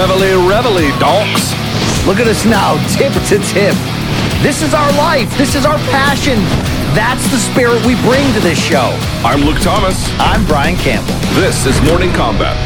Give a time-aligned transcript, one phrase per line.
[0.00, 1.52] Reveille, reveille, donks.
[2.06, 3.74] Look at us now, tip to tip.
[4.40, 5.28] This is our life.
[5.36, 6.38] This is our passion.
[6.96, 8.98] That's the spirit we bring to this show.
[9.22, 10.08] I'm Luke Thomas.
[10.18, 11.12] I'm Brian Campbell.
[11.38, 12.56] This is Morning Combat.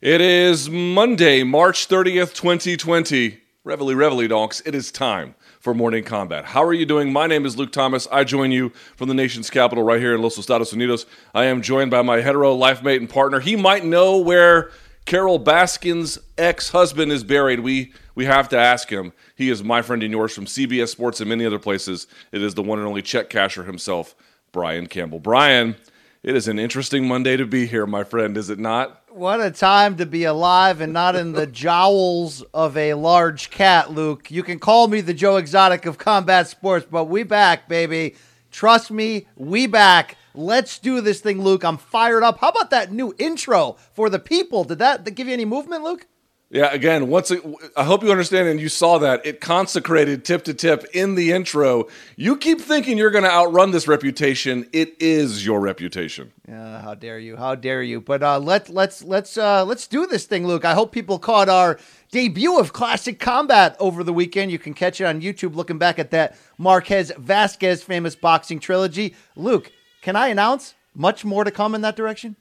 [0.00, 3.38] It is Monday, March 30th, 2020.
[3.62, 4.60] Reveille, reveille, donks.
[4.66, 6.44] It is time for Morning Combat.
[6.44, 7.10] How are you doing?
[7.10, 8.06] My name is Luke Thomas.
[8.12, 11.06] I join you from the nation's capital right here in Los Estados Unidos.
[11.34, 13.40] I am joined by my hetero life mate and partner.
[13.40, 14.70] He might know where
[15.06, 17.60] Carole Baskin's ex-husband is buried.
[17.60, 19.14] We we have to ask him.
[19.36, 22.08] He is my friend and yours from CBS Sports and many other places.
[22.30, 24.14] It is the one and only check casher himself,
[24.52, 25.18] Brian Campbell.
[25.18, 25.76] Brian,
[26.24, 29.02] it is an interesting Monday to be here, my friend, is it not?
[29.10, 33.92] What a time to be alive and not in the jowls of a large cat,
[33.92, 34.30] Luke.
[34.30, 38.16] You can call me the Joe Exotic of combat sports, but we back, baby.
[38.50, 40.16] Trust me, we back.
[40.34, 41.62] Let's do this thing, Luke.
[41.62, 42.38] I'm fired up.
[42.38, 44.64] How about that new intro for the people?
[44.64, 46.06] Did that, give you any movement, Luke?
[46.50, 47.42] Yeah, again, once it,
[47.76, 51.32] I hope you understand and you saw that it consecrated tip to tip in the
[51.32, 51.88] intro.
[52.16, 54.68] You keep thinking you're going to outrun this reputation.
[54.72, 56.32] It is your reputation.
[56.48, 57.36] Uh, how dare you?
[57.36, 58.00] How dare you?
[58.00, 60.64] But uh, let let's let's uh, let's do this thing, Luke.
[60.64, 61.78] I hope people caught our
[62.12, 64.52] debut of Classic Combat over the weekend.
[64.52, 65.56] You can catch it on YouTube.
[65.56, 69.16] Looking back at that Marquez Vasquez famous boxing trilogy.
[69.34, 72.36] Luke, can I announce much more to come in that direction?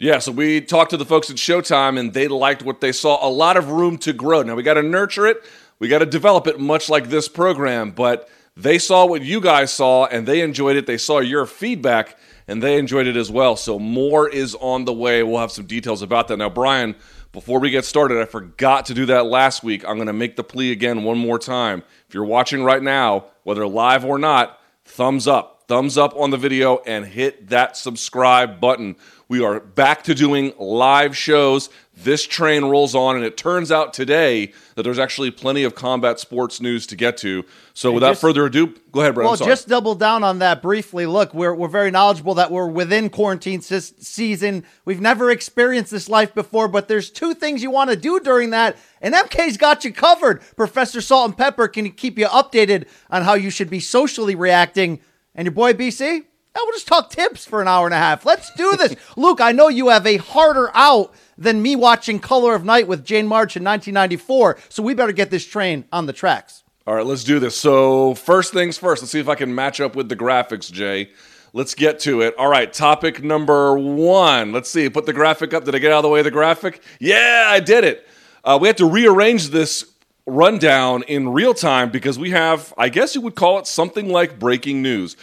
[0.00, 3.26] Yeah, so we talked to the folks at Showtime and they liked what they saw.
[3.26, 4.42] A lot of room to grow.
[4.42, 5.42] Now we got to nurture it,
[5.80, 7.90] we got to develop it, much like this program.
[7.90, 10.86] But they saw what you guys saw and they enjoyed it.
[10.86, 12.16] They saw your feedback
[12.46, 13.56] and they enjoyed it as well.
[13.56, 15.24] So more is on the way.
[15.24, 16.36] We'll have some details about that.
[16.36, 16.94] Now, Brian,
[17.32, 19.84] before we get started, I forgot to do that last week.
[19.84, 21.82] I'm going to make the plea again one more time.
[22.06, 25.64] If you're watching right now, whether live or not, thumbs up.
[25.68, 28.96] Thumbs up on the video and hit that subscribe button.
[29.30, 31.68] We are back to doing live shows.
[31.94, 36.18] This train rolls on, and it turns out today that there's actually plenty of combat
[36.18, 37.44] sports news to get to.
[37.74, 39.26] So, without just- further ado, go ahead, Brett.
[39.26, 41.04] Well, just double down on that briefly.
[41.04, 44.64] Look, we're, we're very knowledgeable that we're within quarantine season.
[44.86, 48.48] We've never experienced this life before, but there's two things you want to do during
[48.50, 50.40] that, and MK's got you covered.
[50.56, 55.00] Professor Salt and Pepper can keep you updated on how you should be socially reacting.
[55.34, 56.24] And your boy BC?
[56.58, 58.26] Yeah, we'll just talk tips for an hour and a half.
[58.26, 58.96] Let's do this.
[59.16, 63.04] Luke, I know you have a harder out than me watching Color of Night with
[63.04, 66.64] Jane March in 1994, so we better get this train on the tracks.
[66.84, 67.56] All right, let's do this.
[67.56, 71.10] So, first things first, let's see if I can match up with the graphics, Jay.
[71.52, 72.34] Let's get to it.
[72.36, 74.50] All right, topic number one.
[74.50, 74.90] Let's see.
[74.90, 75.64] Put the graphic up.
[75.64, 76.82] Did I get out of the way of the graphic?
[76.98, 78.08] Yeah, I did it.
[78.42, 79.84] Uh, we had to rearrange this
[80.26, 84.40] rundown in real time because we have, I guess you would call it something like
[84.40, 85.16] breaking news.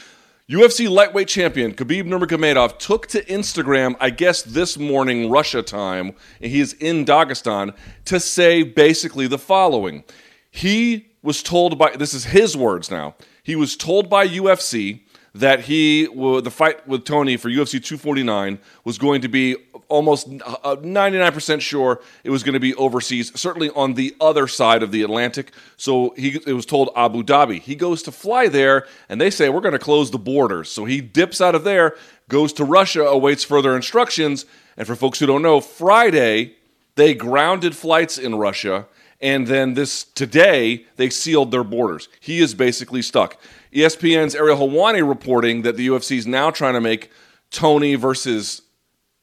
[0.48, 6.52] UFC lightweight champion Khabib Nurmagomedov took to Instagram, I guess this morning Russia time, and
[6.52, 7.74] he is in Dagestan
[8.06, 10.04] to say basically the following.
[10.52, 13.16] He was told by this is his words now.
[13.42, 15.02] He was told by UFC
[15.36, 19.56] that he the fight with Tony for UFC 249 was going to be
[19.90, 24.82] almost uh, 99% sure it was going to be overseas, certainly on the other side
[24.82, 25.52] of the Atlantic.
[25.78, 27.60] So he it was told Abu Dhabi.
[27.60, 30.72] He goes to fly there, and they say we're going to close the borders.
[30.72, 31.96] So he dips out of there,
[32.30, 34.46] goes to Russia, awaits further instructions.
[34.78, 36.56] And for folks who don't know, Friday
[36.96, 38.88] they grounded flights in Russia.
[39.22, 42.10] And then this today, they sealed their borders.
[42.20, 43.38] He is basically stuck.
[43.76, 47.12] ESPN's Ariel Helwani reporting that the UFC is now trying to make
[47.52, 48.62] Tony versus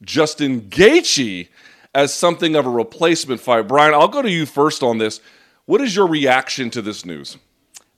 [0.02, 1.48] Justin Gaethje
[1.94, 3.66] as something of a replacement fight.
[3.66, 5.20] Brian, I'll go to you first on this.
[5.64, 7.38] What is your reaction to this news?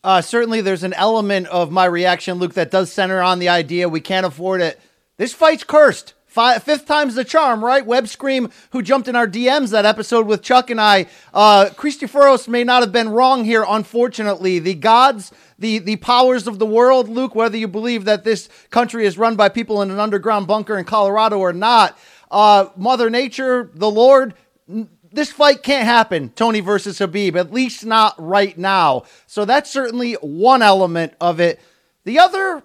[0.05, 3.89] Uh, certainly, there's an element of my reaction, Luke, that does center on the idea
[3.89, 4.79] we can't afford it.
[5.17, 6.15] This fight's cursed.
[6.35, 7.87] Five, fifth time's the charm, right?
[7.87, 11.07] Web Scream, who jumped in our DMs that episode with Chuck and I.
[11.33, 14.59] Uh, Christoforos may not have been wrong here, unfortunately.
[14.59, 19.07] The gods, the, the powers of the world, Luke, whether you believe that this country
[19.07, 21.97] is run by people in an underground bunker in Colorado or not,
[22.33, 24.35] uh, Mother Nature, the Lord,
[24.69, 29.05] n- this fight can't happen, Tony versus Khabib, at least not right now.
[29.29, 31.61] So that's certainly one element of it.
[32.03, 32.65] The other,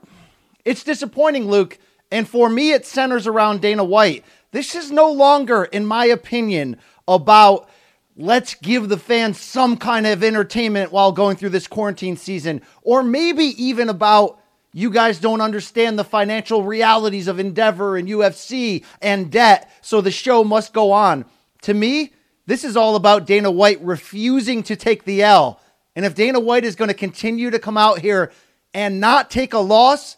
[0.66, 1.78] It's disappointing, Luke.
[2.12, 4.26] And for me, it centers around Dana White.
[4.52, 6.78] This is no longer, in my opinion,
[7.08, 7.70] about
[8.16, 13.04] let's give the fans some kind of entertainment while going through this quarantine season, or
[13.04, 14.40] maybe even about
[14.74, 20.12] you guys don't understand the financial realities of Endeavor and UFC and debt, so the
[20.12, 21.26] show must go on.
[21.64, 22.14] To me,
[22.46, 25.60] this is all about Dana White refusing to take the L.
[25.96, 28.32] And if Dana White is going to continue to come out here
[28.74, 30.18] and not take a loss,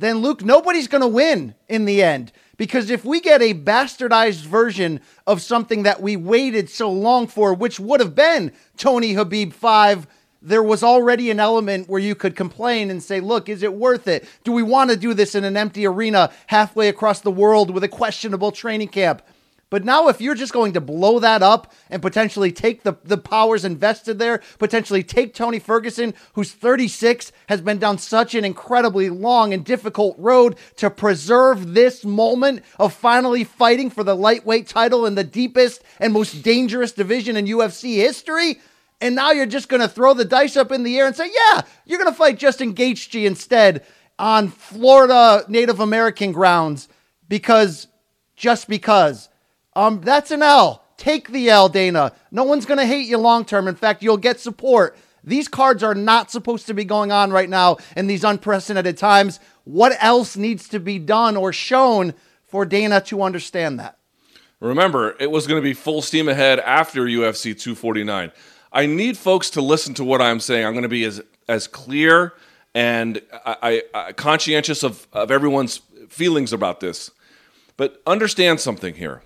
[0.00, 2.32] then Luke, nobody's going to win in the end.
[2.56, 7.54] Because if we get a bastardized version of something that we waited so long for,
[7.54, 10.06] which would have been Tony Khabib 5,
[10.42, 14.08] there was already an element where you could complain and say, look, is it worth
[14.08, 14.26] it?
[14.42, 17.84] Do we want to do this in an empty arena halfway across the world with
[17.84, 19.22] a questionable training camp?
[19.70, 23.16] But now, if you're just going to blow that up and potentially take the, the
[23.16, 29.08] powers invested there, potentially take Tony Ferguson, who's 36, has been down such an incredibly
[29.10, 35.06] long and difficult road to preserve this moment of finally fighting for the lightweight title
[35.06, 38.58] in the deepest and most dangerous division in UFC history.
[39.00, 41.30] And now you're just going to throw the dice up in the air and say,
[41.32, 43.86] yeah, you're going to fight Justin Gaethje instead
[44.18, 46.88] on Florida Native American grounds
[47.28, 47.86] because
[48.34, 49.29] just because.
[49.80, 50.84] Um, that's an L.
[50.98, 52.12] Take the L, Dana.
[52.30, 53.66] No one's going to hate you long term.
[53.66, 54.94] In fact, you'll get support.
[55.24, 59.40] These cards are not supposed to be going on right now in these unprecedented times.
[59.64, 62.12] What else needs to be done or shown
[62.46, 63.96] for Dana to understand that?
[64.60, 68.32] Remember, it was going to be full steam ahead after UFC 249.
[68.74, 70.66] I need folks to listen to what I'm saying.
[70.66, 72.34] I'm going to be as as clear
[72.74, 75.80] and I, I, conscientious of, of everyone's
[76.10, 77.10] feelings about this.
[77.78, 79.22] But understand something here.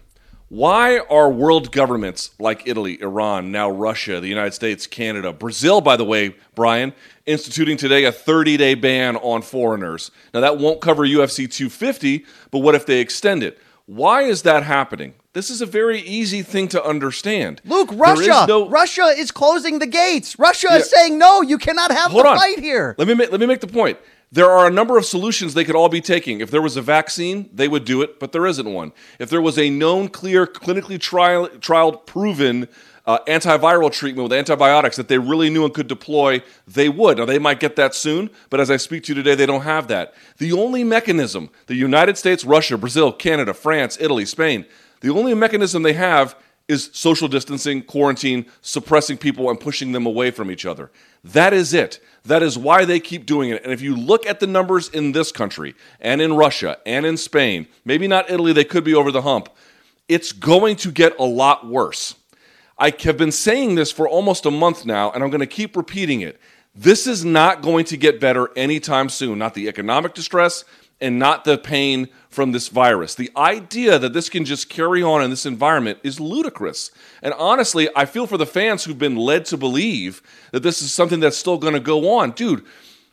[0.49, 5.97] Why are world governments like Italy, Iran, now Russia, the United States, Canada, Brazil, by
[5.97, 6.93] the way, Brian,
[7.25, 10.11] instituting today a 30 day ban on foreigners?
[10.35, 13.59] Now, that won't cover UFC 250, but what if they extend it?
[13.87, 15.15] Why is that happening?
[15.33, 17.61] This is a very easy thing to understand.
[17.65, 18.69] Luke, Russia, no...
[18.69, 20.39] Russia is closing the gates.
[20.39, 20.77] Russia yeah.
[20.77, 22.39] is saying no, you cannot have Hold the on.
[22.39, 22.95] fight here.
[22.99, 23.99] Let me make, let me make the point.
[24.33, 26.41] There are a number of solutions they could all be taking.
[26.41, 28.93] If there was a vaccine, they would do it, but there isn't one.
[29.19, 32.69] If there was a known, clear, clinically trial, trialed, proven
[33.07, 37.19] uh, antiviral treatment with antibiotics that they really knew and could deploy, they would.
[37.19, 39.63] Now, they might get that soon, but as I speak to you today, they don't
[39.63, 40.15] have that.
[40.39, 44.65] The only mechanism the United States, Russia, Brazil, Canada, France, Italy, Spain,
[45.01, 46.35] the only mechanism they have
[46.67, 50.91] is social distancing, quarantine, suppressing people, and pushing them away from each other.
[51.23, 52.01] That is it.
[52.25, 53.63] That is why they keep doing it.
[53.63, 57.17] And if you look at the numbers in this country and in Russia and in
[57.17, 59.51] Spain, maybe not Italy, they could be over the hump,
[60.09, 62.15] it's going to get a lot worse.
[62.79, 65.77] I have been saying this for almost a month now, and I'm going to keep
[65.77, 66.41] repeating it.
[66.75, 69.39] This is not going to get better anytime soon.
[69.39, 70.65] Not the economic distress,
[71.01, 73.15] and not the pain from this virus.
[73.15, 76.91] The idea that this can just carry on in this environment is ludicrous.
[77.23, 80.93] And honestly, I feel for the fans who've been led to believe that this is
[80.93, 82.33] something that's still going to go on.
[82.33, 82.65] Dude,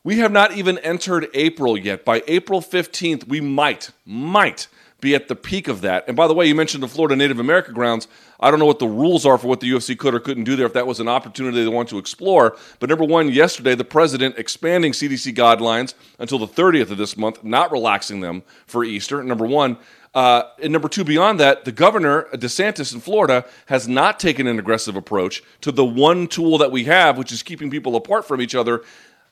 [0.04, 2.04] we have not even entered April yet.
[2.04, 4.68] By April 15th, we might, might
[5.02, 6.06] be at the peak of that.
[6.08, 8.08] And by the way, you mentioned the Florida Native American grounds.
[8.40, 10.56] I don't know what the rules are for what the UFC could or couldn't do
[10.56, 12.56] there if that was an opportunity they want to explore.
[12.80, 17.44] But number one, yesterday, the president expanding CDC guidelines until the 30th of this month,
[17.44, 19.22] not relaxing them for Easter.
[19.24, 19.78] Number one.
[20.14, 24.60] Uh, and number two, beyond that, the governor, DeSantis in Florida, has not taken an
[24.60, 28.42] aggressive approach to the one tool that we have, which is keeping people apart from
[28.42, 28.84] each other.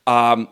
[0.08, 0.48] Um,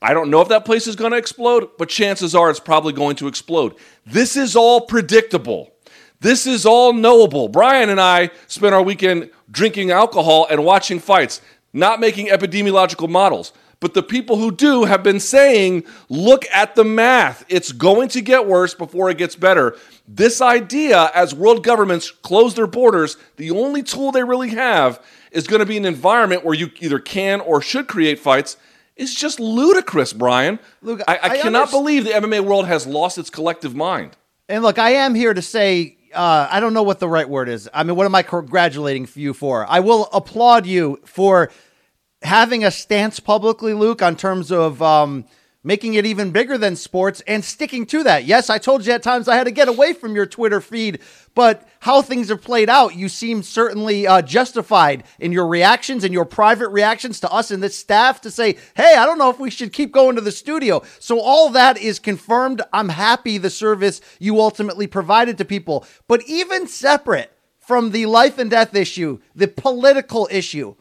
[0.00, 2.92] I don't know if that place is going to explode, but chances are it's probably
[2.92, 3.74] going to explode.
[4.06, 5.72] This is all predictable.
[6.20, 7.48] This is all knowable.
[7.48, 11.40] Brian and I spent our weekend drinking alcohol and watching fights,
[11.72, 13.52] not making epidemiological models.
[13.80, 17.44] But the people who do have been saying, look at the math.
[17.48, 19.76] It's going to get worse before it gets better.
[20.06, 25.00] This idea, as world governments close their borders, the only tool they really have
[25.30, 28.56] is going to be an environment where you either can or should create fights
[28.98, 30.58] is just ludicrous, Brian.
[30.82, 34.16] Look, I, I, I cannot believe the MMA world has lost its collective mind.
[34.48, 37.48] And look, I am here to say uh, I don't know what the right word
[37.48, 37.68] is.
[37.72, 39.66] I mean, what am I congratulating you for?
[39.66, 41.50] I will applaud you for
[42.22, 45.24] having a stance publicly, Luke, on terms of um,
[45.68, 48.24] making it even bigger than sports and sticking to that.
[48.24, 51.00] Yes, I told you at times I had to get away from your Twitter feed,
[51.34, 56.14] but how things have played out, you seem certainly uh, justified in your reactions and
[56.14, 59.38] your private reactions to us and this staff to say, hey, I don't know if
[59.38, 60.82] we should keep going to the studio.
[61.00, 62.62] So all that is confirmed.
[62.72, 65.84] I'm happy the service you ultimately provided to people.
[66.06, 70.76] But even separate from the life and death issue, the political issue,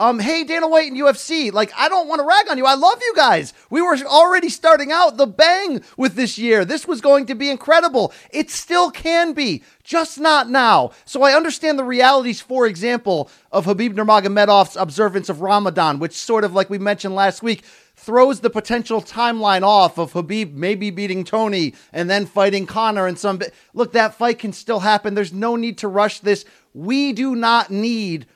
[0.00, 2.66] Um, hey, Dana White and UFC, like, I don't want to rag on you.
[2.66, 3.52] I love you guys.
[3.68, 6.64] We were already starting out the bang with this year.
[6.64, 8.12] This was going to be incredible.
[8.30, 10.92] It still can be, just not now.
[11.04, 16.44] So I understand the realities, for example, of Khabib Nurmagomedov's observance of Ramadan, which sort
[16.44, 17.64] of, like we mentioned last week,
[17.96, 23.18] throws the potential timeline off of Khabib maybe beating Tony and then fighting Conor and
[23.18, 23.40] some.
[23.74, 25.14] Look, that fight can still happen.
[25.14, 26.44] There's no need to rush this.
[26.72, 28.26] We do not need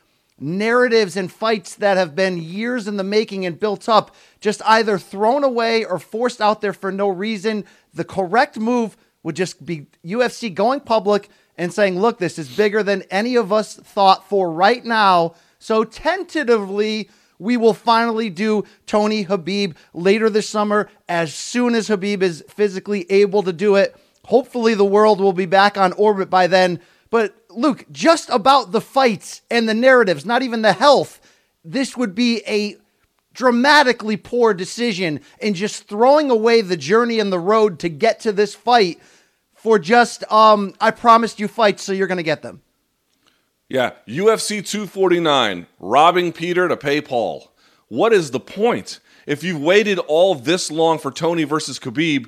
[0.42, 4.98] narratives and fights that have been years in the making and built up just either
[4.98, 7.64] thrown away or forced out there for no reason.
[7.94, 12.82] The correct move would just be UFC going public and saying, look, this is bigger
[12.82, 15.34] than any of us thought for right now.
[15.58, 17.08] So tentatively,
[17.38, 23.10] we will finally do Tony Khabib later this summer as soon as Khabib is physically
[23.10, 23.96] able to do it.
[24.24, 26.80] Hopefully, the world will be back on orbit by then.
[27.10, 31.20] But Luke, just about the fights and the narratives, not even the health,
[31.64, 32.76] this would be a
[33.34, 38.32] dramatically poor decision in just throwing away the journey and the road to get to
[38.32, 39.00] this fight
[39.54, 42.62] for just um I promised you fights so you're going to get them.
[43.68, 47.52] Yeah, UFC 249, robbing Peter to pay Paul.
[47.88, 49.00] What is the point?
[49.26, 52.26] If you've waited all this long for Tony versus Khabib,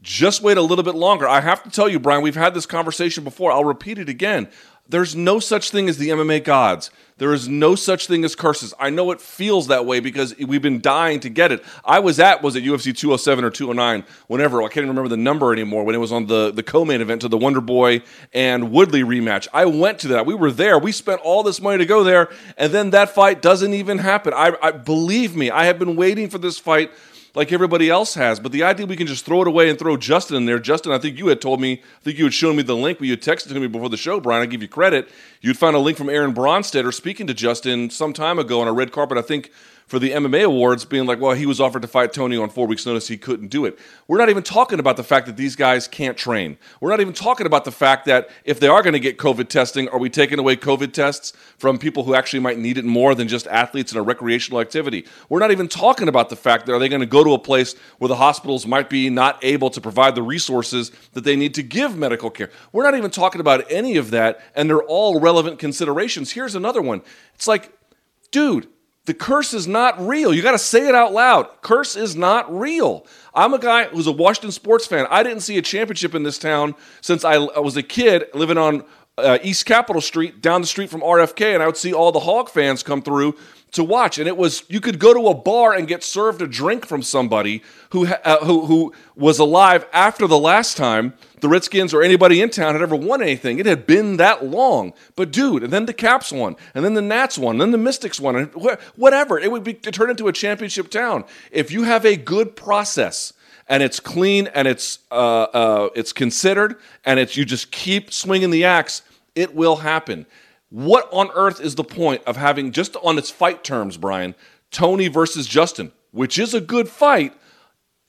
[0.00, 1.26] just wait a little bit longer.
[1.28, 3.52] I have to tell you, Brian, we've had this conversation before.
[3.52, 4.48] I'll repeat it again.
[4.90, 6.90] There's no such thing as the MMA gods.
[7.18, 8.72] There is no such thing as curses.
[8.78, 11.62] I know it feels that way because we've been dying to get it.
[11.84, 15.18] I was at was it UFC 207 or 209, whenever I can't even remember the
[15.18, 15.84] number anymore.
[15.84, 18.02] When it was on the the co-main event to the Wonder Boy
[18.32, 20.24] and Woodley rematch, I went to that.
[20.24, 20.78] We were there.
[20.78, 24.32] We spent all this money to go there, and then that fight doesn't even happen.
[24.32, 25.50] I, I believe me.
[25.50, 26.92] I have been waiting for this fight
[27.38, 28.40] like everybody else has.
[28.40, 30.58] But the idea we can just throw it away and throw Justin in there.
[30.58, 32.98] Justin, I think you had told me, I think you had shown me the link,
[32.98, 34.42] but you texted to me before the show, Brian.
[34.42, 35.08] I give you credit.
[35.40, 38.72] You'd found a link from Aaron Bronsteter speaking to Justin some time ago on a
[38.72, 39.52] red carpet, I think
[39.88, 42.66] for the MMA awards being like, well, he was offered to fight Tony on four
[42.66, 43.08] weeks' notice.
[43.08, 43.78] He couldn't do it.
[44.06, 46.58] We're not even talking about the fact that these guys can't train.
[46.80, 49.48] We're not even talking about the fact that if they are going to get COVID
[49.48, 53.14] testing, are we taking away COVID tests from people who actually might need it more
[53.14, 55.06] than just athletes in a recreational activity?
[55.30, 57.38] We're not even talking about the fact that are they going to go to a
[57.38, 61.54] place where the hospitals might be not able to provide the resources that they need
[61.54, 62.50] to give medical care.
[62.72, 66.32] We're not even talking about any of that, and they're all relevant considerations.
[66.32, 67.00] Here's another one.
[67.34, 67.72] It's like,
[68.30, 68.68] dude,
[69.08, 70.34] the curse is not real.
[70.34, 71.48] You got to say it out loud.
[71.62, 73.06] Curse is not real.
[73.34, 75.06] I'm a guy who's a Washington sports fan.
[75.08, 78.58] I didn't see a championship in this town since I, I was a kid living
[78.58, 78.84] on
[79.16, 82.20] uh, East Capitol Street, down the street from RFK, and I would see all the
[82.20, 83.34] Hawk fans come through
[83.72, 84.18] to watch.
[84.18, 87.02] And it was you could go to a bar and get served a drink from
[87.02, 92.40] somebody who uh, who who was alive after the last time the Redskins or anybody
[92.40, 93.58] in town had ever won anything.
[93.58, 94.92] It had been that long.
[95.16, 97.78] But dude, and then the Caps won, and then the Nats won, and then the
[97.78, 99.38] Mystics won, and whatever.
[99.38, 103.32] It would be to turn into a championship town if you have a good process
[103.68, 108.50] and it's clean and it's uh, uh, it's considered and it's you just keep swinging
[108.50, 109.02] the axe.
[109.34, 110.26] It will happen.
[110.70, 114.34] What on earth is the point of having just on its fight terms, Brian,
[114.70, 117.34] Tony versus Justin, which is a good fight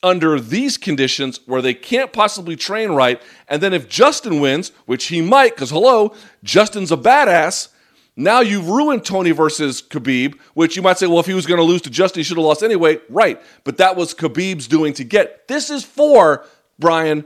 [0.01, 3.21] under these conditions where they can't possibly train right.
[3.47, 7.69] And then if Justin wins, which he might, because hello, Justin's a badass.
[8.15, 11.59] Now you've ruined Tony versus Khabib, which you might say, well, if he was going
[11.59, 12.99] to lose to Justin, he should have lost anyway.
[13.09, 13.41] Right.
[13.63, 15.47] But that was Khabib's doing to get.
[15.47, 16.45] This is for,
[16.77, 17.25] Brian,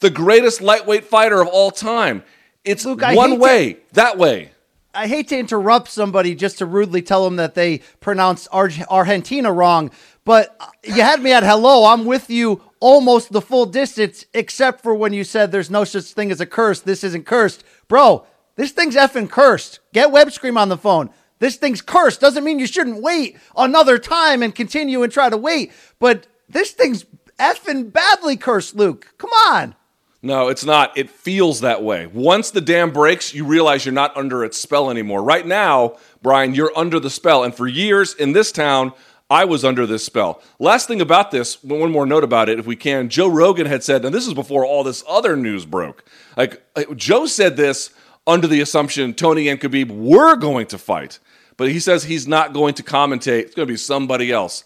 [0.00, 2.22] the greatest lightweight fighter of all time.
[2.64, 4.52] It's Luke, one hate to- way, that way.
[4.98, 9.52] I hate to interrupt somebody just to rudely tell them that they pronounced Arg- Argentina
[9.52, 9.92] wrong,
[10.24, 11.84] but you had me at hello.
[11.84, 16.06] I'm with you almost the full distance, except for when you said there's no such
[16.06, 16.80] thing as a curse.
[16.80, 17.62] This isn't cursed.
[17.86, 18.26] Bro,
[18.56, 19.78] this thing's effing cursed.
[19.92, 21.10] Get web scream on the phone.
[21.38, 22.20] This thing's cursed.
[22.20, 26.72] Doesn't mean you shouldn't wait another time and continue and try to wait, but this
[26.72, 27.06] thing's
[27.38, 29.14] effing badly cursed, Luke.
[29.16, 29.76] Come on.
[30.20, 30.96] No, it's not.
[30.98, 32.06] It feels that way.
[32.06, 35.22] Once the dam breaks, you realize you're not under its spell anymore.
[35.22, 37.44] Right now, Brian, you're under the spell.
[37.44, 38.92] And for years in this town,
[39.30, 40.42] I was under this spell.
[40.58, 43.08] Last thing about this, one more note about it, if we can.
[43.08, 46.04] Joe Rogan had said, and this is before all this other news broke.
[46.36, 47.90] Like, like, Joe said this
[48.26, 51.18] under the assumption Tony and Khabib were going to fight,
[51.56, 53.42] but he says he's not going to commentate.
[53.42, 54.64] It's going to be somebody else.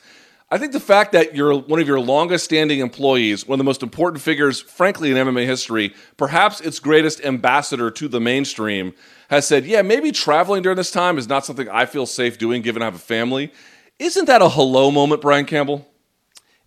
[0.53, 3.65] I think the fact that you're one of your longest standing employees, one of the
[3.65, 8.93] most important figures, frankly, in MMA history, perhaps its greatest ambassador to the mainstream,
[9.31, 12.61] has said, yeah, maybe traveling during this time is not something I feel safe doing
[12.61, 13.51] given I have a family.
[13.99, 15.91] Isn't that a hello moment, Brian Campbell?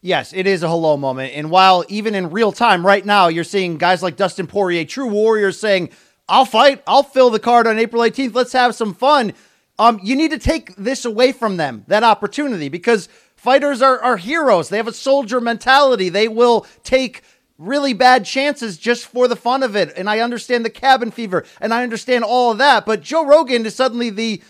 [0.01, 1.35] Yes, it is a hello moment.
[1.35, 5.09] And while even in real time right now, you're seeing guys like Dustin Poirier, true
[5.09, 5.91] warriors saying,
[6.27, 9.33] I'll fight, I'll fill the card on April 18th, let's have some fun.
[9.77, 13.09] um, you need to take this away from them, that opportunity, because
[13.45, 14.69] fighters are, are heroes.
[14.69, 16.09] They have a soldier mentality.
[16.09, 17.21] They will take
[17.59, 19.93] really bad chances just for the fun of it.
[19.95, 22.87] And I understand the cabin fever and I understand all of that.
[22.87, 24.41] But Joe Rogan is suddenly the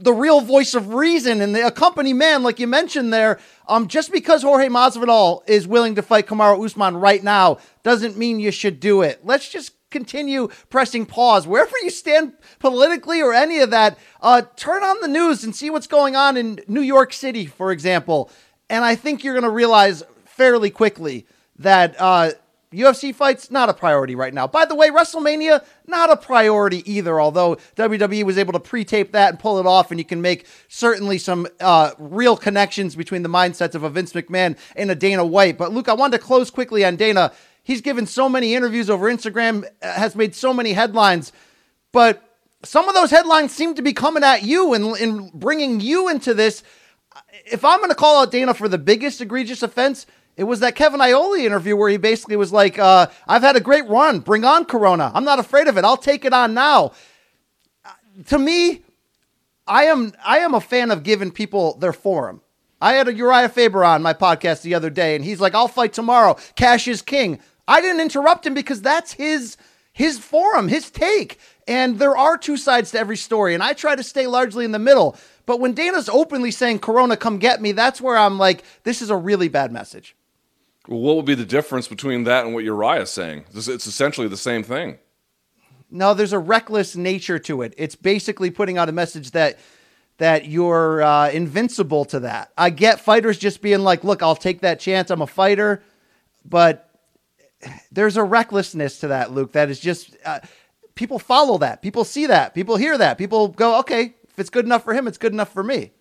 [0.00, 3.40] the real voice of reason and the a company man, like you mentioned there.
[3.66, 8.40] Um, just because Jorge Masvidal is willing to fight Kamaru Usman right now doesn't mean
[8.40, 9.24] you should do it.
[9.24, 13.98] Let's just continue pressing pause wherever you stand politically or any of that.
[14.20, 17.72] Uh, turn on the news and see what's going on in New York City, for
[17.72, 18.30] example.
[18.70, 21.26] And I think you're going to realize fairly quickly
[21.58, 22.32] that uh,
[22.72, 24.46] UFC fights not a priority right now.
[24.46, 27.20] By the way, WrestleMania not a priority either.
[27.20, 30.46] Although WWE was able to pre-tape that and pull it off, and you can make
[30.68, 35.24] certainly some uh, real connections between the mindsets of a Vince McMahon and a Dana
[35.24, 35.56] White.
[35.56, 37.32] But Luke, I wanted to close quickly on Dana.
[37.68, 41.32] He's given so many interviews over Instagram, uh, has made so many headlines,
[41.92, 46.08] but some of those headlines seem to be coming at you and, and bringing you
[46.08, 46.62] into this.
[47.44, 50.06] If I'm going to call out Dana for the biggest egregious offense,
[50.38, 53.60] it was that Kevin Iole interview where he basically was like, uh, I've had a
[53.60, 54.20] great run.
[54.20, 55.12] Bring on Corona.
[55.14, 55.84] I'm not afraid of it.
[55.84, 56.92] I'll take it on now.
[57.84, 57.90] Uh,
[58.28, 58.82] to me,
[59.66, 62.40] I am I am a fan of giving people their forum.
[62.80, 65.68] I had a Uriah Faber on my podcast the other day, and he's like, I'll
[65.68, 66.38] fight tomorrow.
[66.56, 67.40] Cash is king.
[67.68, 69.56] I didn't interrupt him because that's his
[69.92, 71.38] his forum, his take.
[71.66, 74.72] And there are two sides to every story, and I try to stay largely in
[74.72, 75.16] the middle.
[75.44, 79.10] But when Dana's openly saying, Corona, come get me, that's where I'm like, this is
[79.10, 80.16] a really bad message.
[80.86, 83.44] Well, what would be the difference between that and what Uriah's saying?
[83.54, 84.98] It's it's essentially the same thing.
[85.90, 87.74] No, there's a reckless nature to it.
[87.76, 89.58] It's basically putting out a message that
[90.16, 92.52] that you're uh, invincible to that.
[92.56, 95.10] I get fighters just being like, "Look, I'll take that chance.
[95.10, 95.82] I'm a fighter,"
[96.44, 96.87] but
[97.92, 99.52] there's a recklessness to that, Luke.
[99.52, 100.40] That is just uh,
[100.94, 104.64] people follow that, people see that, people hear that, people go, "Okay, if it's good
[104.64, 105.92] enough for him, it's good enough for me."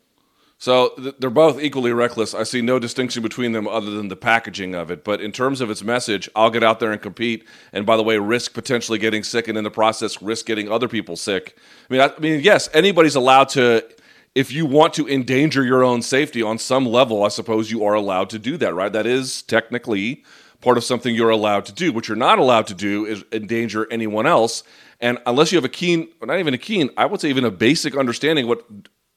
[0.60, 2.34] So th- they're both equally reckless.
[2.34, 5.04] I see no distinction between them other than the packaging of it.
[5.04, 7.46] But in terms of its message, I'll get out there and compete.
[7.72, 10.88] And by the way, risk potentially getting sick, and in the process, risk getting other
[10.88, 11.58] people sick.
[11.90, 13.88] I mean, I, I mean, yes, anybody's allowed to.
[14.34, 17.96] If you want to endanger your own safety on some level, I suppose you are
[17.96, 18.94] allowed to do that, right?
[18.94, 20.24] That is technically
[20.62, 21.92] part of something you're allowed to do.
[21.92, 24.64] What you're not allowed to do is endanger anyone else.
[25.00, 27.52] And unless you have a keen, not even a keen, I would say even a
[27.52, 28.66] basic understanding what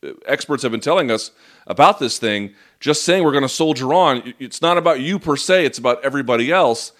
[0.04, 1.30] uh, experts have been telling us
[1.66, 5.36] about this thing, just saying we're going to soldier on, it's not about you per
[5.36, 6.92] se, it's about everybody else.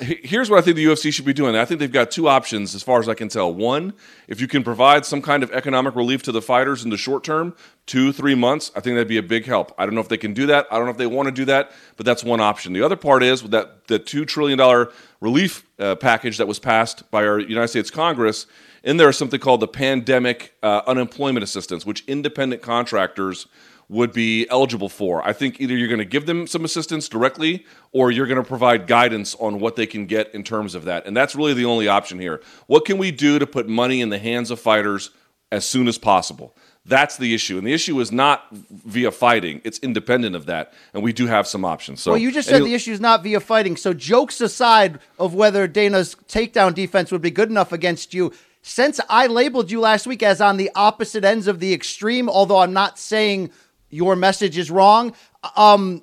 [0.00, 1.54] Here's what I think the UFC should be doing.
[1.54, 3.52] I think they've got two options as far as I can tell.
[3.52, 3.92] One,
[4.26, 7.24] if you can provide some kind of economic relief to the fighters in the short
[7.24, 9.74] term, two, three months, I think that'd be a big help.
[9.76, 10.66] I don't know if they can do that.
[10.70, 12.72] I don't know if they want to do that, but that's one option.
[12.72, 14.86] The other part is that the $2 trillion
[15.20, 18.46] relief uh, package that was passed by our United States Congress
[18.84, 23.46] in there is something called the pandemic uh, unemployment assistance, which independent contractors
[23.88, 25.26] would be eligible for.
[25.26, 28.48] I think either you're going to give them some assistance directly or you're going to
[28.48, 31.06] provide guidance on what they can get in terms of that.
[31.06, 32.40] And that's really the only option here.
[32.66, 35.10] What can we do to put money in the hands of fighters
[35.50, 36.56] as soon as possible?
[36.84, 37.58] That's the issue.
[37.58, 40.72] And the issue is not via fighting, it's independent of that.
[40.94, 42.00] And we do have some options.
[42.02, 43.76] So Well, you just said the issue is not via fighting.
[43.76, 49.00] So jokes aside of whether Dana's takedown defense would be good enough against you, since
[49.08, 52.72] I labeled you last week as on the opposite ends of the extreme, although I'm
[52.72, 53.50] not saying
[53.92, 55.14] your message is wrong,
[55.54, 56.02] um,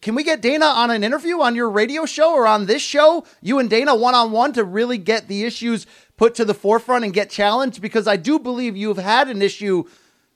[0.00, 3.26] can we get Dana on an interview on your radio show or on this show,
[3.42, 5.86] you and Dana one on one, to really get the issues
[6.16, 7.82] put to the forefront and get challenged?
[7.82, 9.84] Because I do believe you've had an issue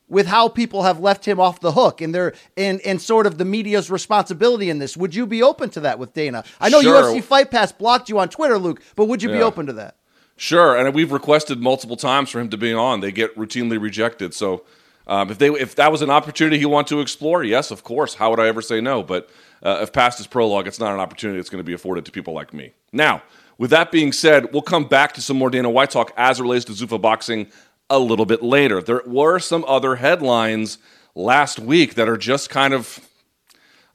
[0.09, 3.38] with how people have left him off the hook and their and and sort of
[3.38, 4.96] the media's responsibility in this.
[4.96, 6.42] Would you be open to that with Dana?
[6.61, 7.05] I know Sure.
[7.05, 9.96] UFC Fight Pass blocked you on Twitter, Luke, but would you be open to that?
[10.37, 13.00] Sure, and we've requested multiple times for him to be on.
[13.00, 14.35] They get routinely rejected.
[14.35, 14.64] So
[15.11, 18.14] um, if they if that was an opportunity he wanted to explore, yes, of course.
[18.14, 19.03] How would I ever say no?
[19.03, 19.29] But
[19.61, 22.12] uh, if past his prologue, it's not an opportunity that's going to be afforded to
[22.12, 22.73] people like me.
[22.92, 23.20] Now,
[23.59, 26.44] with that being said, we'll come back to some more Dana White talk as it
[26.44, 27.49] relates to Zuffa boxing
[27.90, 28.81] a little bit later.
[28.81, 30.79] There were some other headlines
[31.16, 33.01] last week that are just kind of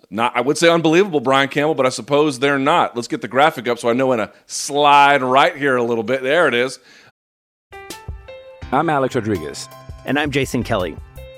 [0.10, 2.93] not I would say unbelievable, Brian Campbell, but I suppose they're not.
[2.93, 6.04] Let's get the graphic up so I know when to slide right here a little
[6.04, 6.23] bit.
[6.23, 6.78] There it is.
[8.73, 9.69] I'm Alex Rodriguez.
[10.06, 10.97] And I'm Jason Kelly.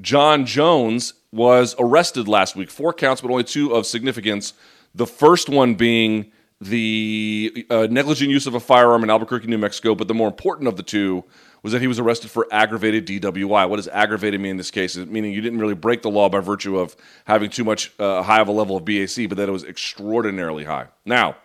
[0.00, 2.70] Jon Jones was arrested last week.
[2.70, 4.52] Four counts, but only two of significance.
[4.94, 9.94] The first one being the uh, negligent use of a firearm in Albuquerque, New Mexico.
[9.94, 11.24] But the more important of the two
[11.62, 13.68] was that he was arrested for aggravated DWI.
[13.68, 14.96] What does aggravated mean in this case?
[14.96, 18.40] Meaning you didn't really break the law by virtue of having too much uh, high
[18.40, 20.88] of a level of BAC, but that it was extraordinarily high.
[21.04, 21.36] Now,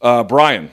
[0.00, 0.70] uh, Brian,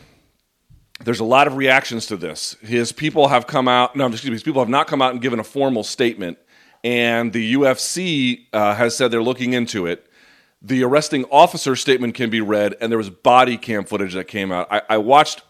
[1.04, 2.56] there's a lot of reactions to this.
[2.62, 3.96] His people have come out.
[3.96, 4.34] No, excuse me.
[4.34, 6.38] His people have not come out and given a formal statement,
[6.86, 10.08] and the UFC uh, has said they're looking into it.
[10.62, 14.52] The arresting officer statement can be read, and there was body cam footage that came
[14.52, 14.68] out.
[14.70, 15.42] I, I watched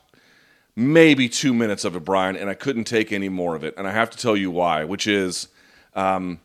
[0.78, 3.74] maybe two minutes of it, Brian, and I couldn't take any more of it.
[3.78, 5.50] And I have to tell you why, which is
[5.94, 6.40] um,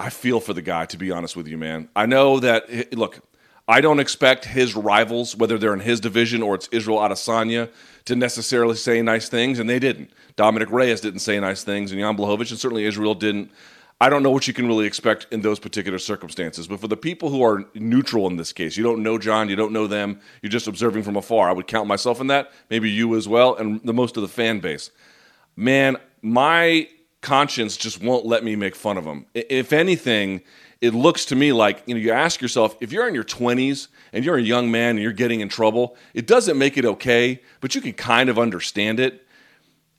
[0.00, 1.90] I feel for the guy, to be honest with you, man.
[1.94, 3.20] I know that, look,
[3.68, 7.68] I don't expect his rivals, whether they're in his division or it's Israel Adesanya,
[8.06, 10.10] to necessarily say nice things, and they didn't.
[10.36, 13.50] Dominick Reyes didn't say nice things, and Jan Blachowicz, and certainly Israel didn't.
[13.98, 16.66] I don't know what you can really expect in those particular circumstances.
[16.66, 19.56] But for the people who are neutral in this case, you don't know Jon, you
[19.56, 21.48] don't know them, you're just observing from afar.
[21.48, 24.28] I would count myself in that, maybe you as well, and the most of the
[24.28, 24.90] fan base.
[25.56, 26.88] Man, my
[27.22, 29.26] conscience just won't let me make fun of him.
[29.34, 30.42] If anything,
[30.82, 33.88] it looks to me like you know you ask yourself if you're in your 20s
[34.12, 37.40] and you're a young man and you're getting in trouble, it doesn't make it okay,
[37.60, 39.25] but you can kind of understand it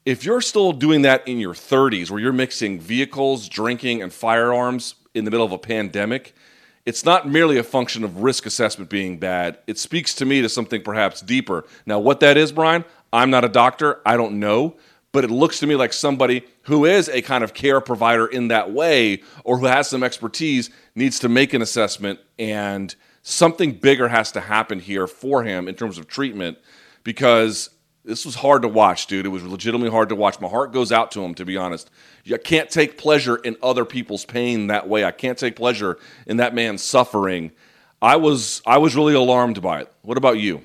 [0.08, 4.96] if you're still doing that in your 30s where you're mixing vehicles, drinking, and firearms
[5.13, 6.34] in the middle of a pandemic,
[6.86, 9.60] it's not merely a function of risk assessment being bad.
[9.67, 11.65] It speaks to me to something perhaps deeper.
[11.86, 14.00] Now, what that is, Brian, I'm not a doctor.
[14.06, 14.78] I don't know.
[15.12, 18.48] But it looks to me like somebody who is a kind of care provider in
[18.48, 24.08] that way or who has some expertise needs to make an assessment and something bigger
[24.08, 26.60] has to happen here for him in terms of treatment
[27.04, 27.72] because
[28.08, 29.26] this was hard to watch, dude.
[29.26, 30.39] It was legitimately hard to watch.
[30.39, 31.91] My heart goes out to him, to be honest.
[32.32, 35.04] I can't take pleasure in other people's pain that way.
[35.04, 37.52] I can't take pleasure in that man's suffering.
[38.02, 39.93] I was I was really alarmed by it.
[40.04, 40.62] What about you?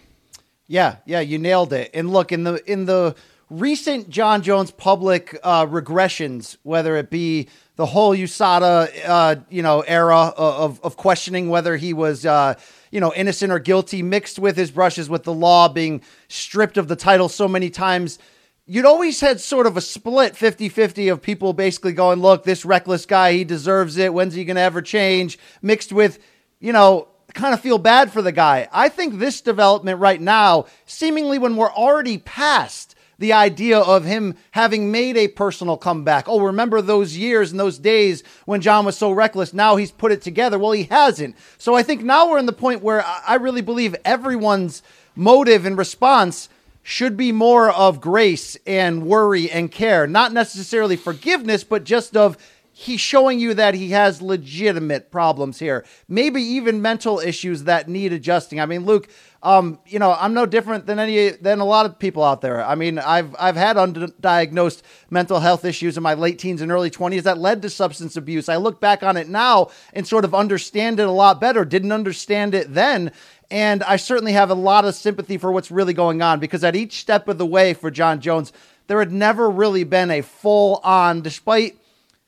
[0.68, 1.90] Yeah, yeah, you nailed it.
[1.92, 3.16] And look in the in the
[3.50, 7.48] recent Jon Jones public uh, regressions, whether it be
[7.82, 12.24] the whole USADA uh, you know era of of questioning whether he was.
[12.24, 12.54] Uh,
[12.92, 16.88] you know, innocent or guilty, mixed with his brushes with the law, being stripped of
[16.88, 18.18] the title so many times.
[18.66, 22.66] You'd always had sort of a split 50 50 of people basically going, look, this
[22.66, 24.12] reckless guy, he deserves it.
[24.12, 25.38] When's he going to ever change?
[25.62, 26.18] Mixed with,
[26.60, 28.68] you know, kind of feel bad for the guy.
[28.70, 34.34] I think this development right now, seemingly when we're already past the idea of him
[34.50, 36.28] having made a personal comeback.
[36.28, 39.54] Oh, remember those years and those days when Jon was so reckless?
[39.54, 40.58] Now he's put it together.
[40.58, 41.36] Well, he hasn't.
[41.56, 44.82] So I think now we're in the point where I really believe everyone's
[45.14, 46.48] motive and response
[46.82, 52.36] should be more of grace and worry and care, not necessarily forgiveness, but just of
[52.72, 58.12] he's showing you that he has legitimate problems here, maybe even mental issues that need
[58.12, 58.58] adjusting.
[58.60, 59.08] I mean, Luke,
[59.42, 62.64] um, you know, I'm no different than any than a lot of people out there.
[62.64, 66.90] I mean, I've I've had undiagnosed mental health issues in my late teens and early
[66.90, 68.48] 20s that led to substance abuse.
[68.48, 71.64] I look back on it now and sort of understand it a lot better.
[71.64, 73.10] Didn't understand it then.
[73.50, 76.76] And I certainly have a lot of sympathy for what's really going on because at
[76.76, 78.52] each step of the way for Jon Jones,
[78.86, 81.76] there had never really been a full on, despite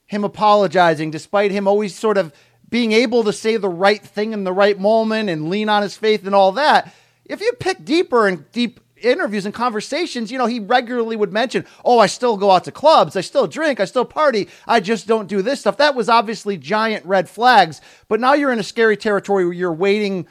[0.07, 2.33] him apologizing, despite him always sort of
[2.69, 5.97] being able to say the right thing in the right moment and lean on his
[5.97, 6.93] faith and all that
[7.27, 11.65] if you pick deeper and deep interviews and conversations, you know, he regularly would mention,
[11.85, 13.17] Oh, I still go out to clubs.
[13.17, 13.81] I still drink.
[13.81, 14.49] I still party.
[14.67, 15.77] I just don't do this stuff.
[15.77, 17.81] That was obviously giant red flags.
[18.09, 20.27] But now you're in a scary territory where you're waiting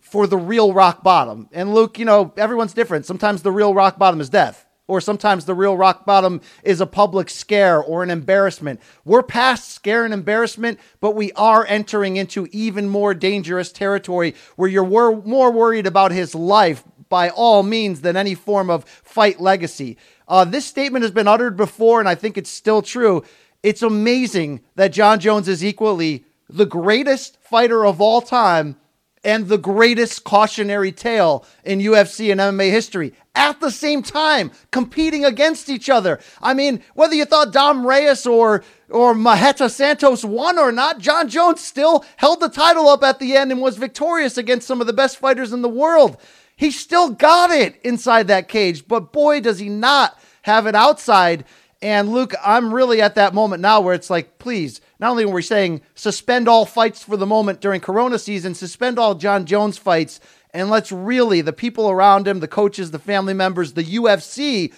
[0.00, 1.48] for the real rock bottom.
[1.52, 3.06] And Luke, you know, everyone's different.
[3.06, 4.64] Sometimes the real rock bottom is death.
[4.88, 8.80] Or sometimes the real rock bottom is a public scare or an embarrassment.
[9.04, 14.68] We're past scare and embarrassment, but we are entering into even more dangerous territory where
[14.68, 19.40] you're wor- more worried about his life by all means than any form of fight
[19.40, 19.98] legacy.
[20.26, 23.22] Uh, this statement has been uttered before, and I think it's still true.
[23.62, 28.76] It's amazing that Jon Jones is equally the greatest fighter of all time
[29.24, 35.24] and the greatest cautionary tale in UFC and MMA history at the same time, competing
[35.24, 36.18] against each other.
[36.42, 41.28] I mean, whether you thought Dom Reyes or or Marreta Santos won or not, Jon
[41.28, 44.86] Jones still held the title up at the end and was victorious against some of
[44.86, 46.16] the best fighters in the world.
[46.56, 51.44] He still got it inside that cage, but boy, does he not have it outside.
[51.80, 55.28] And Luke, I'm really at that moment now where it's like, please, not only are
[55.28, 59.78] we saying suspend all fights for the moment during Corona season, suspend all Jon Jones
[59.78, 60.18] fights,
[60.52, 64.72] and let's really, the people around him, the coaches, the family members, the UFC,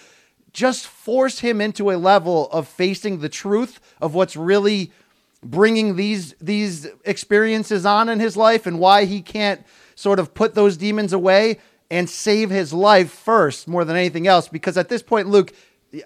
[0.53, 4.91] just force him into a level of facing the truth of what's really
[5.43, 10.53] bringing these these experiences on in his life and why he can't sort of put
[10.53, 11.57] those demons away
[11.89, 14.47] and save his life first more than anything else.
[14.47, 15.53] Because at this point Luke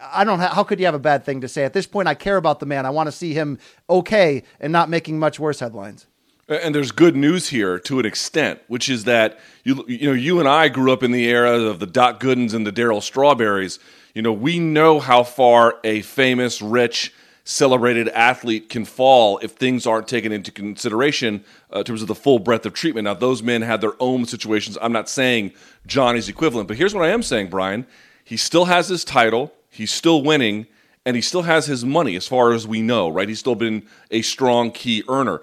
[0.01, 2.07] I don't ha- how could you have a bad thing to say at this point
[2.07, 5.39] I care about the man I want to see him okay and not making much
[5.39, 6.07] worse headlines
[6.47, 10.39] And there's good news here to an extent, which is that you you know you
[10.39, 13.79] and I grew up in the era of the Doc Goodens and the Darryl Strawberries.
[14.13, 17.13] You know we know how far a famous, rich,
[17.45, 22.15] celebrated athlete can fall if things aren't taken into consideration uh, in terms of the
[22.15, 23.05] full breadth of treatment.
[23.05, 24.77] Now those men had their own situations.
[24.81, 25.53] I'm not saying
[25.85, 27.85] Johnny's equivalent, but here's what I am saying, Brian.
[28.23, 29.53] He still has his title.
[29.75, 30.67] He's still winning,
[31.05, 33.09] and he still has his money, as far as we know.
[33.09, 33.29] Right?
[33.29, 35.41] He's still been a strong key earner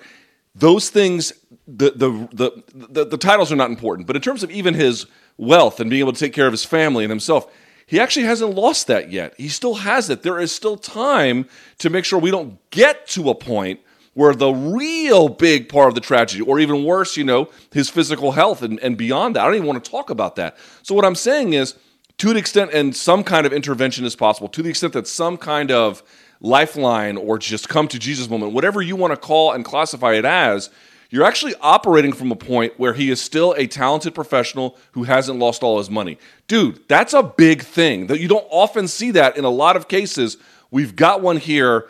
[0.55, 1.33] those things
[1.67, 5.07] the, the the the the titles are not important but in terms of even his
[5.39, 7.51] wealth and being able to take care of his family and himself
[7.87, 11.89] he actually hasn't lost that yet he still has it there is still time to
[11.89, 13.81] make sure we don't get to a point
[14.15, 18.33] where the real big part of the tragedy or even worse you know his physical
[18.33, 21.05] health and, and beyond that i don't even want to talk about that so what
[21.05, 21.75] i'm saying is
[22.19, 25.37] to an extent and some kind of intervention is possible to the extent that some
[25.37, 26.03] kind of
[26.41, 30.25] lifeline or just come to Jesus moment, whatever you want to call and classify it
[30.25, 30.71] as,
[31.13, 35.39] you're actually operating from a point where he is still a talented professional who hasn't
[35.39, 36.19] lost all his money.
[36.49, 38.07] Dude, that's a big thing.
[38.07, 40.39] That you don't often see that in a lot of cases.
[40.71, 41.89] We've got one here.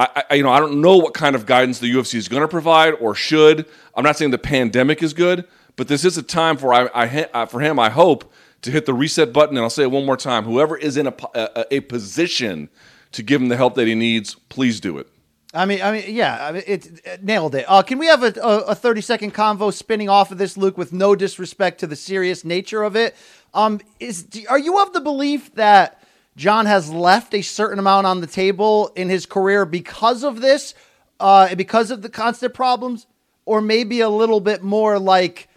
[0.00, 2.42] I, I, you know, I don't know what kind of guidance the UFC is going
[2.42, 3.66] to provide or should.
[3.94, 7.46] I'm not saying the pandemic is good, but this is a time for I, I
[7.46, 7.78] for him.
[7.78, 10.44] I hope to hit the reset button, and I'll say it one more time.
[10.44, 12.68] Whoever is in a, a, a position
[13.12, 15.08] to give him the help that he needs, please do it.
[15.54, 17.64] I mean, I mean, yeah, I mean, it, it nailed it.
[17.66, 20.76] Uh, can we have a, a, a, 30 second convo spinning off of this, Luke,
[20.76, 23.16] with no disrespect to the serious nature of it?
[23.54, 26.02] Um, is are you of the belief that
[26.36, 30.74] Jon has left a certain amount on the table in his career because of this,
[31.20, 33.06] uh, because of the constant problems,
[33.46, 35.48] or maybe a little bit more like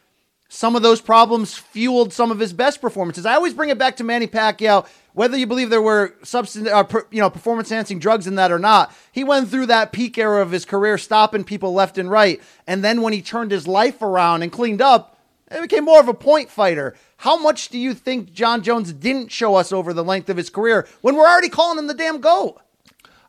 [0.50, 3.26] some of those problems fueled some of his best performances?
[3.26, 4.86] I always bring it back to Manny Pacquiao
[5.20, 8.54] whether you believe there were substance, uh, per, you know, performance enhancing drugs in that
[8.54, 12.10] or not, he went through that peak era of his career, stopping people left and
[12.10, 12.42] right.
[12.66, 15.18] And then when he turned his life around and cleaned up,
[15.52, 16.96] it became more of a point fighter.
[17.18, 20.50] How much do you think Jon Jones didn't show us over the length of his
[20.50, 22.58] career when we're already calling him the damn GOAT?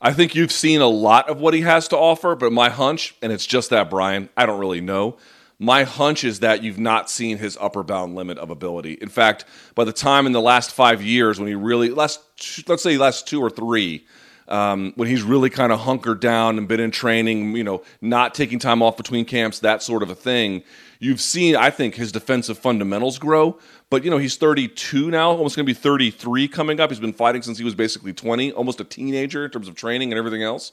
[0.01, 3.17] I think you've seen a lot of what he has to offer, but my hunch,
[3.21, 5.17] and it's just that, Brian, I don't really know
[5.61, 8.95] my hunch is that you've not seen his upper bound limit of ability.
[8.95, 9.45] In fact,
[9.75, 12.21] by the time in the last five years, when he really last
[12.67, 14.07] let's say last two or three,
[14.49, 18.35] um, when he's really kind of hunkered down and been in training, you know, not
[18.35, 20.63] taking time off between camps, that sort of a thing.
[20.99, 23.59] You've seen, I think, his defensive fundamentals grow.
[23.91, 26.89] But you know, he's 32 now, almost going to be 33 coming up.
[26.89, 30.11] He's been fighting since he was basically 20, almost a teenager in terms of training
[30.11, 30.73] and everything else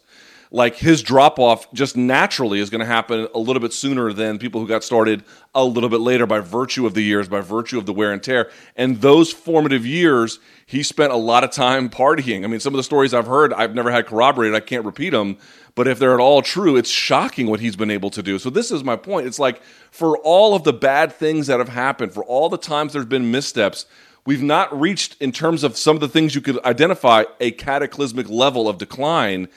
[0.52, 4.38] like his drop off just naturally is going to happen a little bit sooner than
[4.38, 7.78] people who got started a little bit later by virtue of the years, by virtue
[7.78, 8.50] of the wear and tear.
[8.76, 12.44] And those formative years, he spent a lot of time partying.
[12.44, 14.56] I mean, some of the stories I've heard, I've never had corroborated.
[14.56, 15.38] I can't repeat them,
[15.76, 18.40] but if they're at all true, it's shocking what he's been able to do.
[18.40, 19.28] So this is my point.
[19.28, 22.94] It's like for all of the bad things that have happened, for all the times
[22.94, 23.86] there's been missteps,
[24.26, 28.30] we've not reached in terms of some of the things you could identify a cataclysmic
[28.30, 29.48] level of decline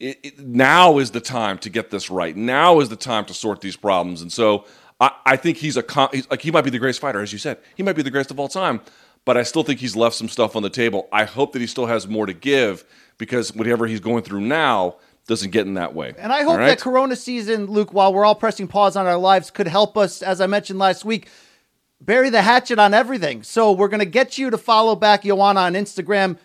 [0.00, 2.36] it, it, now is the time to get this right.
[2.36, 4.22] Now is the time to sort these problems.
[4.22, 4.64] And so
[5.00, 7.38] I, I think he's a he's, like he might be the greatest fighter, as you
[7.38, 7.58] said.
[7.76, 8.80] He might be the greatest of all time,
[9.24, 11.08] but I still think he's left some stuff on the table.
[11.12, 12.84] I hope that he still has more to give
[13.18, 16.14] because whatever he's going through now doesn't get in that way.
[16.18, 16.66] And I hope right?
[16.66, 20.22] that Corona season, Luke, while we're all pressing pause on our lives, could help us,
[20.22, 21.28] as I mentioned last week,
[22.00, 23.42] bury the hatchet on everything.
[23.42, 26.36] So we're going to get you to follow back Joanna on Instagram.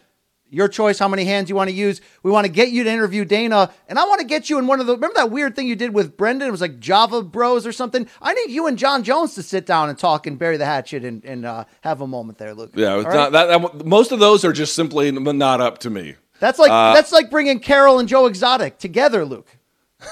[0.52, 2.02] Your choice, how many hands you want to use.
[2.24, 4.66] We want to get you to interview Dana, and I want to get you in
[4.66, 4.96] one of the.
[4.96, 6.48] Remember that weird thing you did with Brendan?
[6.48, 8.08] It was like Java Bros or something.
[8.22, 11.06] I need you and Jon Jones to sit down and talk and bury the hatchet
[11.06, 12.72] and, and uh, have a moment there, Luke.
[12.74, 16.16] Yeah, not, that, that, most of those are just simply not up to me.
[16.40, 19.48] That's like uh, that's like bringing Carole and Joe Exotic together, Luke.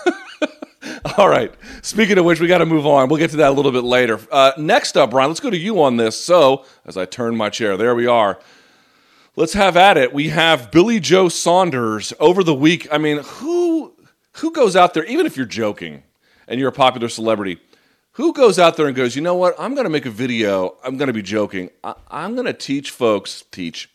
[1.18, 1.54] All right.
[1.82, 3.10] Speaking of which, we got to move on.
[3.10, 4.20] We'll get to that a little bit later.
[4.32, 6.20] Uh, next up, Brian, let's go to you on this.
[6.20, 8.40] So, as I turn my chair, there we are.
[9.38, 10.14] Let's have at it.
[10.14, 12.88] We have Billy Joe Saunders over the week.
[12.92, 13.94] I mean, who
[14.38, 16.02] who goes out there, even if you're joking
[16.48, 17.60] and you're a popular celebrity,
[18.14, 19.54] who goes out there and goes, you know what?
[19.60, 20.76] I'm going to make a video.
[20.84, 21.70] I'm going to be joking.
[21.84, 23.92] I, am going to teach folks, teach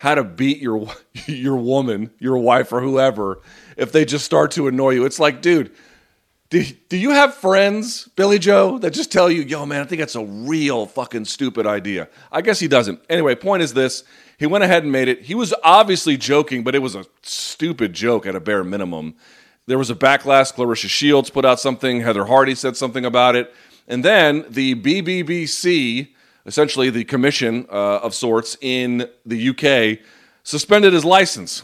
[0.00, 0.86] how to beat your
[1.26, 3.40] your woman, your wife, or whoever
[3.78, 5.06] if they just start to annoy you.
[5.06, 5.72] It's like, dude,
[6.50, 10.00] Do, do you have friends, Billy Joe, that just tell you, yo, man, I think
[10.00, 12.08] that's a real fucking stupid idea?
[12.30, 13.00] I guess he doesn't.
[13.08, 14.04] Anyway, point is this
[14.38, 15.22] he went ahead and made it.
[15.22, 19.14] He was obviously joking, but it was a stupid joke at a bare minimum.
[19.66, 20.52] There was a backlash.
[20.54, 23.54] Claressa Shields put out something, Heather Hardy said something about it.
[23.88, 26.08] And then the BBBC,
[26.46, 30.04] essentially the commission uh, of sorts in the UK,
[30.42, 31.62] suspended his license.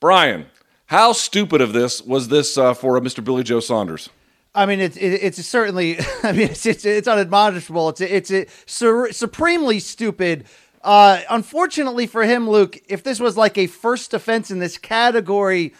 [0.00, 0.46] Brian,
[0.86, 3.22] how stupid of this was this uh, for Mr.
[3.22, 4.08] Billy Joe Saunders?
[4.54, 5.98] I mean, it's it, it's certainly.
[6.22, 7.90] I mean, it's it's, it's unadmonishable.
[7.90, 10.44] It's it's a, sur- supremely stupid.
[10.82, 15.74] Uh, unfortunately for him, Luke, if this was like a first offense in this category,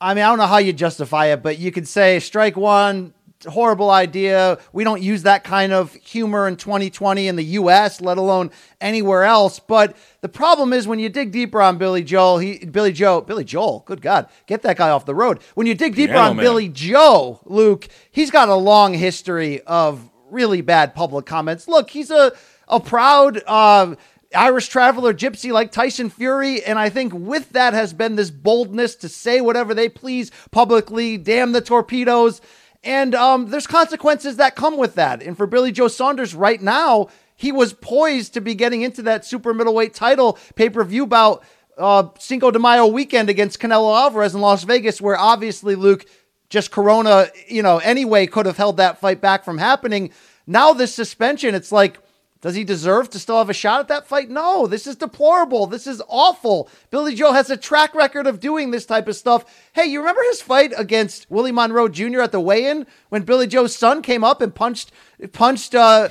[0.00, 3.12] I mean, I don't know how you justify it, but you could say strike one,
[3.48, 4.58] horrible idea.
[4.72, 8.50] We don't use that kind of humor in 2020 in the US, let alone
[8.80, 9.58] anywhere else.
[9.58, 13.44] But the problem is when you dig deeper on Billy Joel, he Billy Joe, Billy
[13.44, 15.40] Joel, good God, get that guy off the road.
[15.54, 16.44] When you dig deeper on man.
[16.44, 21.66] Billy Joe, Luke, he's got a long history of really bad public comments.
[21.68, 22.32] Look, he's a
[22.68, 23.94] a proud uh
[24.34, 26.62] Irish traveler gypsy like Tyson Fury.
[26.62, 31.16] And I think with that has been this boldness to say whatever they please publicly,
[31.16, 32.40] damn the torpedoes.
[32.82, 35.22] And um, there's consequences that come with that.
[35.22, 39.24] And for Billy Joe Saunders right now, he was poised to be getting into that
[39.24, 41.42] super middleweight title pay per view bout
[41.78, 46.06] uh, Cinco de Mayo weekend against Canelo Alvarez in Las Vegas, where obviously Luke
[46.48, 50.10] just Corona, you know, anyway could have held that fight back from happening.
[50.46, 51.98] Now this suspension, it's like,
[52.40, 54.30] does he deserve to still have a shot at that fight?
[54.30, 55.66] No, this is deplorable.
[55.66, 56.70] This is awful.
[56.90, 59.44] Billy Joe has a track record of doing this type of stuff.
[59.74, 62.20] Hey, you remember his fight against Willie Monroe Jr.
[62.20, 64.90] at the weigh-in when Billy Joe's son came up and punched
[65.32, 66.08] punched uh,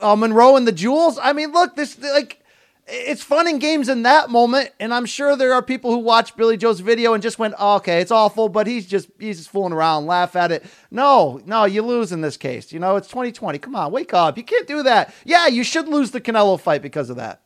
[0.00, 1.18] uh, Monroe in the jewels?
[1.20, 2.43] I mean, look, this like
[2.86, 6.36] it's fun and games in that moment, and I'm sure there are people who watched
[6.36, 9.50] Billy Joe's video and just went, oh, "Okay, it's awful," but he's just he's just
[9.50, 10.64] fooling around, laugh at it.
[10.90, 12.72] No, no, you lose in this case.
[12.72, 13.58] You know, it's 2020.
[13.58, 14.36] Come on, wake up.
[14.36, 15.14] You can't do that.
[15.24, 17.40] Yeah, you should lose the Canelo fight because of that.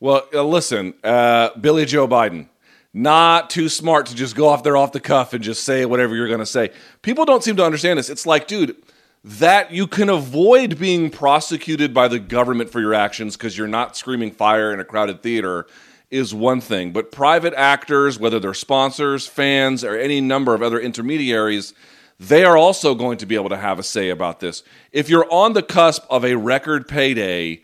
[0.00, 2.48] Well, uh, listen, uh, Billy Joe Biden,
[2.92, 6.14] not too smart to just go off there off the cuff and just say whatever
[6.14, 6.70] you're going to say.
[7.02, 8.10] People don't seem to understand this.
[8.10, 8.76] It's like, dude,
[9.24, 13.96] that you can avoid being prosecuted by the government for your actions because you're not
[13.96, 15.66] screaming fire in a crowded theater
[16.10, 16.92] is one thing.
[16.92, 21.74] But private actors, whether they're sponsors, fans, or any number of other intermediaries,
[22.18, 24.62] they are also going to be able to have a say about this.
[24.92, 27.62] If you're on the cusp of a record payday,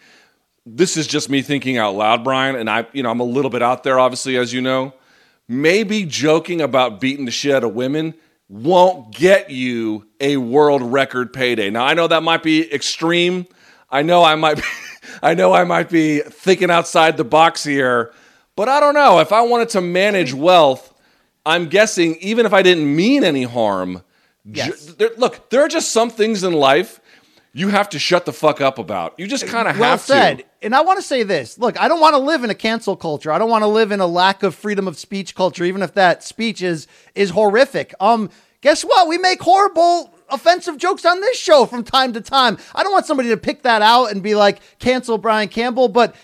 [0.67, 3.51] this is just me thinking out loud, Brian, and I, you know, I'm a little
[3.51, 4.95] bit out there, obviously, as you know.
[5.49, 8.15] Maybe joking about beating the shit out of women
[8.55, 11.71] won't get you a world record payday.
[11.71, 13.47] Now, I know that might be extreme.
[13.91, 14.63] I know I might be,
[15.23, 18.13] I know I might be thinking outside the box here,
[18.55, 19.19] but I don't know.
[19.19, 20.95] If I wanted to manage wealth,
[21.45, 24.03] I'm guessing even if I didn't mean any harm,
[24.45, 24.87] Yes.
[24.87, 27.01] ju- there, look, there are just some things in life
[27.57, 29.15] you have to shut the fuck up about.
[29.17, 29.81] You just kind of have to.
[29.81, 30.39] well have said.
[30.39, 30.45] to.
[30.63, 31.57] And I want to say this.
[31.57, 33.31] Look, I don't want to live in a cancel culture.
[33.31, 35.95] I don't want to live in a lack of freedom of speech culture, even if
[35.95, 37.95] that speech is is horrific.
[38.01, 38.29] Um,
[38.61, 39.09] guess what?
[39.09, 42.59] We make horrible offensive jokes on this show from time to time.
[42.75, 46.17] I don't want somebody to pick that out and be like, cancel Brian Campbell, but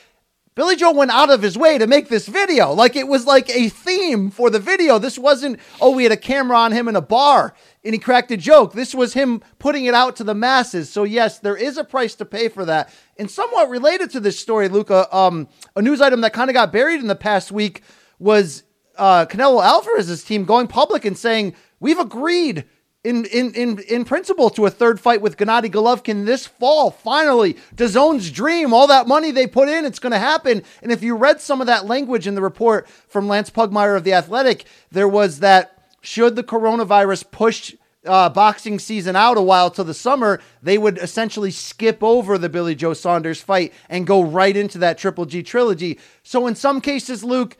[0.56, 2.72] Billy Joe went out of his way to make this video.
[2.72, 4.98] Like it was like a theme for the video.
[4.98, 8.30] This wasn't, oh, we had a camera on him in a bar and he cracked
[8.30, 8.72] a joke.
[8.72, 10.90] This was him putting it out to the masses.
[10.90, 12.92] So yes, there is a price to pay for that.
[13.18, 16.72] And somewhat related to this story, Luca, um, a news item that kind of got
[16.72, 17.82] buried in the past week
[18.18, 18.64] was
[18.96, 22.64] uh, Canelo Alvarez's team going public and saying, we've agreed
[23.02, 26.90] in, in, in, in principle to a third fight with Gennady Golovkin this fall.
[26.90, 30.62] Finally, DAZN's dream, all that money they put in, it's going to happen.
[30.82, 34.04] And if you read some of that language in the report from Lance Pugmire of
[34.04, 37.74] The Athletic, there was that should the coronavirus push
[38.06, 42.48] uh, boxing season out a while till the summer, they would essentially skip over the
[42.48, 45.98] Billy Joe Saunders fight and go right into that Triple G trilogy.
[46.22, 47.56] So in some cases, Luke,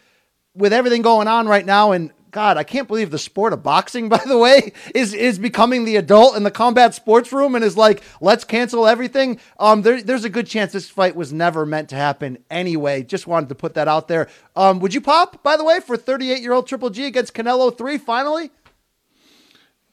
[0.55, 4.09] with everything going on right now, and God, I can't believe the sport of boxing,
[4.11, 7.77] by the way, is is becoming the adult in the combat sports room and is
[7.77, 9.39] like, let's cancel everything.
[9.59, 13.03] Um, there, there's a good chance this fight was never meant to happen anyway.
[13.03, 14.29] Just wanted to put that out there.
[14.57, 17.77] Um, would you pop, by the way, for 38 year old Triple G against Canelo
[17.77, 18.51] three finally?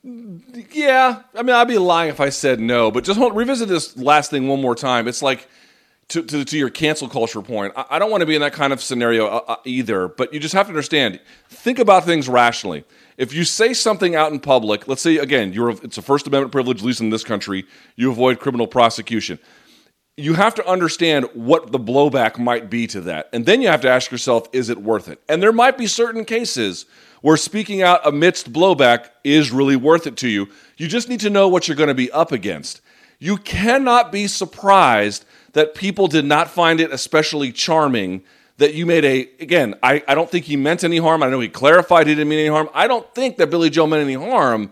[0.04, 2.92] Yeah, I mean, I'd be lying if I said no.
[2.92, 5.08] But just revisit this last thing one more time.
[5.08, 5.48] It's like
[6.10, 7.74] to to, to your cancel culture point.
[7.76, 10.08] I, I don't want to be in that kind of scenario uh, uh, either.
[10.08, 11.20] But you just have to understand.
[11.50, 12.84] Think about things rationally.
[13.18, 16.52] If you say something out in public, let's say again, you're it's a First Amendment
[16.52, 19.40] privilege, at least in this country, you avoid criminal prosecution.
[20.18, 23.30] you have to understand what the blowback might be to that.
[23.32, 25.22] And then you have to ask yourself, is it worth it?
[25.30, 26.88] And there might be certain cases
[27.22, 30.50] where speaking out amidst blowback is really worth it to you.
[30.78, 32.82] You just need to know what you're going to be up against.
[33.20, 35.24] You cannot be surprised
[35.58, 38.24] that people did not find it especially charming
[38.58, 41.24] that you made a again I, I don't think he meant any harm.
[41.24, 42.70] I know he clarified he didn't mean any harm.
[42.74, 44.72] I don't think that billy joe meant any harm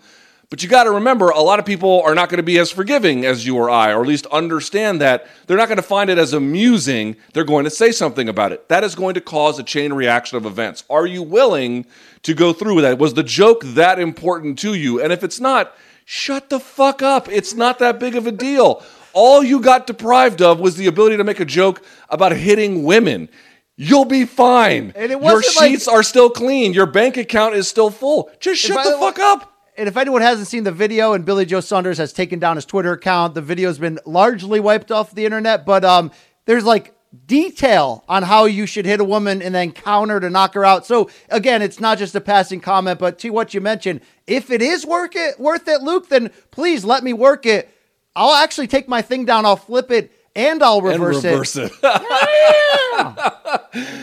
[0.50, 2.72] but you got to remember a lot of people are not going to be as
[2.72, 5.28] forgiving as you or i or at least understand that.
[5.48, 7.16] They're not going to find it as amusing.
[7.34, 8.70] They're going to say something about it.
[8.70, 10.84] That is going to cause a chain reaction of events.
[10.90, 11.86] Are you willing
[12.22, 13.00] to go through with that?
[13.00, 15.02] Was the joke that important to you?
[15.02, 15.76] And if it's not
[16.06, 17.28] shut the fuck up.
[17.28, 18.84] It's not that big of a deal
[19.16, 23.30] all you got deprived of was the ability to make a joke about hitting women
[23.78, 24.94] You'll be fine.
[24.96, 26.74] And it Your wasn't like- sheets are still clean.
[26.74, 28.30] Your bank account is still full.
[28.40, 29.52] Just shut the fuck up.
[29.78, 32.64] And if anyone hasn't seen the video, and Billy Joe Saunders has taken down his
[32.64, 35.66] Twitter account, the video's been largely wiped off the internet.
[35.66, 36.12] But um,
[36.46, 36.96] there's like
[37.26, 40.86] detail on how you should hit a woman and then counter to knock her out.
[40.86, 44.62] So again, it's not just a passing comment, but to what you mentioned, if it
[44.62, 47.70] is work it worth it, Luke, then please let me work it.
[48.16, 51.72] I'll actually take my thing down, I'll flip it, and I'll reverse, and reverse it.
[51.72, 51.82] it.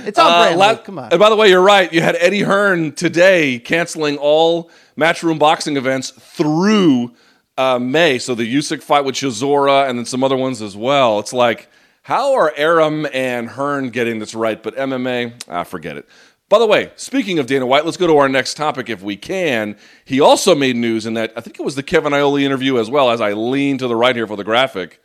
[0.06, 0.58] It's on Uh, brand.
[0.58, 1.08] la- Come on.
[1.10, 1.92] And by the way, you're right.
[1.92, 7.12] You had Eddie Hearn today canceling all matchroom boxing events through
[7.58, 8.18] uh, May.
[8.18, 11.18] So the Usyk fight with Chisora and then some other ones as well.
[11.18, 11.68] It's like,
[12.02, 14.60] how are Arum and Hearn getting this right?
[14.62, 16.08] But MMA, ah, forget it.
[16.52, 19.16] By the way, speaking of Dana White, let's go to our next topic if we
[19.16, 19.74] can.
[20.04, 22.90] He also made news in that I think it was the Kevin Iole interview as
[22.90, 23.08] well.
[23.08, 25.02] As I lean to the right here for the graphic,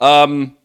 [0.00, 0.56] um,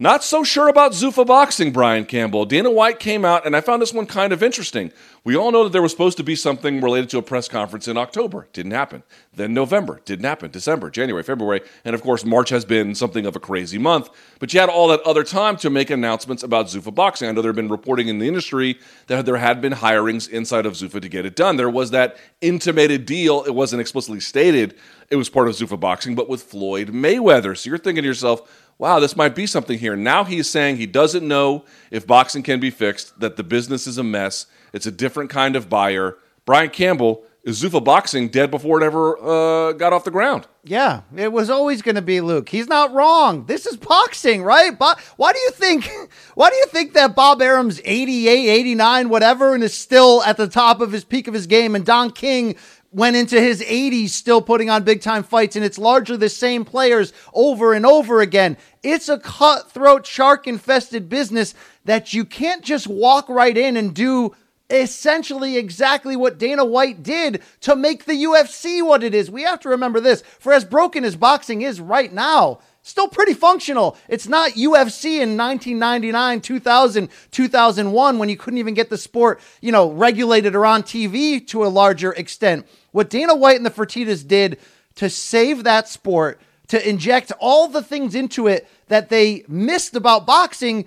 [0.00, 2.44] not so sure about Zuffa boxing, Brian Campbell.
[2.44, 4.92] Dana White came out, and I found this one kind of interesting.
[5.24, 7.88] We all know that there was supposed to be something related to a press conference
[7.88, 8.46] in October.
[8.52, 9.02] Didn't happen.
[9.34, 10.00] Then November.
[10.04, 10.52] Didn't happen.
[10.52, 11.62] December, January, February.
[11.84, 14.08] And of course, March has been something of a crazy month.
[14.38, 17.28] But you had all that other time to make announcements about Zuffa boxing.
[17.28, 18.78] I know there had been reporting in the industry
[19.08, 21.56] that there had been hirings inside of Zuffa to get it done.
[21.56, 23.42] There was that intimated deal.
[23.42, 24.76] It wasn't explicitly stated
[25.10, 27.56] it was part of Zuffa boxing, but with Floyd Mayweather.
[27.56, 29.96] So you're thinking to yourself, wow, this might be something here.
[29.96, 33.98] Now he's saying he doesn't know if boxing can be fixed, that the business is
[33.98, 34.46] a mess.
[34.72, 36.16] It's a different kind of buyer.
[36.44, 40.46] Brian Campbell, is Zuffa boxing dead before it ever uh, got off the ground?
[40.64, 42.48] Yeah, it was always going to be Luke.
[42.48, 43.46] He's not wrong.
[43.46, 44.78] This is boxing, right?
[44.78, 45.88] Bo- why do you think
[46.34, 50.48] why do you think that Bob Arum's 88, 89, whatever and is still at the
[50.48, 52.54] top of his peak of his game and Don King
[52.98, 56.64] went into his 80s still putting on big time fights and it's largely the same
[56.64, 58.56] players over and over again.
[58.82, 64.34] It's a cutthroat shark infested business that you can't just walk right in and do
[64.68, 69.30] essentially exactly what Dana White did to make the UFC what it is.
[69.30, 70.22] We have to remember this.
[70.40, 73.96] For as broken as boxing is right now, still pretty functional.
[74.08, 79.70] It's not UFC in 1999, 2000, 2001 when you couldn't even get the sport, you
[79.70, 82.66] know, regulated or on TV to a larger extent.
[82.92, 84.58] What Dana White and the Fertitas did
[84.96, 90.26] to save that sport, to inject all the things into it that they missed about
[90.26, 90.86] boxing,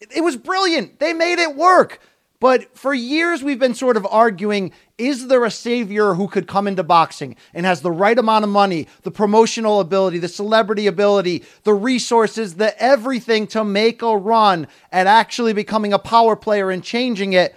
[0.00, 1.00] it was brilliant.
[1.00, 2.00] They made it work.
[2.40, 6.68] But for years, we've been sort of arguing is there a savior who could come
[6.68, 11.44] into boxing and has the right amount of money, the promotional ability, the celebrity ability,
[11.64, 16.84] the resources, the everything to make a run at actually becoming a power player and
[16.84, 17.56] changing it?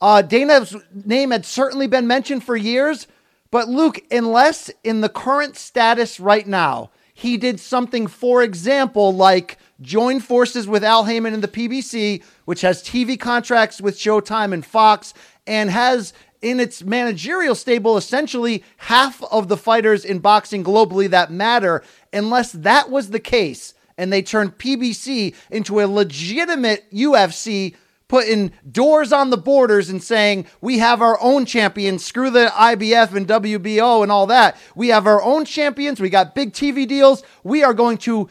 [0.00, 3.06] Uh, Dana's name had certainly been mentioned for years,
[3.50, 6.90] but Luke, unless in the current status right now,
[7.22, 12.62] he did something, for example, like join forces with Al Haymon and the PBC, which
[12.62, 15.14] has TV contracts with Showtime and Fox,
[15.46, 21.30] and has in its managerial stable essentially half of the fighters in boxing globally that
[21.30, 21.84] matter.
[22.12, 27.76] Unless that was the case, and they turned PBC into a legitimate UFC
[28.12, 32.04] putting doors on the borders and saying we have our own champions.
[32.04, 34.54] Screw the IBF and WBO and all that.
[34.76, 35.98] We have our own champions.
[35.98, 37.22] We got big TV deals.
[37.42, 38.28] We are going to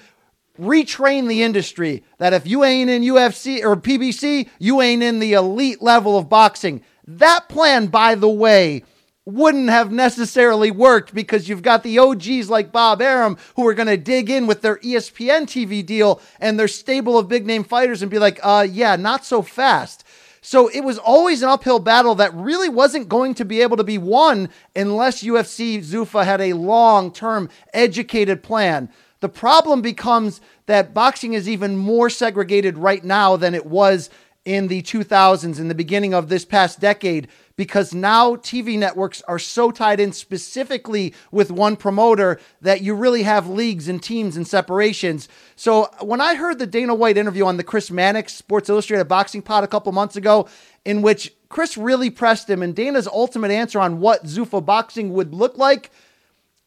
[0.60, 5.34] retrain the industry that if you ain't in UFC or PBC you ain't in the
[5.34, 6.84] elite level of boxing.
[7.08, 8.84] That plan by the way
[9.26, 13.88] wouldn't have necessarily worked because you've got the OGs like Bob Arum who are going
[13.88, 18.02] to dig in with their ESPN TV deal and their stable of big name fighters
[18.02, 20.04] and be like, uh, yeah, not so fast.
[20.42, 23.84] So it was always an uphill battle that really wasn't going to be able to
[23.84, 28.90] be won unless UFC Zuffa had a long term educated plan.
[29.20, 34.10] The problem becomes that boxing is even more segregated right now than it was
[34.46, 37.28] in the 2000s, in the beginning of this past decade,
[37.62, 43.22] because now TV networks are so tied in specifically with one promoter that you really
[43.22, 45.30] have leagues and teams and separations.
[45.56, 49.44] So when I heard the Dana White interview on the Chris Mannix Sports Illustrated Boxing
[49.44, 50.50] Pod a couple months ago,
[50.86, 55.32] in which Chris really pressed him, and Dana's ultimate answer on what Zuffa boxing would
[55.32, 55.92] look like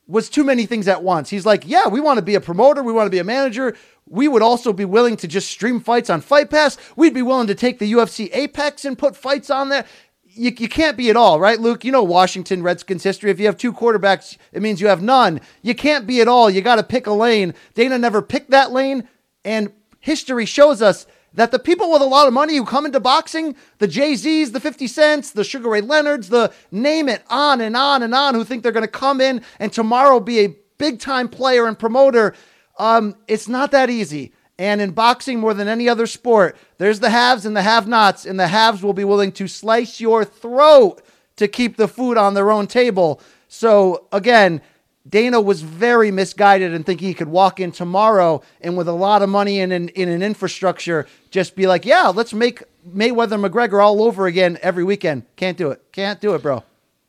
[0.06, 1.28] was too many things at once.
[1.28, 3.74] He's like, yeah, we want to be a promoter, we want to be a manager.
[4.06, 6.76] We would also be willing to just stream fights on Fight Pass.
[6.94, 9.86] We'd be willing to take the UFC Apex and put fights on there.
[10.34, 11.84] You, you can't be at all, right, Luke?
[11.84, 13.30] You know Washington Redskins history.
[13.30, 15.40] If you have two quarterbacks, it means you have none.
[15.62, 16.50] You can't be at all.
[16.50, 17.54] You got to pick a lane.
[17.74, 19.08] Dana never picked that lane,
[19.44, 23.00] and history shows us that the people with a lot of money who come into
[23.00, 27.60] boxing, the Jay Z's, the 50 Cents, the Sugar Ray Leonards, the name it, on
[27.60, 30.56] and on and on, who think they're going to come in and tomorrow be a
[30.78, 32.34] big time player and promoter,
[32.78, 34.32] um, it's not that easy.
[34.58, 38.24] And in boxing, more than any other sport, there's the haves and the have nots,
[38.24, 41.02] and the haves will be willing to slice your throat
[41.36, 43.20] to keep the food on their own table.
[43.48, 44.60] So, again,
[45.08, 49.22] Dana was very misguided in thinking he could walk in tomorrow and with a lot
[49.22, 53.84] of money in an, in an infrastructure, just be like, yeah, let's make Mayweather McGregor
[53.84, 55.24] all over again every weekend.
[55.36, 55.82] Can't do it.
[55.92, 56.62] Can't do it, bro.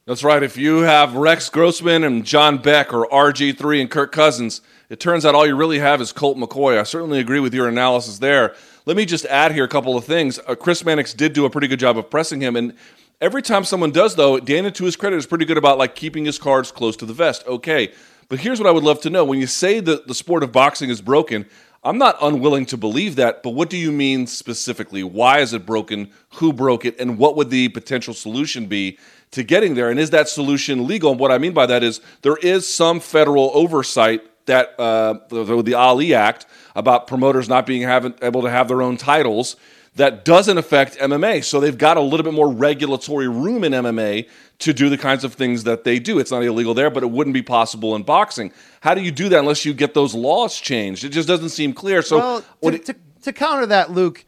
[0.07, 0.43] That's right.
[0.43, 5.25] If you have Rex Grossman and John Beck or RG3 and Kirk Cousins, it turns
[5.25, 6.79] out all you really have is Colt McCoy.
[6.79, 8.53] I certainly agree with your analysis there.
[8.85, 10.37] Let me just add here a couple of things.
[10.47, 12.75] Uh, Chris Mannix did do a pretty good job of pressing him, and
[13.19, 16.23] every time someone does, though, Dana, to his credit, is pretty good about like keeping
[16.25, 17.43] his cards close to the vest.
[17.47, 17.91] Okay,
[18.29, 20.51] but here's what I would love to know: when you say that the sport of
[20.51, 21.47] boxing is broken,
[21.85, 25.03] I'm not unwilling to believe that, but what do you mean specifically?
[25.03, 26.09] Why is it broken?
[26.37, 26.99] Who broke it?
[26.99, 28.97] And what would the potential solution be
[29.29, 29.91] to getting there?
[29.91, 31.11] And is that solution legal?
[31.11, 35.61] And what I mean by that is there is some federal oversight that uh, the,
[35.61, 39.55] the Ali Act about promoters not being having, able to have their own titles
[39.95, 41.43] that doesn't affect MMA.
[41.43, 44.27] So they've got a little bit more regulatory room in MMA
[44.59, 46.19] to do the kinds of things that they do.
[46.19, 48.51] It's not illegal there, but it wouldn't be possible in boxing.
[48.81, 51.03] How do you do that unless you get those laws changed?
[51.03, 52.01] It just doesn't seem clear.
[52.01, 54.25] So well, to, it, to, to counter that, Luke,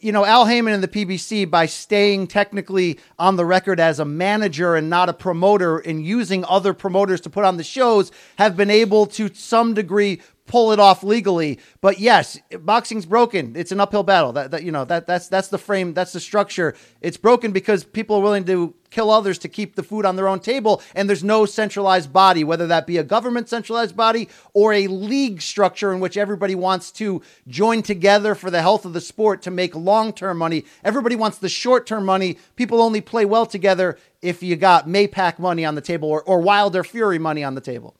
[0.00, 4.04] you know, Al Haymon and the PBC, by staying technically on the record as a
[4.04, 8.56] manager and not a promoter and using other promoters to put on the shows, have
[8.56, 11.60] been able to some degree pull it off legally.
[11.80, 13.54] But yes, boxing's broken.
[13.54, 14.32] It's an uphill battle.
[14.32, 15.94] That, that you know that that's that's the frame.
[15.94, 16.74] That's the structure.
[17.00, 20.26] It's broken because people are willing to kill others to keep the food on their
[20.26, 24.72] own table, and there's no centralized body, whether that be a government centralized body or
[24.72, 29.00] a league structure in which everybody wants to join together for the health of the
[29.00, 30.64] sport to make long term money.
[30.82, 32.38] Everybody wants the short term money.
[32.56, 36.40] People only play well together if you got Maypac money on the table or, or
[36.40, 37.94] Wilder Fury money on the table.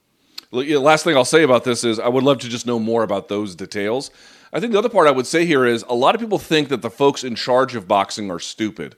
[0.50, 3.28] Last thing I'll say about this is I would love to just know more about
[3.28, 4.10] those details.
[4.50, 6.70] I think the other part I would say here is a lot of people think
[6.70, 8.96] that the folks in charge of boxing are stupid.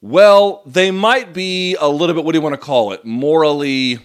[0.00, 3.04] Well, they might be a little bit, what do you want to call it?
[3.04, 4.00] Morally,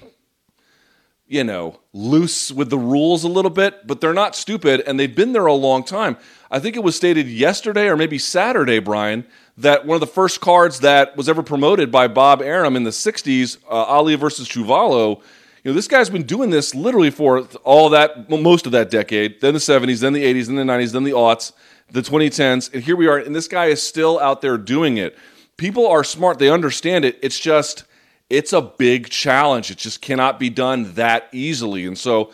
[1.25, 5.15] you know, loose with the rules a little bit, but they're not stupid and they've
[5.15, 6.15] been there a long time.
[6.51, 9.25] I think it was stated yesterday or maybe Saturday, Brian,
[9.57, 12.91] that one of the first cards that was ever promoted by Bob Arum in the
[12.91, 15.23] 60s, uh, Ali versus Chuvalo,
[15.67, 19.53] know, this guy's been doing this literally for all that, most of that decade, then
[19.53, 21.51] the 70s, then the 80s, then the 90s, then the aughts,
[21.91, 25.17] the 2010s, and here we are, and this guy is still out there doing it.
[25.57, 27.17] People are smart, they understand it.
[27.21, 27.85] It's just,
[28.29, 29.71] it's a big challenge.
[29.71, 31.85] It just cannot be done that easily.
[31.85, 32.31] And so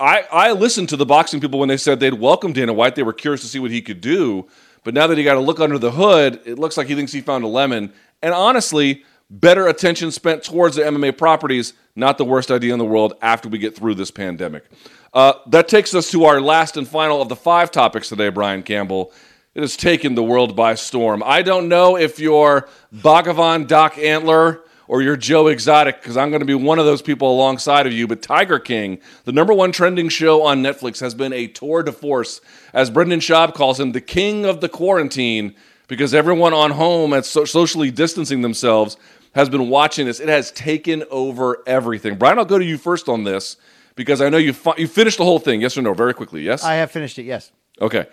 [0.00, 2.94] I, I listened to the boxing people when they said they'd welcome Dana White.
[2.94, 4.48] They were curious to see what he could do.
[4.84, 7.12] But now that he got to look under the hood, it looks like he thinks
[7.12, 7.92] he found a lemon.
[8.22, 12.84] And honestly, better attention spent towards the MMA properties, not the worst idea in the
[12.84, 14.64] world after we get through this pandemic.
[15.12, 18.62] Uh, that takes us to our last and final of the five topics today, Brian
[18.62, 19.12] Campbell.
[19.54, 21.22] It has taken the world by storm.
[21.24, 26.40] I don't know if you're Bhagavan Doc Antle or you're Joe Exotic, because I'm going
[26.40, 28.06] to be one of those people alongside of you.
[28.06, 31.92] But Tiger King, the number one trending show on Netflix, has been a tour de
[31.92, 32.40] force,
[32.72, 35.54] as Brendan Schaub calls him, the king of the quarantine,
[35.88, 38.96] because everyone on home at so- socially distancing themselves
[39.38, 40.18] has been watching this.
[40.18, 42.16] It has taken over everything.
[42.16, 43.56] Brian, I'll go to you first on this
[43.94, 45.60] because I know you fi- you finished the whole thing.
[45.60, 45.94] Yes or no?
[45.94, 46.42] Very quickly.
[46.42, 46.64] Yes.
[46.64, 47.22] I have finished it.
[47.22, 47.52] Yes.
[47.80, 48.06] Okay.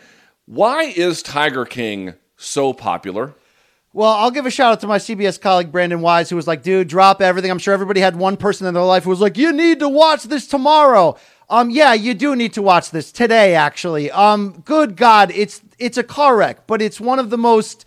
[0.46, 3.34] Why is Tiger King so popular?
[3.92, 6.62] Well, I'll give a shout out to my CBS colleague Brandon Wise, who was like,
[6.62, 9.36] "Dude, drop everything." I'm sure everybody had one person in their life who was like,
[9.36, 11.18] "You need to watch this tomorrow."
[11.50, 13.56] Um, yeah, you do need to watch this today.
[13.56, 17.86] Actually, um, good God, it's it's a car wreck, but it's one of the most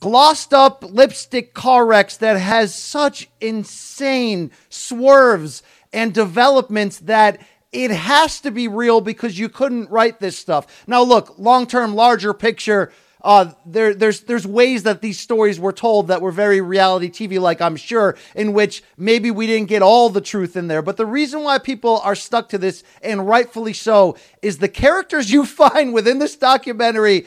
[0.00, 7.40] glossed up lipstick car wrecks that has such insane swerves and developments that
[7.72, 10.84] it has to be real because you couldn't write this stuff.
[10.86, 12.92] Now, look, long term, larger picture.
[13.22, 17.40] uh, there, there's there's ways that these stories were told that were very reality TV
[17.40, 20.82] like, I'm sure, in which maybe we didn't get all the truth in there.
[20.82, 25.30] But the reason why people are stuck to this, and rightfully so, is the characters
[25.30, 27.26] you find within this documentary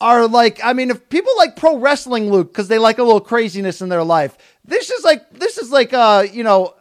[0.00, 3.20] are like, I mean, if people like pro wrestling, Luke, because they like a little
[3.20, 6.74] craziness in their life, this is like, this is like, uh, you know,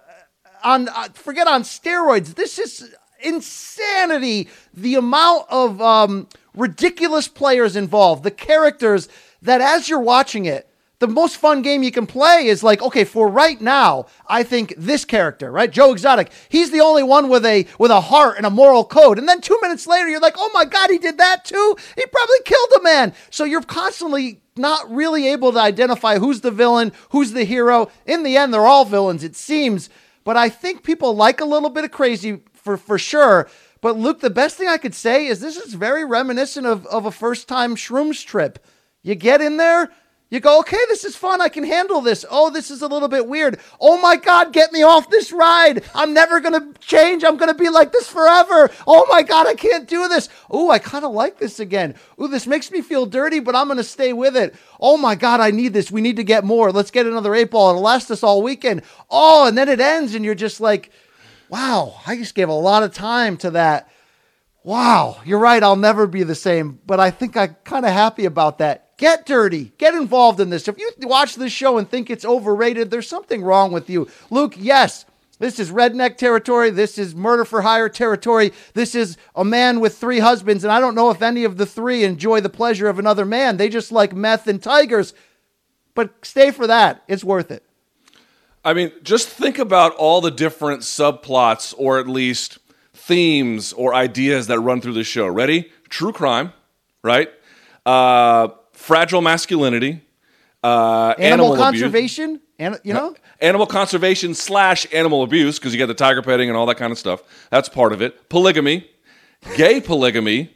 [0.63, 2.35] on uh, forget on steroids.
[2.35, 4.49] This is insanity.
[4.73, 9.09] The amount of um, ridiculous players involved, the characters
[9.41, 10.68] that as you're watching it,
[10.99, 14.73] the most fun game you can play is like, okay, for right now, I think
[14.77, 15.71] this character, right?
[15.71, 19.17] Joe Exotic, he's the only one with a with a heart and a moral code.
[19.17, 21.75] And then two minutes later, you're like, oh my God, he did that too.
[21.95, 23.13] He probably killed a man.
[23.29, 27.89] So you're constantly not really able to identify who's the villain, who's the hero.
[28.05, 29.89] In the end, they're all villains, it seems.
[30.25, 33.49] But I think people like a little bit of crazy for for sure.
[33.81, 37.05] But Luke, the best thing I could say is this is very reminiscent of, of
[37.05, 38.59] a first time shrooms trip.
[39.01, 39.89] You get in there,
[40.31, 41.41] you go, okay, this is fun.
[41.41, 42.23] I can handle this.
[42.29, 43.59] Oh, this is a little bit weird.
[43.79, 45.83] Oh my God, get me off this ride.
[45.95, 47.23] I'm never going to change.
[47.23, 48.69] I'm going to be like this forever.
[48.85, 50.29] Oh my God, I can't do this.
[50.49, 51.95] Oh, I kind of like this again.
[52.19, 54.53] Oh, this makes me feel dirty, but I'm going to stay with it.
[54.79, 55.89] Oh my God, I need this.
[55.91, 56.71] We need to get more.
[56.71, 57.71] Let's get another eight ball.
[57.71, 58.83] It'll last us all weekend.
[59.09, 60.91] Oh, and then it ends, and you're just like,
[61.49, 63.89] wow, I just gave a lot of time to that.
[64.63, 65.63] Wow, you're right.
[65.63, 68.88] I'll never be the same, but I think I'm kind of happy about that.
[68.99, 69.71] Get dirty.
[69.77, 70.67] Get involved in this.
[70.67, 74.09] If you watch this show and think it's overrated, there's something wrong with you.
[74.29, 75.05] Luke, yes,
[75.39, 76.69] this is redneck territory.
[76.69, 78.51] This is murder for hire territory.
[78.73, 80.65] This is a man with three husbands.
[80.65, 83.55] And I don't know if any of the three enjoy the pleasure of another man.
[83.55, 85.13] They just like meth and tigers.
[85.95, 87.01] But stay for that.
[87.07, 87.63] It's worth it.
[88.65, 92.57] I mean, just think about all the different subplots or at least
[92.93, 95.25] themes or ideas that run through the show.
[95.25, 95.71] Ready?
[95.87, 96.51] True crime,
[97.01, 97.29] right?
[97.85, 100.01] Uh, fragile masculinity,
[100.63, 102.25] uh, Animal, animal, conservation.
[102.35, 106.49] abuse, And you know, animal conservation slash animal abuse because you got the tiger petting
[106.49, 107.21] and all that kind of stuff.
[107.51, 108.29] That's part of it.
[108.29, 108.89] Polygamy,
[109.57, 110.55] gay polygamy.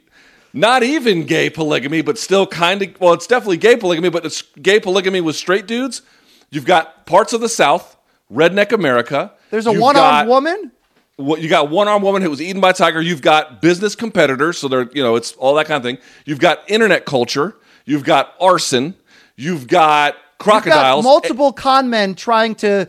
[0.52, 3.00] Not even gay polygamy, but still kind of.
[3.00, 6.02] Well, it's definitely gay polygamy, but it's gay polygamy with straight dudes.
[6.50, 7.96] You've got parts of the South,
[8.32, 9.32] redneck America.
[9.50, 10.70] there's a You've one-armed got- woman.
[11.16, 13.00] what you got one armed woman who was eaten by a tiger.
[13.00, 15.98] You've got business competitors, so they're you know it's all that kind of thing.
[16.24, 17.56] You've got internet culture.
[17.84, 18.94] You've got arson.
[19.36, 21.04] You've got You've got crocodiles.
[21.04, 22.86] multiple con men trying to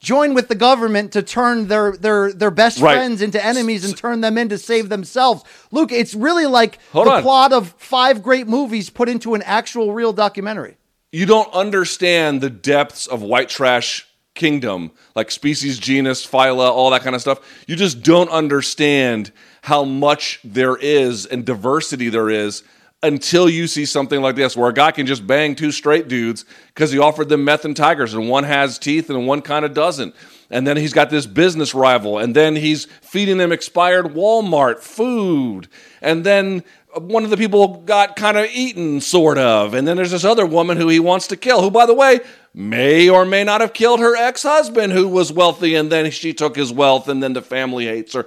[0.00, 2.94] join with the government to turn their their their best Right.
[2.96, 5.42] friends into enemies and turn them in to save themselves.
[5.70, 7.22] Luke, it's really like Hold the on.
[7.22, 10.76] plot of five great movies put into an actual real documentary.
[11.12, 17.02] you don't understand the depths of white trash kingdom, like species, genus, phyla, all that
[17.02, 17.38] kind of stuff.
[17.66, 19.30] You just don't understand
[19.62, 22.62] how much there is and diversity there is
[23.02, 26.44] until you see something like this, where a guy can just bang two straight dudes
[26.68, 29.74] because he offered them meth and tigers, and one has teeth and one kind of
[29.74, 30.14] doesn't.
[30.50, 35.68] And then he's got this business rival, and then he's feeding them expired Walmart food.
[36.00, 36.62] And then
[36.94, 39.74] one of the people got kind of eaten, sort of.
[39.74, 42.20] And then there's this other woman who he wants to kill, who, by the way,
[42.54, 46.32] may or may not have killed her ex husband who was wealthy, and then she
[46.32, 48.26] took his wealth, and then the family hates her.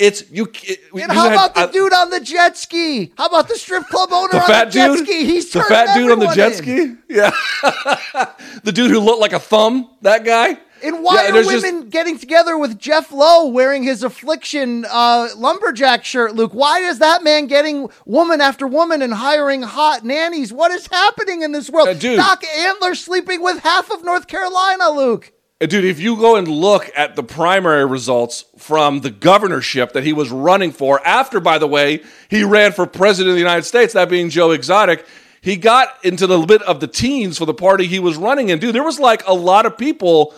[0.00, 0.50] It's you.
[0.64, 3.12] It, And how had- about the I- dude on the jet ski?
[3.18, 5.06] How about the strip club owner the on fat the jet dude?
[5.06, 5.24] ski?
[5.26, 6.58] He's the fat dude on the jet in.
[6.58, 6.94] ski.
[7.08, 7.30] Yeah,
[8.64, 9.90] the dude who looked like a thumb.
[10.02, 10.56] That guy.
[10.82, 15.28] And why Yeah, are women just- getting together with Jeff Lowe wearing his affliction uh,
[15.36, 16.52] lumberjack shirt, Luke?
[16.54, 20.54] Why is that man getting woman after woman and hiring hot nannies?
[20.54, 21.88] What is happening in this world?
[21.88, 22.16] Uh, dude.
[22.16, 25.32] Doc Antle sleeping with half of North Carolina, Luke.
[25.62, 30.04] Uh, Dude, if you go and look at the primary results from the governorship that
[30.04, 33.64] he was running for, after, by the way, he ran for president of the United
[33.64, 35.04] States, that being Joe Exotic,
[35.42, 38.58] he got into the bit of the teens for the party he was running in.
[38.58, 40.34] Dude, there was like a lot of people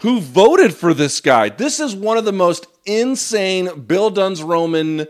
[0.00, 1.50] who voted for this guy.
[1.50, 5.06] This is one of the most insane bildungsroman,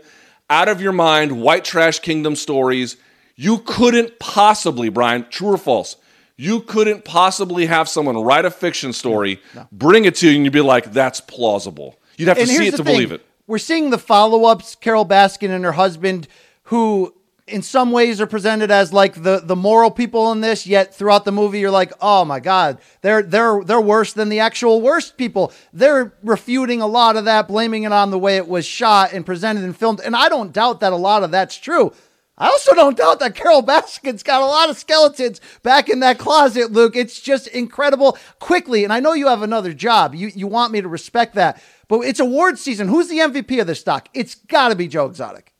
[0.49, 2.97] out of your mind, white trash kingdom stories.
[3.35, 5.95] You couldn't possibly, Brian, true or false,
[6.37, 9.39] you couldn't possibly have someone write a fiction story,
[9.71, 11.99] bring it to you, and you'd be like, that's plausible.
[12.17, 12.85] You'd have to see it to thing.
[12.85, 13.25] believe it.
[13.47, 14.75] We're seeing the follow-ups.
[14.75, 16.27] Carole Baskin and her husband,
[16.63, 17.13] who
[17.45, 21.25] in some ways are presented as like the the moral people in this, yet throughout
[21.25, 25.17] the movie you're like, oh my god, they're they're they're worse than the actual worst
[25.17, 25.51] people.
[25.73, 29.25] They're refuting a lot of that, blaming it on the way it was shot and
[29.25, 29.99] presented and filmed.
[29.99, 31.91] And I don't doubt that a lot of that's true.
[32.37, 36.17] I also don't doubt that Carole Baskin's got a lot of skeletons back in that
[36.17, 36.95] closet, Luke.
[36.95, 38.83] It's just incredible quickly.
[38.83, 40.15] And I know you have another job.
[40.15, 41.61] You you want me to respect that.
[41.87, 42.87] But it's award season.
[42.87, 44.09] Who's the MVP of this stock?
[44.13, 45.53] It's got to be Joe Exotic.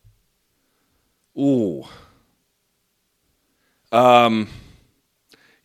[1.38, 1.86] Ooh.
[3.91, 4.47] Um,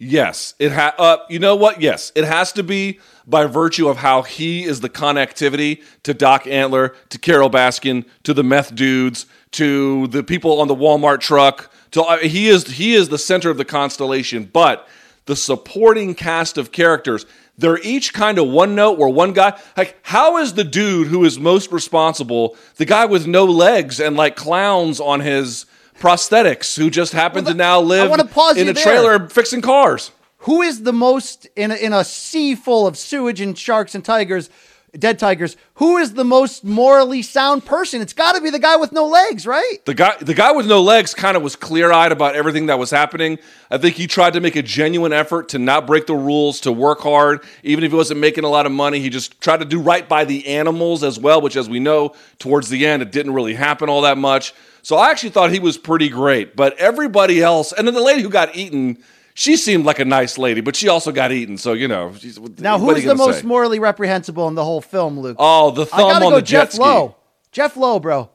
[0.00, 1.80] Yes, it ha- uh, you know what?
[1.80, 6.44] Yes, it has to be by virtue of how he is the connectivity to Doc
[6.44, 11.72] Antle, to Carole Baskin, to the meth dudes, to the people on the Walmart truck.
[11.92, 14.44] To uh, he is he is the center of the constellation.
[14.44, 14.88] But
[15.26, 17.26] the supporting cast of characters,
[17.56, 18.98] they're each kind of one note.
[18.98, 23.26] Where one guy, like, how is the dude who is most responsible, the guy with
[23.26, 25.66] no legs and like clowns on his
[25.98, 28.12] prosthetics, who just happened Well, to now live
[28.56, 28.82] in a there.
[28.82, 30.10] trailer fixing cars.
[30.42, 34.04] Who is the most in a, in a sea full of sewage and sharks and
[34.04, 34.48] tigers,
[34.96, 35.56] dead tigers?
[35.74, 38.00] Who is the most morally sound person?
[38.00, 39.78] It's got to be the guy with no legs, right?
[39.84, 42.78] The guy, the guy with no legs, kind of was clear eyed about everything that
[42.78, 43.38] was happening.
[43.68, 46.72] I think he tried to make a genuine effort to not break the rules, to
[46.72, 49.00] work hard, even if he wasn't making a lot of money.
[49.00, 52.14] He just tried to do right by the animals as well, which, as we know,
[52.38, 54.54] towards the end, it didn't really happen all that much.
[54.82, 56.56] So I actually thought he was pretty great.
[56.56, 58.98] But everybody else, and then the lady who got eaten,
[59.34, 61.56] she seemed like a nice lady, but she also got eaten.
[61.58, 63.46] So you know, she's- Now, who's the most say?
[63.46, 65.36] morally reprehensible in the whole film, Luke?
[65.38, 66.82] Oh, the I thumb gotta on go the jet Jeff ski.
[66.82, 67.16] Lowe.
[67.52, 68.30] Jeff Lowe, bro.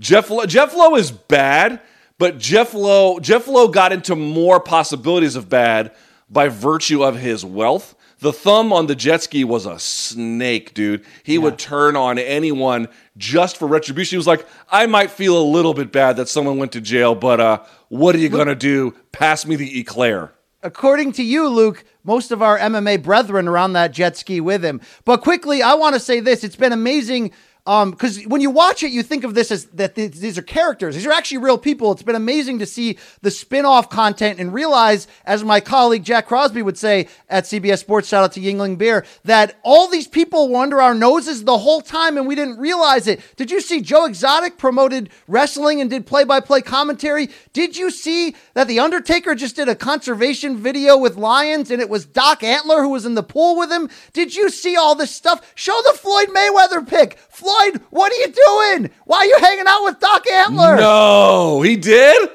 [0.00, 1.80] Jeff Lo- Jeff Lowe is bad,
[2.18, 5.92] but Jeff Lowe Jeff Lowe got into more possibilities of bad
[6.30, 7.94] by virtue of his wealth.
[8.20, 11.04] The thumb on the jet ski was a snake, dude.
[11.22, 14.16] He would turn on anyone just for retribution.
[14.16, 17.14] He was like, I might feel a little bit bad that someone went to jail,
[17.14, 18.94] but uh, what are you gonna do?
[19.12, 20.32] Pass me the eclair.
[20.62, 24.64] According to you, Luke, most of our MMA brethren are on that jet ski with
[24.64, 24.80] him.
[25.04, 27.32] But quickly, I want to say this: it's been amazing.
[27.66, 30.42] Um, because when you watch it, you think of this as that th- these are
[30.42, 30.94] characters.
[30.94, 31.92] These are actually real people.
[31.92, 36.26] It's been amazing to see the spin off content and realize, as my colleague Jack
[36.26, 40.50] Crosby would say at CBS Sports, shout out to Yuengling Beer, that all these people
[40.50, 43.20] were under our noses the whole time and we didn't realize it.
[43.36, 47.30] Did you see Joe Exotic promoted wrestling and did play by play commentary?
[47.54, 51.88] Did you see that The Undertaker just did a conservation video with lions and it
[51.88, 53.88] was Doc Antle who was in the pool with him?
[54.12, 55.50] Did you see all this stuff?
[55.54, 57.16] Show the Floyd Mayweather pick.
[57.34, 58.90] Floyd, what are you doing?
[59.04, 60.76] Why are you hanging out with Doc Antle?
[60.78, 62.30] No, he did.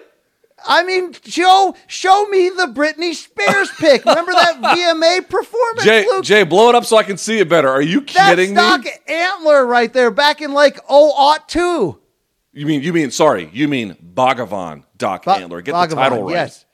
[0.68, 4.04] I mean, Joe, show me the Britney Spears pick.
[4.06, 6.24] Remember that VMA performance, Jay, Luke?
[6.26, 7.70] Jay, blow it up so I can see it better.
[7.70, 8.56] Are you kidding me?
[8.56, 9.41] That's kidding Doc?
[9.41, 12.00] Antle right there, back in like oh aught two.
[12.52, 13.50] You mean you mean sorry?
[13.54, 15.64] You mean Bhagavan Doc Ba- Antle?
[15.64, 16.32] Get Bhagavan, the title right.
[16.34, 16.66] Yes.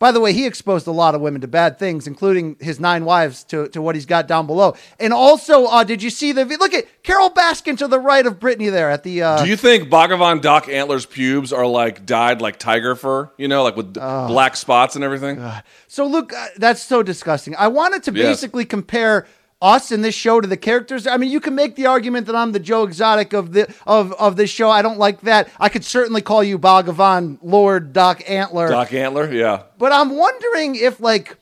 [0.00, 3.04] By the way, he exposed a lot of women to bad things, including his nine
[3.04, 4.74] wives to, to what he's got down below.
[4.98, 8.38] And also, uh, did you see the look at Carole Baskin to the right of
[8.40, 9.22] Britney there at the?
[9.22, 13.30] Uh, Do you think Bhagavan Doc Antle's pubes are like dyed like tiger fur?
[13.36, 14.26] You know, like with Oh.
[14.26, 15.38] black spots and everything.
[15.86, 17.54] So, look, uh, that's so disgusting.
[17.56, 18.26] I wanted to Yes.
[18.26, 19.26] basically compare
[19.62, 21.06] us in this show to the characters.
[21.06, 24.12] I mean, you can make the argument that I'm the Joe Exotic of the of
[24.14, 24.70] of this show.
[24.70, 25.48] I don't like that.
[25.58, 28.68] I could certainly call you Bhagavan Lord Doc Antle.
[28.70, 29.64] Doc Antle, yeah.
[29.78, 31.36] But I'm wondering if like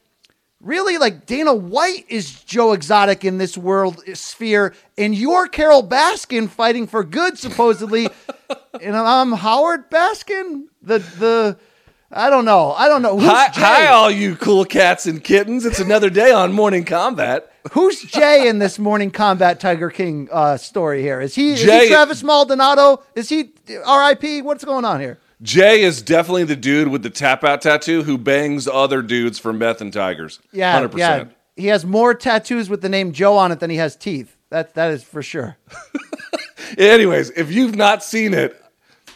[0.61, 6.49] really like Dana White is Joe Exotic in this world sphere, and you're Carole Baskin
[6.49, 8.09] fighting for good supposedly,
[8.83, 10.65] and I'm Howard Baskin.
[10.83, 11.59] The the
[12.11, 12.73] I don't know.
[12.73, 13.19] I don't know.
[13.19, 15.67] Hi, hi, all you cool cats and kittens.
[15.67, 17.53] It's another day on Morning Combat.
[17.73, 21.21] Who's Jay in this Morning Combat Tiger King uh, story here?
[21.21, 23.03] Is he, is Jay- he Travis Maldonado?
[23.15, 23.51] Is he
[23.85, 24.43] R.I.P.?
[24.43, 25.19] What's going on here?
[25.43, 29.53] Jay is definitely the dude with the tap out tattoo who bangs other dudes for
[29.53, 30.41] meth and tigers.
[30.53, 30.97] Yeah, 100%.
[30.99, 31.25] yeah.
[31.57, 34.37] He has more tattoos with the name Joe on it than he has teeth.
[34.51, 35.57] That that is for sure.
[36.79, 38.61] Anyways, if you've not seen it,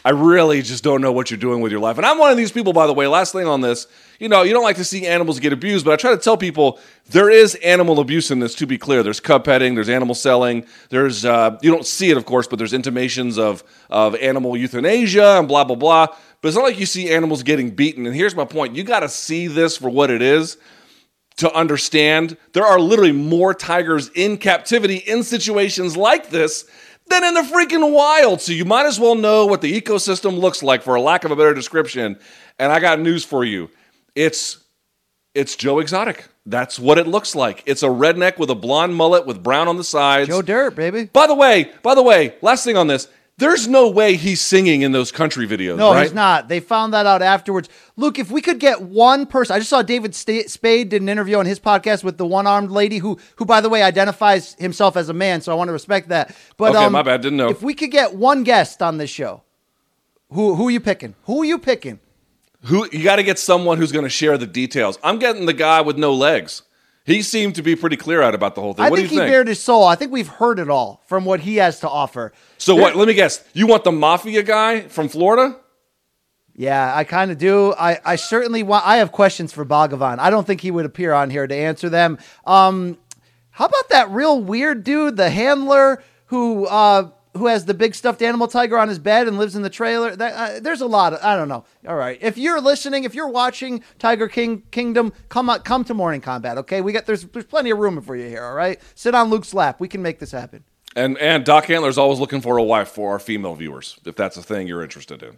[0.05, 1.97] I really just don't know what you're doing with your life.
[1.97, 3.07] And I'm one of these people, by the way.
[3.07, 3.87] Last thing on this,
[4.23, 6.37] you know, you don't like to see animals get abused, but I try to tell
[6.37, 8.55] people there is animal abuse in this.
[8.55, 12.15] To be clear, there's cub petting, there's animal selling, there's uh, you don't see it,
[12.15, 16.07] of course, but there's intimations of of animal euthanasia and blah blah blah.
[16.39, 18.05] But it's not like you see animals getting beaten.
[18.05, 20.55] And here's my point: you got to see this for what it is
[21.35, 26.63] to understand there are literally more tigers in captivity in situations like this
[27.07, 28.39] than in the freaking wild.
[28.39, 31.31] So you might as well know what the ecosystem looks like, for a lack of
[31.31, 32.17] a better description.
[32.57, 33.69] And I got news for you.
[34.15, 34.63] It's
[35.33, 36.27] it's Joe Exotic.
[36.45, 37.63] That's what it looks like.
[37.65, 40.27] It's a redneck with a blonde mullet with brown on the sides.
[40.27, 41.05] Joe Dirt, baby.
[41.05, 43.07] By the way, by the way, last thing on this.
[43.37, 45.77] There's no way he's singing in those country videos.
[45.77, 46.03] No, right?
[46.03, 46.49] he's not.
[46.49, 47.67] They found that out afterwards.
[47.95, 51.37] Luke, if we could get one person, I just saw David Spade did an interview
[51.37, 55.09] on his podcast with the one-armed lady who, who by the way, identifies himself as
[55.09, 55.41] a man.
[55.41, 56.35] So I want to respect that.
[56.57, 57.49] But Okay, um, my bad, didn't know.
[57.49, 59.41] If we could get one guest on this show,
[60.29, 61.15] who who are you picking?
[61.23, 61.99] Who are you picking?
[62.65, 64.97] Who you got to get someone who's going to share the details.
[65.03, 66.61] I'm getting the guy with no legs.
[67.05, 68.85] He seemed to be pretty clear out about the whole thing.
[68.85, 69.33] I what think do he you think?
[69.33, 69.83] bared his soul.
[69.83, 72.31] I think we've heard it all from what he has to offer.
[72.57, 72.95] so what?
[72.95, 73.43] Let me guess.
[73.53, 75.57] You want the mafia guy from Florida?
[76.55, 77.73] Yeah, I kind of do.
[77.73, 78.85] I, I certainly want.
[78.87, 80.19] I have questions for Bhagavan.
[80.19, 82.17] I don't think he would appear on here to answer them.
[82.45, 82.97] Um,
[83.49, 88.21] how about that real weird dude, the handler who uh, who has the big stuffed
[88.21, 90.15] animal tiger on his bed and lives in the trailer?
[90.15, 91.13] That, uh, there's a lot.
[91.13, 91.65] Of, I don't know.
[91.87, 95.93] All right, if you're listening, if you're watching Tiger King Kingdom, come on, come to
[95.93, 96.57] Morning Combat.
[96.59, 98.43] Okay, we got there's there's plenty of room for you here.
[98.43, 99.79] All right, sit on Luke's lap.
[99.79, 100.63] We can make this happen.
[100.95, 104.37] And and Doc Antle's always looking for a wife for our female viewers, if that's
[104.37, 105.37] a thing you're interested in.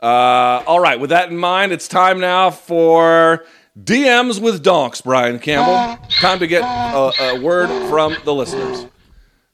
[0.00, 3.44] Uh, all right, with that in mind, it's time now for
[3.80, 6.04] DMs with Donks, Brian Campbell.
[6.20, 8.86] Time to get a, a word from the listeners.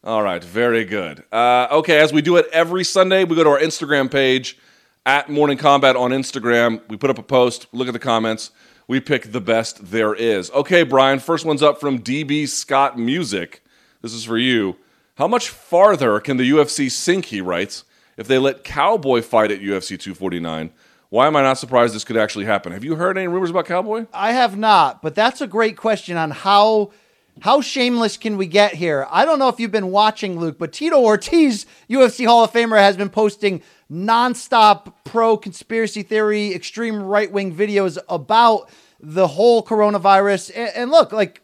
[0.05, 1.24] All right, very good.
[1.32, 4.57] Uh, okay, as we do it every Sunday, we go to our Instagram page
[5.05, 6.80] at Morning Combat on Instagram.
[6.88, 8.53] We put up a post, look at the comments.
[8.86, 10.53] We pick the best there is.
[10.53, 13.64] Okay, Brian, first one's up from DB Scott Music.
[14.01, 14.76] This is for you.
[15.16, 17.82] How much farther can the UFC sink, he writes,
[18.16, 20.70] if they let Cowboy fight at UFC 249?
[21.11, 22.70] Why am I not surprised this could actually happen?
[22.70, 24.07] Have you heard any rumors about Cowboy?
[24.12, 26.92] I have not, but that's a great question on how
[27.41, 29.07] how shameless can we get here?
[29.11, 32.78] I don't know if you've been watching, Luke, but Tito Ortiz, UFC Hall of Famer,
[32.78, 38.70] has been posting nonstop pro conspiracy theory, extreme right wing videos about
[39.01, 40.53] the whole coronavirus.
[40.74, 41.43] And, look, like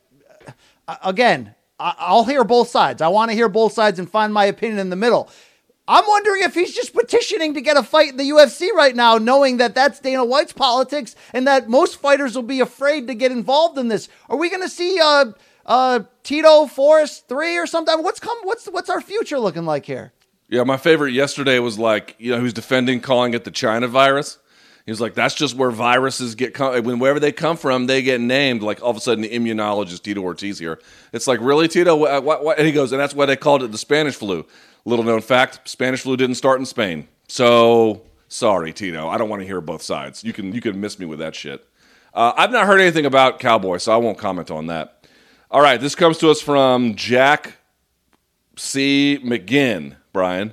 [1.03, 3.03] again, I, I'll hear both sides.
[3.03, 5.31] I want to hear both sides and find my opinion in the middle.
[5.87, 9.19] I'm wondering if he's just petitioning to get a fight in the UFC right now,
[9.19, 13.31] knowing that that's Dana White's politics and that most fighters will be afraid to get
[13.31, 14.09] involved in this.
[14.31, 15.27] Are we going to see uh,
[15.67, 18.03] uh, Tito Forrest three or something?
[18.03, 18.39] What's come?
[18.43, 20.13] What's what's our future looking like here?
[20.49, 24.39] Yeah, my favorite yesterday was like, you know, who's defending calling it the China virus.
[24.85, 28.03] He was like, that's just where viruses get, come, when wherever they come from, they
[28.03, 28.63] get named.
[28.63, 30.79] Like all of a sudden, the immunologist Tito Ortiz here.
[31.13, 31.97] It's like, really, Tito?
[31.97, 32.59] What, what?
[32.59, 34.45] And he goes, and that's why they called it the Spanish flu.
[34.85, 37.09] Little known fact: Spanish flu didn't start in Spain.
[37.29, 39.09] So sorry, Tito.
[39.09, 40.23] I don't want to hear both sides.
[40.23, 41.67] You can you can miss me with that shit.
[42.13, 44.94] Uh, I've not heard anything about Cowboy, so I won't comment on that.
[45.55, 47.59] All right, this comes to us from Jack
[48.57, 49.21] C.
[49.23, 49.95] McGinn.
[50.13, 50.53] Brian,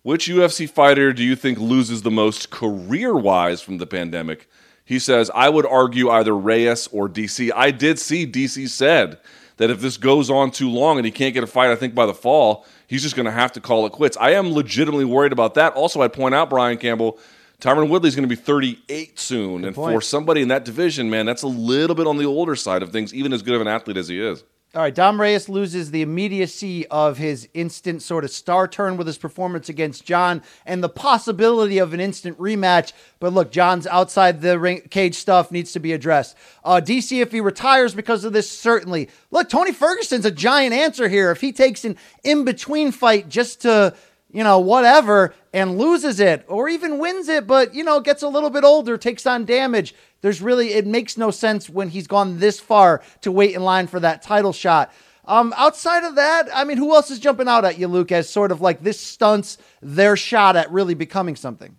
[0.00, 4.48] which UFC fighter do you think loses the most career wise from the pandemic?
[4.86, 7.52] He says, I would argue either Reyes or DC.
[7.54, 9.18] I did see DC said
[9.58, 11.94] that if this goes on too long and he can't get a fight, I think
[11.94, 14.16] by the fall, he's just going to have to call it quits.
[14.18, 15.74] I am legitimately worried about that.
[15.74, 17.18] Also, I'd point out, Brian Campbell,
[17.62, 19.60] Tyron Woodley's going to be 38 soon.
[19.60, 19.94] Good and point.
[19.94, 22.90] for somebody in that division, man, that's a little bit on the older side of
[22.90, 24.42] things, even as good of an athlete as he is.
[24.74, 29.06] All right, Dom Reyes loses the immediacy of his instant sort of star turn with
[29.06, 32.92] his performance against Jon and the possibility of an instant rematch.
[33.20, 36.36] But look, Jon's outside the ring cage stuff needs to be addressed.
[36.64, 39.10] Uh, DC, if he retires because of this, certainly.
[39.30, 41.30] Look, Tony Ferguson's a giant answer here.
[41.30, 43.94] If he takes an in between fight just to
[44.32, 48.28] you know, whatever, and loses it or even wins it, but, you know, gets a
[48.28, 49.94] little bit older, takes on damage.
[50.22, 53.86] There's really, it makes no sense when he's gone this far to wait in line
[53.86, 54.92] for that title shot.
[55.24, 58.28] Um, outside of that, I mean, who else is jumping out at you, Luke, as
[58.28, 61.76] sort of like this stunts their shot at really becoming something?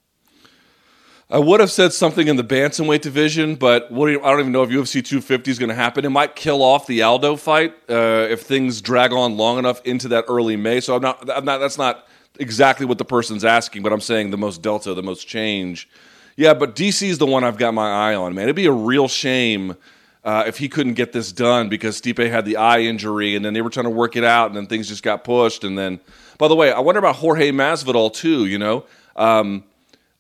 [1.30, 4.52] I would have said something in the bantamweight division, but do you, I don't even
[4.52, 6.06] know if UFC 250 is going to happen.
[6.06, 10.10] It might kill off the Aldo fight uh, if things drag on long enough into
[10.10, 10.80] that early May.
[10.80, 11.58] So I'm not, I'm not.
[11.58, 12.08] That's not
[12.40, 15.90] exactly what the person's asking, but I'm saying the most delta, the most change.
[16.36, 18.44] Yeah, but DC is the one I've got my eye on, man.
[18.44, 19.76] It'd be a real shame
[20.24, 23.54] uh, if he couldn't get this done because Stipe had the eye injury, and then
[23.54, 25.64] they were trying to work it out, and then things just got pushed.
[25.64, 26.00] And then,
[26.38, 28.46] by the way, I wonder about Jorge Masvidal too.
[28.46, 29.64] You know, um,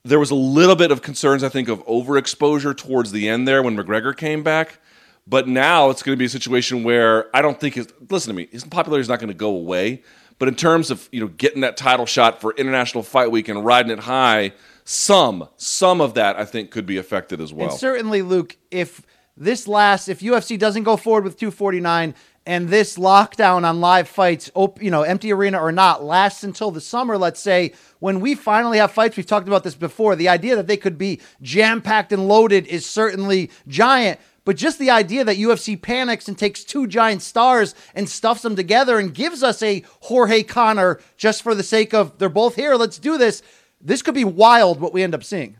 [0.03, 3.63] there was a little bit of concerns, I think, of overexposure towards the end there
[3.63, 4.79] when McGregor came back.
[5.25, 8.35] But now it's going to be a situation where I don't think his listen to
[8.35, 10.03] me, his popularity is not going to go away.
[10.43, 13.63] But in terms of you know getting that title shot for International Fight Week and
[13.63, 14.51] riding it high,
[14.83, 17.69] some some of that I think could be affected as well.
[17.69, 19.03] And certainly, Luke, if
[19.37, 22.13] this lasts, if UFC doesn't go forward with 249
[22.45, 26.81] and this lockdown on live fights, you know, empty arena or not, lasts until the
[26.81, 30.57] summer, let's say, when we finally have fights, we've talked about this before, the idea
[30.57, 34.19] that they could be jam packed and loaded is certainly giant.
[34.45, 38.55] But just the idea that UFC panics and takes two giant stars and stuffs them
[38.55, 42.75] together and gives us a Jorge Connor just for the sake of they're both here,
[42.75, 43.41] let's do this.
[43.79, 45.57] This could be wild what we end up seeing.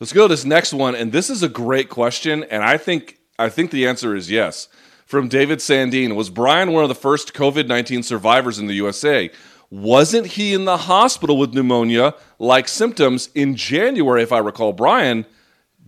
[0.00, 3.18] Let's go to this next one, and this is a great question, and I think
[3.38, 4.68] I think the answer is yes.
[5.06, 9.30] From David Sandine, was Brian one of the first COVID nineteen survivors in the USA?
[9.70, 14.72] Wasn't he in the hospital with pneumonia like symptoms in January, if I recall?
[14.72, 15.26] Brian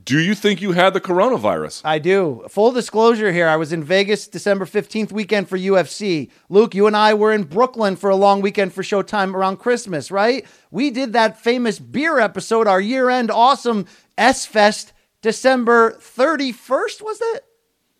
[0.06, 1.82] Do you think you had the coronavirus?
[1.84, 2.46] I do.
[2.48, 6.30] Full disclosure here, I was in Vegas December 15th weekend for UFC.
[6.48, 10.12] Luke, you and I were in Brooklyn for a long weekend for Showtime around Christmas,
[10.12, 10.46] right?
[10.70, 13.86] We did that famous beer episode, our year end awesome
[14.16, 14.92] S Fest,
[15.22, 17.44] December 31st, was it?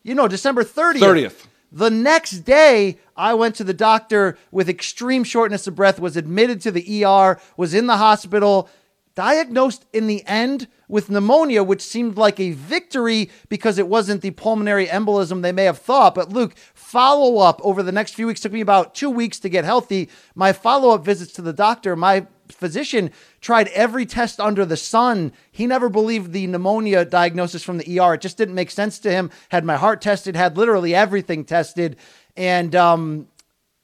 [0.04, 1.00] You know, December 30th.
[1.00, 1.46] 30th.
[1.72, 6.60] The next day, I went to the doctor with extreme shortness of breath, was admitted
[6.60, 8.70] to the ER, was in the hospital,
[9.16, 14.30] diagnosed in the end with pneumonia, which seemed like a victory because it wasn't the
[14.32, 16.14] pulmonary embolism they may have thought.
[16.14, 19.48] But Luke, follow up over the next few weeks took me about two weeks to
[19.48, 20.08] get healthy.
[20.34, 23.10] My follow up visits to the doctor, my physician
[23.40, 25.32] tried every test under the sun.
[25.50, 28.14] He never believed the pneumonia diagnosis from the ER.
[28.14, 29.30] It just didn't make sense to him.
[29.48, 31.96] Had my heart tested, had literally everything tested.
[32.36, 33.28] And um,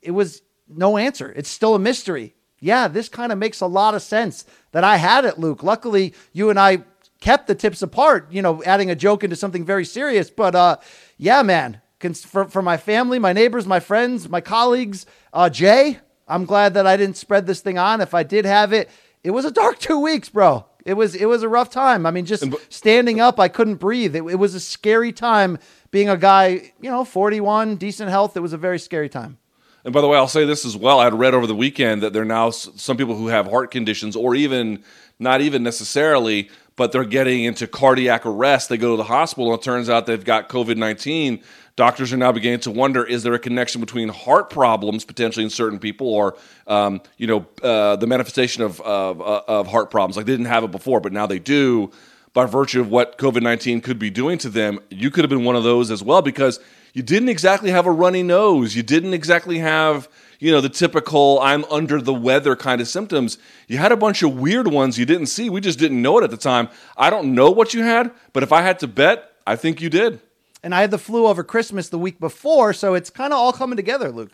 [0.01, 1.33] it was no answer.
[1.35, 2.35] It's still a mystery.
[2.61, 5.65] Yeah, this kind of makes a lot of sense that I had it, Luke.
[5.65, 6.85] Luckily, you and I
[7.23, 10.29] kept the tips apart, you know, adding a joke into something very serious.
[10.29, 10.77] But uh,
[11.17, 16.45] yeah, man, for, for my family, my neighbors, my friends, my colleagues, uh, Jay, I'm
[16.45, 18.01] glad that I didn't spread this thing on.
[18.01, 18.91] If I did have it,
[19.23, 20.67] it was a dark two weeks, bro.
[20.85, 22.07] It was it was a rough time.
[22.07, 24.17] I mean, just standing up, I couldn't breathe.
[24.17, 25.59] It, it was a scary time
[25.93, 28.37] being a guy, you know, 41, decent health.
[28.37, 29.39] It was a very scary time.
[29.85, 30.99] And by the way, I'll say this as well.
[30.99, 33.71] I had read over the weekend that there are now some people who have heart
[33.71, 34.83] conditions, or even
[35.19, 38.69] not even necessarily, but they're getting into cardiac arrest.
[38.69, 41.43] They go to the hospital, and it turns out they've got COVID 19.
[41.75, 45.51] Doctors are now beginning to wonder: Is there a connection between heart problems potentially in
[45.51, 50.17] certain people, or um, you know, uh, the manifestation of, of of heart problems?
[50.17, 51.91] Like they didn't have it before, but now they do
[52.35, 54.79] by virtue of what COVID 19 could be doing to them.
[54.91, 56.61] You could have been one of those as well because
[56.93, 58.75] you didn't exactly have a runny nose.
[58.77, 60.09] You didn't exactly have,
[60.43, 63.39] you know, the typical I'm under the weather kind of symptoms.
[63.69, 65.49] You had a bunch of weird ones you didn't see.
[65.49, 66.69] We just didn't know it at the time.
[66.97, 69.89] I don't know what you had, but if I had to bet, I think you
[69.89, 70.21] did.
[70.61, 73.53] And I had the flu over Christmas the week before, so it's kind of all
[73.53, 74.33] coming together, Luke.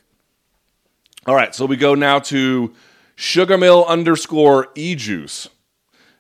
[1.27, 2.73] All right, so we go now to
[3.15, 5.51] Sugar Mill underscore e juice.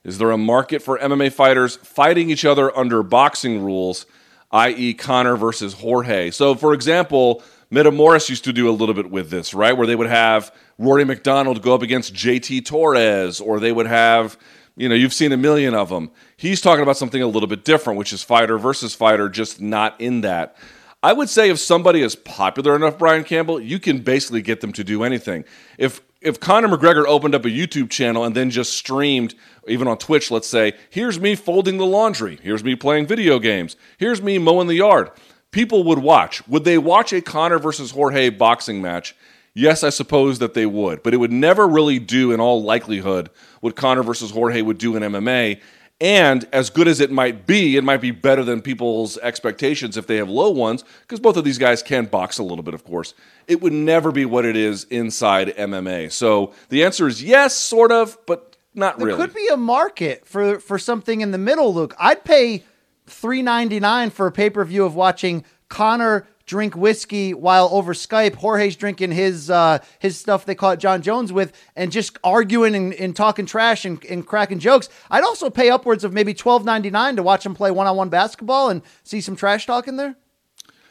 [0.04, 4.04] Is there a market for MMA fighters fighting each other under boxing rules?
[4.50, 6.30] i.e., Conor versus Jorge.
[6.30, 9.76] So, for example, Metamoris used to do a little bit with this, right?
[9.76, 14.38] Where they would have Rory MacDonald go up against JT Torres, or they would have,
[14.76, 16.10] you know, you've seen a million of them.
[16.36, 20.00] He's talking about something a little bit different, which is fighter versus fighter, just not
[20.00, 20.56] in that.
[21.02, 24.72] I would say if somebody is popular enough, Brian Campbell, you can basically get them
[24.72, 25.44] to do anything.
[25.76, 29.34] If if Conor McGregor opened up a YouTube channel and then just streamed,
[29.68, 33.76] even on Twitch, let's say, here's me folding the laundry, here's me playing video games,
[33.98, 35.10] here's me mowing the yard,
[35.50, 36.46] people would watch.
[36.48, 39.14] Would they watch a Conor versus Jorge boxing match?
[39.54, 43.28] Yes, I suppose that they would, but it would never really do, in all likelihood,
[43.60, 45.60] what Conor versus Jorge would do in MMA.
[46.00, 50.06] And as good as it might be, it might be better than people's expectations if
[50.06, 52.84] they have low ones, because both of these guys can box a little bit, of
[52.84, 53.14] course.
[53.48, 56.12] It would never be what it is inside MMA.
[56.12, 59.18] So the answer is yes, sort of, but not there really.
[59.18, 61.96] There could be a market for for something in the middle, Luke.
[61.98, 62.62] I'd pay
[63.08, 67.92] three ninety nine for a pay per view of watching Conor drink whiskey while over
[67.94, 68.34] Skype.
[68.34, 72.74] Jorge's drinking his uh, his stuff they call it Jon Jones with, and just arguing
[72.74, 74.88] and, and talking trash and, and, cracking jokes.
[75.10, 77.96] I'd also pay upwards of maybe twelve ninety nine to watch him play one on
[77.96, 80.16] one basketball and see some trash talk in there.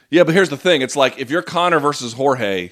[0.09, 2.71] Yeah, but here's the thing: it's like if you're Conor versus Jorge,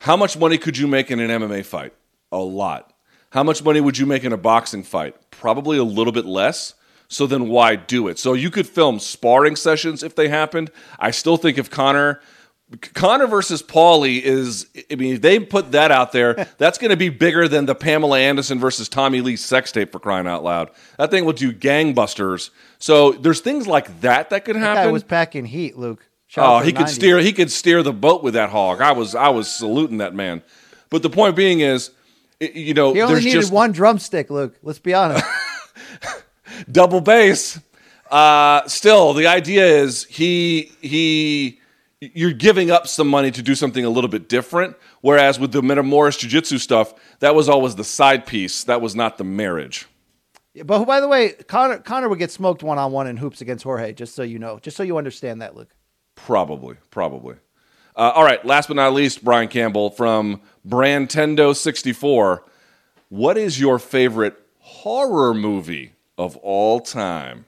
[0.00, 1.92] how much money could you make in an MMA fight?
[2.32, 2.92] A lot.
[3.30, 5.16] How much money would you make in a boxing fight?
[5.30, 6.74] Probably a little bit less.
[7.08, 8.18] So then why do it?
[8.18, 10.70] So you could film sparring sessions if they happened.
[10.98, 12.20] I still think if Conor
[12.80, 16.96] Conor versus Paulie is, I mean, if they put that out there, that's going to
[16.96, 20.70] be bigger than the Pamela Anderson versus Tommy Lee sex tape for crying out loud.
[20.98, 22.50] That thing will do gangbusters.
[22.78, 24.76] So there's things like that that could happen.
[24.76, 26.08] That guy was packing heat, Luke.
[26.26, 26.90] Shout oh, he could 90s.
[26.90, 27.18] steer.
[27.18, 28.80] He could steer the boat with that hog.
[28.80, 30.42] I was, I was saluting that man.
[30.90, 31.90] But the point being is,
[32.40, 34.56] you know, he only there's needed just one drumstick, Luke.
[34.62, 35.24] Let's be honest.
[36.70, 37.60] double bass.
[38.10, 41.60] Uh, still, the idea is he he
[42.00, 44.76] you're giving up some money to do something a little bit different.
[45.00, 48.64] Whereas with the Metamoris Jiu Jitsu stuff, that was always the side piece.
[48.64, 49.86] That was not the marriage.
[50.64, 53.64] But by the way, Connor Conor would get smoked one on one in hoops against
[53.64, 53.92] Jorge.
[53.92, 55.74] Just so you know, just so you understand that, Luke.
[56.14, 57.36] Probably, probably.
[57.96, 58.44] Uh, all right.
[58.44, 62.44] Last but not least, Brian Campbell from Brandtendo sixty four.
[63.08, 67.46] What is your favorite horror movie of all time?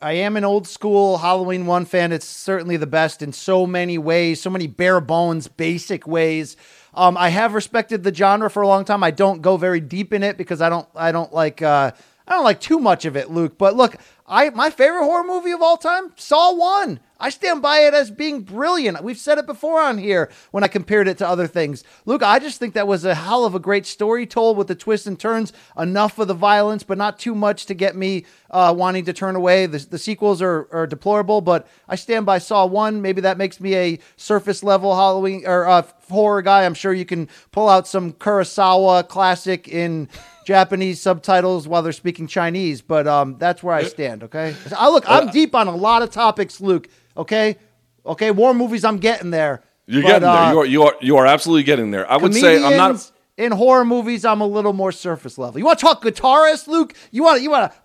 [0.00, 2.12] I am an old school Halloween 1 fan.
[2.12, 6.56] It's certainly the best in so many ways, so many bare bones, basic ways.
[6.92, 9.02] Um, I have respected the genre for a long time.
[9.02, 11.92] I don't go very deep in it because I don't I don't like uh,
[12.28, 13.56] I don't like too much of it, Luke.
[13.56, 13.96] But look,
[14.26, 17.00] I my favorite horror movie of all time, Saw One.
[17.18, 19.02] I stand by it as being brilliant.
[19.02, 21.82] We've said it before on here when I compared it to other things.
[22.04, 24.74] Luke, I just think that was a hell of a great story told with the
[24.74, 25.52] twists and turns.
[25.78, 29.34] Enough of the violence, but not too much to get me uh, wanting to turn
[29.34, 29.64] away.
[29.66, 33.00] The, the sequels are, are deplorable, but I stand by Saw 1.
[33.00, 36.66] Maybe that makes me a surface level Halloween or uh, horror guy.
[36.66, 40.08] I'm sure you can pull out some Kurosawa classic in.
[40.46, 44.22] Japanese subtitles while they're speaking Chinese, but um, that's where I stand.
[44.22, 46.88] Okay, I look, I'm deep on a lot of topics, Luke.
[47.16, 47.56] Okay,
[48.04, 49.62] okay, war movies, I'm getting there.
[49.86, 50.52] You're But, getting uh, there.
[50.52, 52.10] You are you are you are absolutely getting there.
[52.10, 53.10] I would say I'm not.
[53.36, 54.24] in horror movies.
[54.24, 55.58] I'm a little more surface level.
[55.58, 56.94] You want to talk guitarist, Luke?
[57.10, 57.78] You want you want to?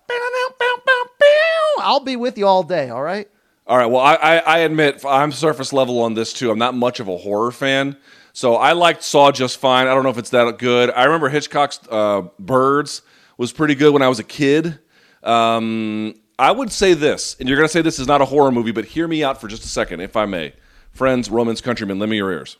[1.78, 2.90] I'll be with you all day.
[2.90, 3.28] All right.
[3.66, 3.86] All right.
[3.86, 6.50] Well, I, I, I admit I'm surface level on this too.
[6.50, 7.96] I'm not much of a horror fan,
[8.32, 9.86] so I liked Saw just fine.
[9.86, 10.90] I don't know if it's that good.
[10.90, 13.02] I remember Hitchcock's uh, Birds
[13.38, 14.78] was pretty good when I was a kid.
[15.22, 18.50] Um, I would say this, and you're going to say this is not a horror
[18.50, 20.54] movie, but hear me out for just a second, if I may,
[20.90, 22.56] friends, Romans, countrymen, lend me your ears.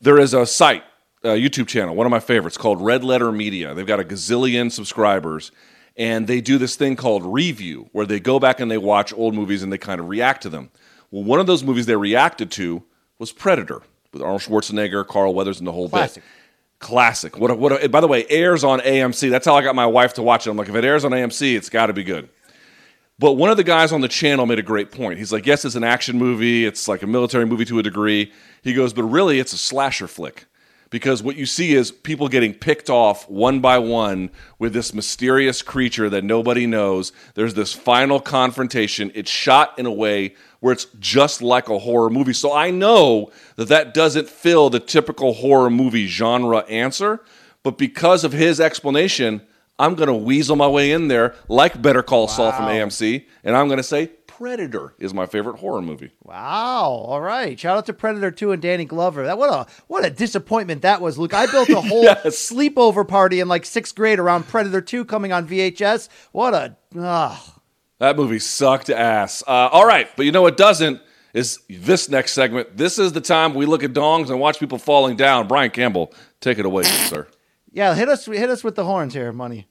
[0.00, 0.82] There is a site,
[1.22, 3.74] a YouTube channel, one of my favorites, called Red Letter Media.
[3.74, 5.52] They've got a gazillion subscribers,
[5.94, 9.34] and they do this thing called review, where they go back and they watch old
[9.34, 10.70] movies and they kind of react to them.
[11.10, 12.82] Well, one of those movies they reacted to
[13.18, 16.22] was Predator with Arnold Schwarzenegger, Carl Weathers, and the whole Classic.
[16.22, 16.30] bit.
[16.78, 17.38] Classic.
[17.38, 17.50] What?
[17.50, 17.84] A, what?
[17.84, 19.28] A, by the way, airs on AMC.
[19.28, 20.50] That's how I got my wife to watch it.
[20.50, 22.30] I'm like, if it airs on AMC, it's got to be good.
[23.20, 25.18] But one of the guys on the channel made a great point.
[25.18, 26.64] He's like, yes, it's an action movie.
[26.64, 28.32] It's like a military movie to a degree.
[28.62, 30.46] He goes, but really, it's a slasher flick.
[30.88, 35.60] Because what you see is people getting picked off one by one with this mysterious
[35.60, 37.12] creature that nobody knows.
[37.34, 39.12] There's this final confrontation.
[39.14, 42.32] It's shot in a way where it's just like a horror movie.
[42.32, 47.20] So I know that that doesn't fill the typical horror movie genre answer.
[47.62, 49.42] But because of his explanation,
[49.80, 53.56] I'm going to weasel my way in there like Better Call Saul from AMC, and
[53.56, 56.10] I'm going to say Predator is my favorite horror movie.
[56.22, 56.84] Wow.
[57.08, 57.58] All right.
[57.58, 59.24] Shout out to Predator 2 and Danny Glover.
[59.24, 61.34] That what a what a disappointment that was, Luke.
[61.34, 62.24] I built a whole Yes.
[62.50, 66.08] sleepover party in like sixth grade around Predator 2 coming on VHS.
[66.32, 67.56] What a ah.
[67.98, 69.42] That movie sucked ass.
[69.46, 71.00] Uh, all right, but you know what doesn't
[71.34, 72.76] is this next segment.
[72.76, 75.46] This is the time we look at dongs and watch people falling down.
[75.48, 77.26] Brian Campbell, take it away, sir.
[77.72, 79.66] Yeah, hit us hit us with the horns here, money.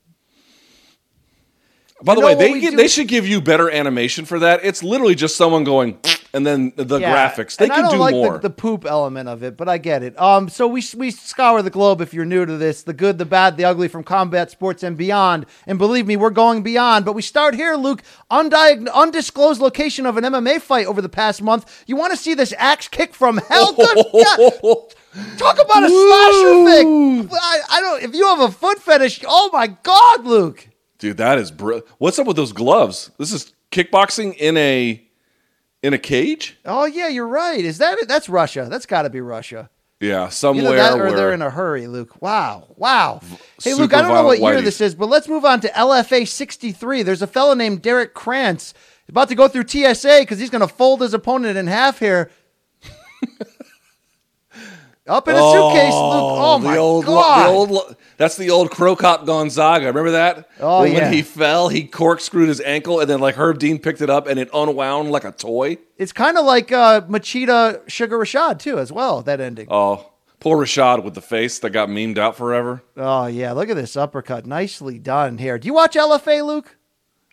[2.01, 4.39] By the You know way, they get, do- they should give you better animation for
[4.39, 4.61] that.
[4.63, 5.99] It's literally just someone going
[6.33, 7.57] and then the Yeah, graphics.
[7.57, 8.33] They and I don't do like more.
[8.33, 10.17] The, the poop element of it, but I get it.
[10.17, 13.25] Um, so we we scour the globe if you're new to this, the good, the
[13.25, 15.45] bad, the ugly from combat sports and beyond.
[15.67, 17.03] And believe me, we're going beyond.
[17.03, 18.01] But we start here, Luke.
[18.31, 21.83] Undiag- undisclosed location of an MMA fight over the past month.
[21.85, 23.75] You want to see this axe kick from hell?
[25.37, 27.29] Talk about a slasher fic.
[27.31, 28.03] I, I don't.
[28.03, 30.67] If you have a foot fetish, oh my God, Luke.
[30.97, 33.11] Dude, that is br- What's up with those gloves?
[33.17, 35.03] This is kickboxing in a
[35.81, 36.57] in a cage?
[36.65, 37.63] Oh yeah, you're right.
[37.63, 37.97] Is that?
[38.07, 38.67] That's Russia?
[38.69, 39.69] That's got to be Russia.
[39.99, 42.21] Yeah, somewhere Either that or where they're in a hurry, Luke.
[42.21, 42.67] Wow.
[42.77, 43.19] Wow.
[43.61, 44.65] Hey, super Luke, I don't know what violent year whiteys.
[44.65, 47.03] this is, but let's move on to LFA 63.
[47.03, 48.73] There's a fellow named Derek Krantz
[49.09, 52.31] about to go through TSA because he's going to fold his opponent in half here.
[55.09, 56.23] Up in a suitcase, Luke.
[56.41, 57.43] Oh, my the old, God.
[57.45, 59.87] The old, that's the old Cro Cop Gonzaga.
[59.87, 60.47] Remember that?
[60.59, 61.03] Oh, when, yeah.
[61.05, 64.27] When he fell, he corkscrewed his ankle, and then like Herb Dean picked it up,
[64.27, 65.77] and it unwound like a toy.
[65.97, 69.67] it's kind of like uh, Machida Sugar Rashad, too, as well, that ending.
[69.71, 72.83] Oh, poor Rashad with the face that got memed out forever.
[72.95, 73.51] Oh, yeah.
[73.53, 74.45] Look at this uppercut.
[74.45, 75.57] Nicely done here.
[75.57, 76.77] Do you watch LFA, Luke?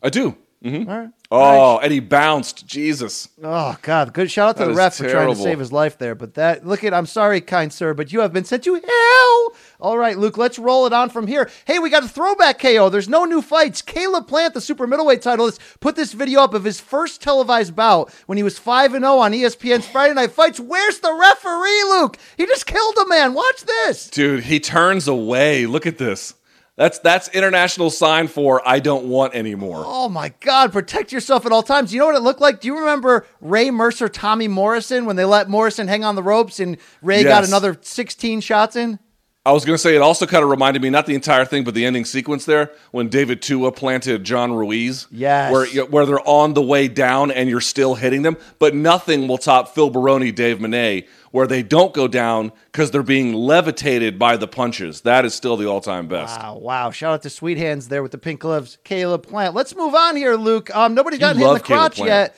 [0.02, 0.36] I do.
[0.62, 1.10] hmm All right.
[1.30, 2.66] Oh, and he bounced.
[2.66, 3.28] Jesus.
[3.42, 4.12] Oh God!
[4.12, 5.34] Good shout out to That the is ref for trying terrible.
[5.34, 6.14] to save his life there.
[6.14, 9.52] But that look at I'm sorry, kind sir, but you have been sent to hell.
[9.80, 11.50] All right, Luke, let's roll it on from here.
[11.66, 12.88] Hey, we got a throwback KO.
[12.88, 13.82] There's no new fights.
[13.82, 18.10] Caleb Plant, the super middleweight titleist, put this video up of his first televised bout
[18.26, 20.60] when he was five and zero on E ESPN's Friday Night Fights.
[20.60, 22.18] Where's the referee, Luke?
[22.36, 23.34] He just killed a man.
[23.34, 24.08] Watch this.
[24.08, 25.66] Dude, he turns away.
[25.66, 26.34] Look at this.
[26.76, 29.82] That's that's international sign for I don't want anymore.
[29.86, 30.72] Oh my God!
[30.72, 31.92] Protect yourself at all times.
[31.94, 32.60] You know what it looked like?
[32.60, 36.60] Do you remember Ray Mercer, Tommy Morrison when they let Morrison hang on the ropes
[36.60, 38.98] and Ray got another 16 shots in?
[39.46, 41.62] I was going to say it also kind of reminded me not the entire thing,
[41.62, 45.06] but the ending sequence there when David Tua planted John Ruiz.
[45.12, 45.52] Yes.
[45.52, 49.38] where where they're on the way down and you're still hitting them, but nothing will
[49.38, 54.36] top Phil Baroni, Dave Menne, where they don't go down because they're being levitated by
[54.36, 55.02] the punches.
[55.02, 56.40] That is still the all-time best.
[56.40, 56.90] Wow, wow.
[56.90, 58.78] Shout out to Sweet Hands there with the pink gloves.
[58.82, 59.54] Caleb Plant.
[59.54, 60.74] Let's move on here, Luke.
[60.74, 62.36] Um, nobody's gotten hit in the crotch yet.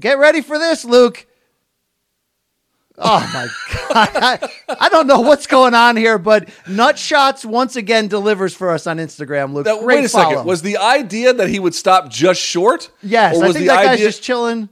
[0.00, 1.26] Get ready for this, Luke.
[3.00, 3.46] Oh my
[3.94, 4.10] god!
[4.68, 8.86] I, I don't know what's going on here, but Nutshots once again delivers for us
[8.86, 9.52] on Instagram.
[9.52, 10.30] Luke, Now, wait a follow.
[10.30, 10.46] second.
[10.46, 12.90] Was the idea that he would stop just short?
[13.02, 14.68] yes, Or I was think the that guy's idea, just chilling.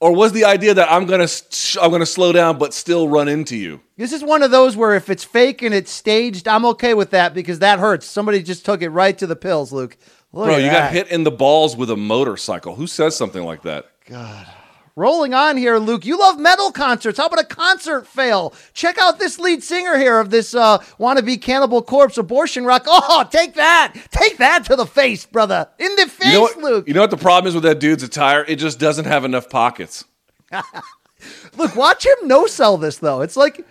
[0.00, 3.28] or was the idea that I'm gonna sh- I'm gonna slow down but still run
[3.28, 3.80] into you?
[3.98, 7.10] This is one of those where if it's fake and it's staged, I'm okay with
[7.10, 8.06] that because that hurts.
[8.06, 9.96] Somebody just took it right to the pills, Luke.
[10.32, 10.84] Look Bro, you that.
[10.88, 12.74] got hit in the balls with a motorcycle.
[12.74, 13.84] Who says something like that?
[14.94, 16.04] Rolling on here, Luke.
[16.04, 17.18] You love metal concerts.
[17.18, 18.52] How about a concert fail?
[18.74, 22.84] Check out this lead singer here of this uh, wannabe Cannibal Corpse abortion rock.
[22.94, 23.94] Oh, take that.
[24.10, 25.68] Take that to the face, brother.
[25.78, 26.56] In the face, You know what?
[26.58, 26.88] Luke.
[26.88, 28.44] You know what the problem is with that dude's attire?
[28.44, 30.04] It just doesn't have enough pockets.
[31.56, 33.22] Look, watch him no sell this, though.
[33.22, 33.64] It's like,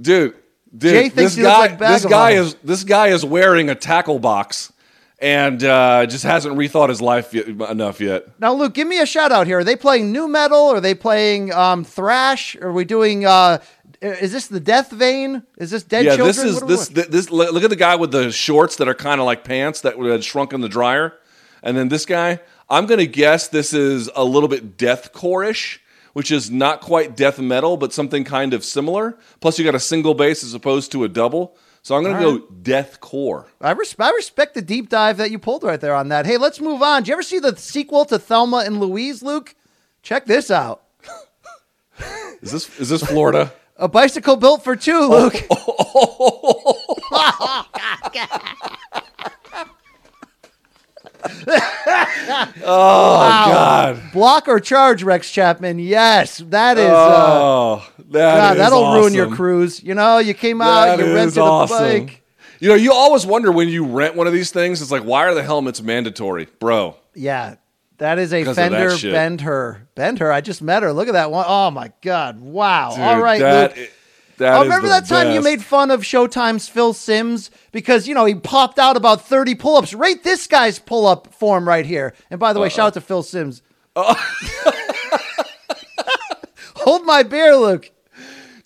[0.00, 0.34] dude.
[0.76, 3.70] Dude, Jay thinks this he looks guy, like this guy is this guy is wearing
[3.70, 4.72] a tackle box,
[5.18, 8.38] and uh, just hasn't rethought his life yet, enough yet.
[8.38, 9.60] now, Luke, give me a shout out here.
[9.60, 10.68] Are they playing new metal?
[10.68, 12.54] Are they playing um, thrash?
[12.56, 13.58] Are we doing, uh,
[14.00, 15.42] is this the Death Vein?
[15.56, 16.26] Is this Dead yeah, Children?
[16.28, 18.76] this is What are we this, this look look at the guy with the shorts
[18.76, 21.14] that are kind of like pants that had shrunk in the dryer,
[21.62, 22.40] and then this guy.
[22.68, 25.80] I'm gonna guess this is a little bit deathcore-ish,
[26.14, 29.16] which is not quite death metal, but something kind of similar.
[29.40, 31.56] Plus, you got a single bass as opposed to a double.
[31.86, 33.44] So I'm gonna go deathcore.
[33.60, 36.26] I, res- I respect the deep dive that you pulled right there on that.
[36.26, 37.02] Hey, let's move on.
[37.02, 39.54] Did you ever see the sequel to Thelma and Louise, Luke?
[40.02, 40.82] Check this out.
[42.42, 43.52] Is this is this Florida?
[43.76, 45.46] A bicycle built for two, Luke.
[45.58, 47.66] Oh, oh
[52.60, 54.12] God!
[54.12, 55.78] Block or charge, Rex Chapman.
[55.78, 56.84] Yes, that is.
[56.90, 59.36] uh, Oh, that God, is that'll ruin your awesome.
[59.36, 59.82] cruise.
[59.82, 61.76] You know, you came out, That you is rented awesome.
[61.76, 62.22] a bike.
[62.60, 64.80] You know, you always wonder when you rent one of these things.
[64.80, 66.96] It's like, why are the helmets mandatory, bro?
[67.14, 67.56] Yeah,
[67.98, 69.12] that is a Because of that Fender.
[69.12, 69.88] Bend Her.
[69.94, 70.32] Bend Her.
[70.32, 70.92] I just met her.
[70.92, 71.44] Look at that one.
[71.46, 72.40] Oh my God!
[72.40, 72.90] Wow.
[72.90, 73.88] Dude, All right, that Luke.
[73.88, 73.92] i-
[74.38, 78.14] that oh, is remember that time you made fun of Showtime's Phil Simms because you
[78.14, 79.94] know he popped out about thirty pull-ups.
[79.94, 82.14] Rate this guy's pull-up form right here.
[82.30, 83.62] And by the way, shout out to Phil Simms.
[86.76, 87.90] Hold my beer, Luke.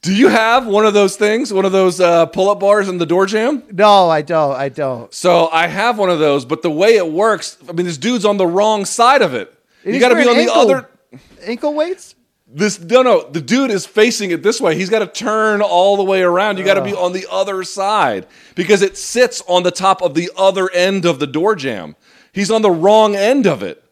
[0.02, 3.04] Do you have one of those things, one of those uh, pull-up bars in the
[3.04, 3.62] door jam?
[3.70, 4.56] No, I don't.
[4.56, 5.12] I don't.
[5.12, 8.24] So I have one of those, but the way it works, I mean, this dude's
[8.24, 9.54] on the wrong side of it.
[9.84, 10.88] You got to be on wearing the other.
[11.42, 12.14] ankle weights.
[12.52, 13.28] This no, no.
[13.28, 14.74] The dude is facing it this way.
[14.74, 16.58] He's got to turn all the way around.
[16.58, 20.14] You got to be on the other side because it sits on the top of
[20.14, 21.94] the other end of the door jam.
[22.32, 23.84] He's on the wrong end of it.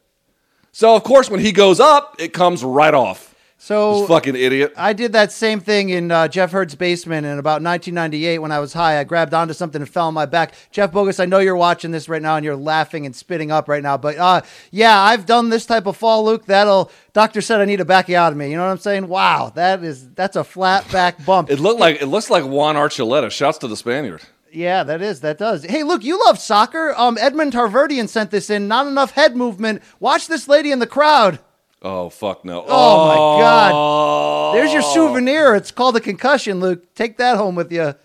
[0.73, 3.28] So of course, when he goes up, it comes right off.
[3.61, 4.73] So This fucking idiot.
[4.77, 8.59] I did that same thing in uh, Jeff Hurd's basement in about 1998 when I
[8.59, 8.97] was high.
[8.97, 10.53] I grabbed onto something and fell on my back.
[10.71, 13.67] Jeff Bogus, I know you're watching this right now and you're laughing and spitting up
[13.67, 14.41] right now, but uh,
[14.71, 16.45] yeah, I've done this type of fall, Luke.
[16.45, 18.49] That'll doctor said I need a backiotomy.
[18.49, 19.09] You know what I'm saying?
[19.09, 21.51] Wow, that is that's a flat back bump.
[21.51, 23.29] It looked like it looks like Juan Archuleta.
[23.29, 24.21] Shouts to the Spaniard.
[24.53, 25.65] yeah, that is that does.
[25.65, 26.93] Hey, Luke, you love soccer.
[26.95, 28.69] Um, Edmond Tarverdyan sent this in.
[28.69, 29.81] Not enough head movement.
[29.99, 31.39] Watch this lady in the crowd.
[31.81, 32.65] Oh fuck no!
[32.67, 33.71] Oh, my God.
[33.71, 34.55] God!
[34.55, 35.55] There's your souvenir.
[35.55, 36.93] It's called a concussion, Luke.
[36.93, 37.95] Take that home with you.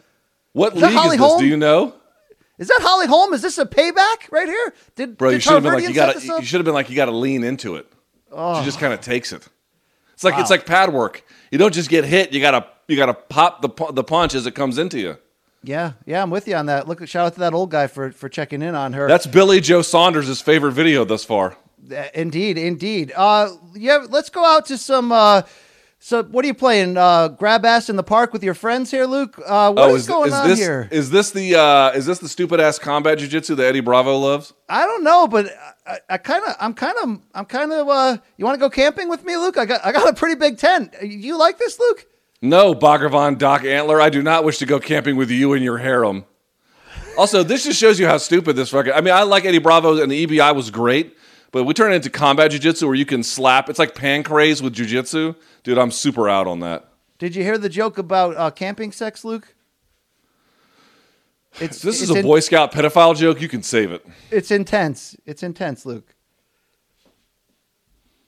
[0.52, 1.20] What Is league Holly is this?
[1.20, 1.40] Holm?
[1.40, 1.94] Do you know,
[2.58, 3.32] Is that Holly Holm?
[3.34, 4.74] Is this a payback right here?
[4.94, 5.30] Did bro?
[5.30, 6.24] did You should have been like you got to.
[6.24, 7.90] You should have been like you got to lean into it.
[8.30, 8.60] Oh.
[8.60, 8.80] She just oh.
[8.80, 9.48] kind of takes it.
[10.12, 11.24] It's like it's like pad work.
[11.50, 12.32] You don't just get hit.
[12.32, 15.18] You gotta you gotta pop the the punch as it comes into you.
[15.64, 16.86] Yeah, yeah, I'm with you on that.
[16.86, 19.08] Look, shout out to that old guy for for checking in on her.
[19.08, 21.56] That's Billy Joe Saunders' favorite video thus far.
[21.90, 23.12] Uh, indeed, indeed.
[23.14, 25.12] Uh, yeah, let's go out to some.
[25.12, 25.42] Uh,
[25.98, 26.98] so, what are you playing?
[26.98, 29.38] Uh, grab ass in the park with your friends here, Luke.
[29.38, 30.86] Uh, what oh, is, going on this here?
[30.90, 34.52] is this the uh, is this the stupid ass combat jujitsu that Eddie Bravo loves?
[34.68, 35.46] I don't know, but
[35.86, 37.88] I, I kind of, I'm kind of, I'm kind of.
[37.88, 39.56] Uh, you want to go camping with me, Luke?
[39.56, 40.94] I got, I got a pretty big tent.
[41.02, 42.06] You like this, Luke?
[42.42, 45.78] No, Bhagavan Doc Antle, I do not wish to go camping with you and your
[45.78, 46.26] harem.
[47.16, 48.92] Also, this just shows you how stupid this fucking.
[48.92, 51.16] I mean, I like Eddie Bravo and the EBI was great,
[51.54, 53.70] but we turn it into combat jujitsu where you can slap.
[53.70, 55.78] It's like pancrase with jujitsu, dude.
[55.78, 56.88] I'm super out on that.
[57.18, 59.54] Did you hear the joke about uh, camping sex, Luke?
[61.60, 63.40] It's This is a in- Boy Scout pedophile joke.
[63.40, 64.04] You can save it.
[64.32, 65.16] It's intense.
[65.24, 66.16] It's intense, Luke.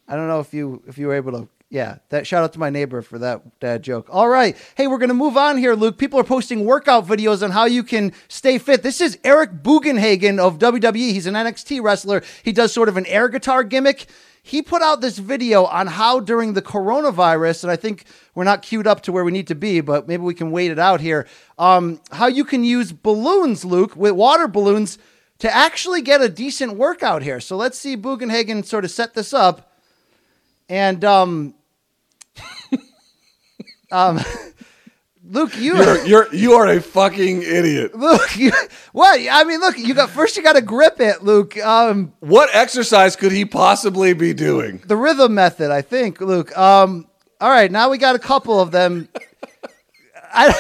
[0.07, 1.49] I don't know if you if you were able to.
[1.69, 4.07] Yeah, that shout out to my neighbor for that dad joke.
[4.09, 5.99] All right, hey, we're gonna move on here, Luke.
[5.99, 8.85] People are posting workout videos on how you can stay fit.
[8.85, 11.13] This is Eric Bugenhagen of WWE.
[11.13, 12.23] He's an NXT wrestler.
[12.45, 14.07] He does sort of an air guitar gimmick.
[14.45, 18.05] He put out this video on how during the coronavirus, and I think
[18.37, 20.71] we're not queued up to where we need to be, but maybe we can wait
[20.71, 21.27] it out here.
[21.59, 24.99] Um, how you can use balloons, Luke, with water balloons
[25.41, 27.41] to actually get a decent workout here.
[27.41, 29.73] So let's see Bugenhagen sort of set this up.
[30.69, 31.55] And um
[33.91, 34.21] Um,
[35.29, 37.95] Luke, you You're, you're you are a fucking idiot.
[37.99, 38.53] Luke, you,
[38.93, 39.21] what?
[39.31, 40.37] I mean, look, you got first.
[40.37, 41.57] You got to grip it, Luke.
[41.59, 44.83] Um, What exercise could he possibly be doing?
[44.87, 46.57] the rhythm method, I think, Luke.
[46.57, 47.07] Um,
[47.41, 49.09] all right, now we got a couple of them.
[50.33, 50.55] I,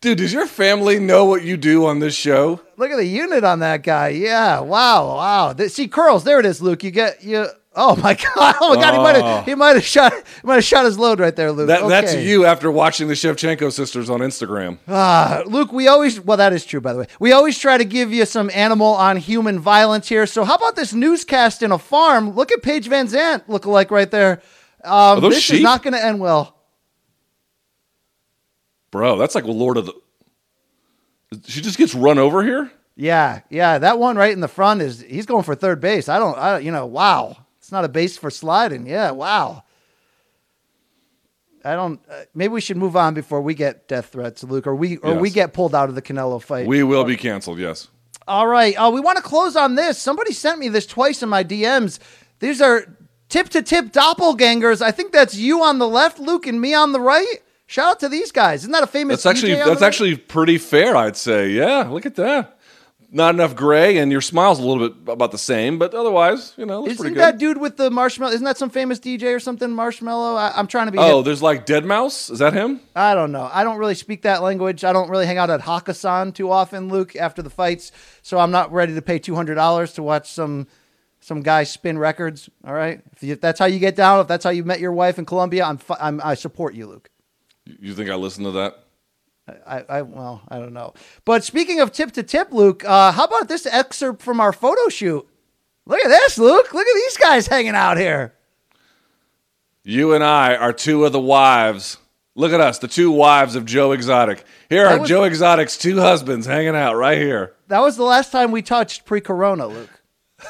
[0.00, 2.60] Dude, does your family know what you do on this show?
[2.76, 4.08] look at the unit on that guy.
[4.08, 5.52] Yeah, wow, wow.
[5.52, 6.24] Th- see curls.
[6.24, 6.82] There it is, Luke.
[6.82, 7.46] You get you.
[7.74, 8.56] Oh my god!
[8.60, 8.94] Oh my god!
[8.94, 11.50] He might have he might have shot he might have shot his load right there,
[11.52, 11.68] Luke.
[11.68, 14.78] That, That's you after watching the Shevchenko sisters on Instagram.
[14.86, 17.06] Ah, Luke, we always, well, that is true, by the way.
[17.18, 20.26] We always try to give you some animal on human violence here.
[20.26, 22.32] So, how about this newscast in a farm?
[22.34, 24.42] Look at Paige Van Zant look-alike right there.
[24.84, 26.56] Um, those this is not going to end well.
[28.90, 29.94] Bro, that's like Lord of the.
[31.46, 32.70] She just gets run over here?
[32.94, 36.10] Yeah, yeah, that one right in the front is, he's going for third base.
[36.10, 37.38] I don't, I, you know, wow.
[37.62, 38.88] It's not a base for sliding.
[38.88, 39.62] Yeah, wow.
[41.64, 44.74] I don't, uh, maybe we should move on before we get death threats, Luke, or
[44.74, 46.66] we, or we get pulled out of the Canelo fight.
[46.66, 47.86] We will be canceled, yes.
[48.26, 48.74] All right.
[48.74, 49.96] Uh, we want to close on this.
[49.96, 52.00] Somebody sent me this twice in my DMs.
[52.40, 52.84] These are
[53.28, 54.82] tip to tip doppelgangers.
[54.82, 57.36] I think that's you on the left, Luke, and me on the right.
[57.66, 58.62] Shout out to these guys.
[58.62, 59.22] Isn't that a famous?
[59.22, 59.86] That's actually DJ on the that's right?
[59.86, 61.50] actually pretty fair, I'd say.
[61.50, 62.58] Yeah, look at that.
[63.14, 66.64] Not enough gray, and your smile's a little bit about the same, but otherwise, you
[66.64, 68.32] know, looks Isn't pretty that dude with the marshmallow?
[68.32, 69.68] Isn't that some famous DJ or something?
[69.68, 70.38] Marshmello.
[70.38, 70.98] I, I'm trying to be.
[70.98, 71.26] Oh, hip.
[71.26, 72.30] there's like Deadmau5.
[72.30, 72.80] Is that him?
[72.96, 73.50] I don't know.
[73.52, 74.82] I don't really speak that language.
[74.82, 77.92] I don't really hang out at Hakkasan too often, Luke, after the fights.
[78.22, 80.66] So I'm not ready to pay two hundred dollars to watch some
[81.20, 82.48] some guy spin records.
[82.66, 83.02] All right.
[83.12, 85.18] If, you, if that's how you get down, if that's how you met your wife
[85.18, 87.10] in Colombia, I'm, fi- I'm I support you, Luke.
[87.66, 88.81] You think I listen to that?
[89.66, 90.94] I, I well, I don't know.
[91.24, 94.88] But speaking of tip to tip, Luke, uh, how about this excerpt from our photo
[94.88, 95.26] shoot?
[95.86, 96.72] Look at this, Luke.
[96.72, 98.34] Look at these guys hanging out here.
[99.84, 101.98] You and I are two of the wives.
[102.34, 104.44] Look at us, the two wives of Joe Exotic.
[104.70, 107.54] Here That are was- Joe Exotic's two husbands hanging out right here.
[107.68, 109.90] That was the last time we touched pre-corona, Luke.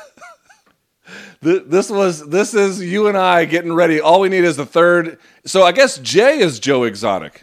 [1.40, 4.00] This was this is you and I getting ready.
[4.00, 5.18] All we need is the third.
[5.44, 7.42] So I guess Jay is Joe Exotic.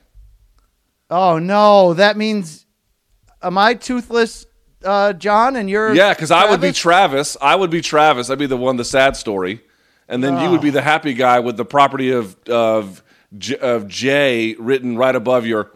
[1.09, 2.65] Oh no, that means
[3.41, 4.45] am I toothless,
[4.83, 5.55] uh, John?
[5.55, 7.35] And you're Yeah, because I would be Travis?
[7.41, 8.29] I would be Travis.
[8.29, 9.61] I'd be the one, the sad story,
[10.07, 13.03] and then you would be the happy guy with the property of of
[13.37, 15.71] J- of Jay written right above your.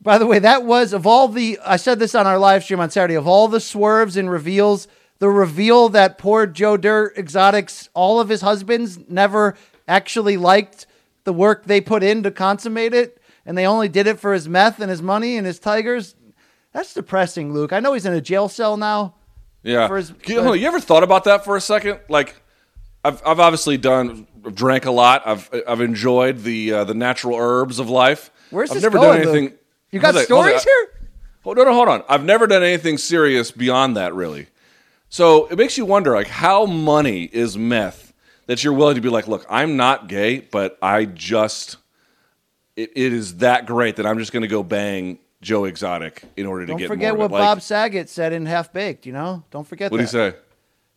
[0.00, 1.58] By the way, that was of all the.
[1.64, 3.14] I said this on our live stream on Saturday.
[3.14, 4.86] Of all the swerves and reveals,
[5.18, 9.56] the reveal that poor Joe Dirt Exotics, all of his husbands never
[9.88, 10.86] actually liked
[11.24, 14.48] the work they put in to consummate it, and they only did it for his
[14.48, 16.14] meth and his money and his tigers.
[16.72, 17.72] That's depressing, Luke.
[17.72, 19.14] I know he's in a jail cell now.
[19.62, 19.88] Yeah.
[19.88, 22.00] For his- you, know, you ever thought about that for a second?
[22.08, 22.42] Like,
[23.04, 25.22] I've I've obviously done drank a lot.
[25.26, 28.30] I've I've enjoyed the uh, the natural herbs of life.
[28.50, 29.44] Where's I've never going, done anything.
[29.44, 29.60] Luke?
[29.92, 31.08] You got Hold on, hold stories here?
[31.44, 32.02] Hold on, hold on.
[32.08, 34.48] I've never done anything serious beyond that, really.
[35.08, 38.12] So it makes you wonder, like, how money is meth
[38.46, 41.76] that you're willing to be like, look, I'm not gay, but I just,
[42.76, 46.46] it, it is that great that I'm just going to go bang Joe Exotic in
[46.46, 46.78] order to get.
[46.80, 47.30] Don't forget what.
[47.30, 49.06] Like, Bob Saget said in Half Baked.
[49.06, 50.34] You know, don't forget What did he say?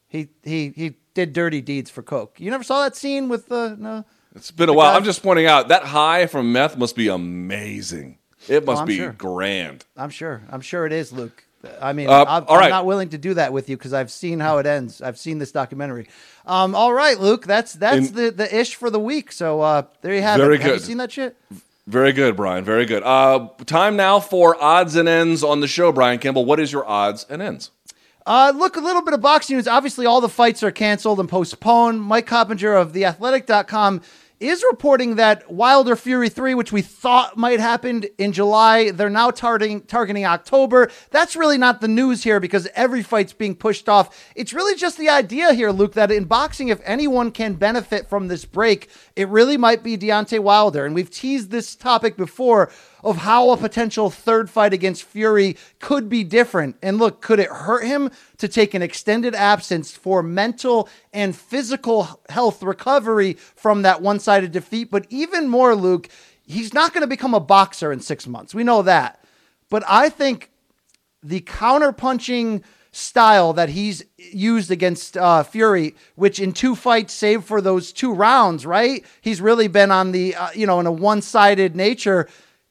[0.08, 2.40] He he he did dirty deeds for coke.
[2.40, 4.06] You never saw that scene with the no.
[4.36, 4.96] It's been a while.
[4.96, 8.20] I'm just pointing out that high from meth must be amazing.
[8.48, 9.12] It must Oh, be sure.
[9.12, 9.86] grand.
[9.98, 10.42] I'm sure.
[10.50, 11.44] I'm sure it is, Luke.
[11.82, 12.64] I mean, Uh, I'm, right.
[12.66, 15.02] I'm not willing to do that with you because I've seen how it ends.
[15.02, 16.08] I've seen this documentary.
[16.46, 17.46] Um, all right, Luke.
[17.46, 19.32] That's that's In- the the ish for the week.
[19.32, 20.62] So uh, there you have Very it.
[20.62, 21.36] Have you seen that shit?
[21.90, 22.64] Very good, Brian.
[22.64, 23.02] Very good.
[23.02, 26.46] Uh, time now for odds and ends on the show, Brian Campbell.
[26.46, 27.72] What is your odds and ends?
[28.28, 29.68] Uh, look, a little bit of boxing news.
[29.68, 32.00] Obviously, all the fights are canceled and postponed.
[32.04, 34.04] Mike Coppinger of TheAthletic.com
[34.40, 39.32] is reporting that Wilder Fury 3, which we thought might happen in July, they're now
[39.32, 40.90] targeting, targeting October.
[41.12, 44.32] That's really not the news here because every fight's being pushed off.
[44.36, 48.28] It's really just the idea here, Luke, that in boxing, if anyone can benefit from
[48.28, 50.86] this break, it really might be Deontay Wilder.
[50.86, 52.72] And we've teased this topic before
[53.04, 56.76] of how a potential third fight against Fury could be different.
[56.82, 62.22] And look, could it hurt him to take an extended absence for mental and physical
[62.30, 64.90] health recovery from that one sided defeat?
[64.92, 66.10] But even more, Luke,
[66.42, 68.54] he's not going to become a boxer in six months.
[68.54, 69.24] We know that.
[69.70, 70.50] But I think
[71.22, 77.62] the counterpunching style that he's used against uh, Fury, which in two fights, save for
[77.62, 79.06] those two rounds, right?
[79.22, 82.28] He's really been on the, uh, you know, in a one sided nature.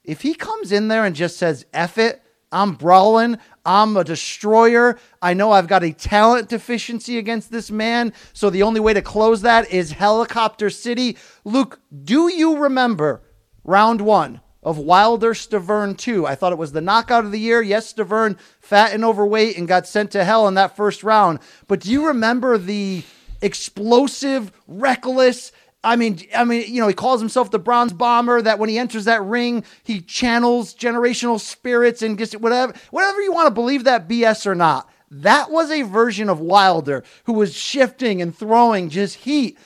[0.08, 3.36] If he comes in there and just says, F it, I'm brawling,
[3.66, 4.98] I'm a destroyer.
[5.20, 8.14] I know I've got a talent deficiency against this man.
[8.32, 11.18] So the only way to close that is Helicopter City.
[11.44, 13.20] Luke, do you remember
[13.64, 16.26] round one of Wilder Stiverne 2?
[16.26, 17.60] I thought it was the knockout of the year.
[17.60, 21.38] Yes, Stiverne, fat and overweight, and got sent to hell in that first round.
[21.66, 23.02] But do you remember the
[23.42, 25.52] explosive, reckless,
[25.84, 28.42] I mean, I mean, you know, he calls himself the Bronze Bomber.
[28.42, 33.32] That when he enters that ring, he channels generational spirits and gets whatever, whatever you
[33.32, 34.90] want to believe that BS or not.
[35.10, 39.56] That was a version of Wilder who was shifting and throwing just heat.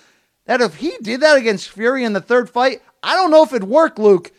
[0.44, 3.52] That if he did that against Fury in the third fight, I don't know if
[3.52, 4.32] it'd work, Luke,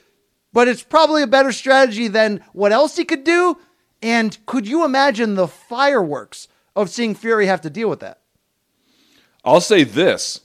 [0.54, 3.58] but it's probably a better strategy than what else he could do.
[4.02, 8.20] And could you imagine the fireworks of seeing Fury have to deal with that?
[9.44, 10.42] I'll say this.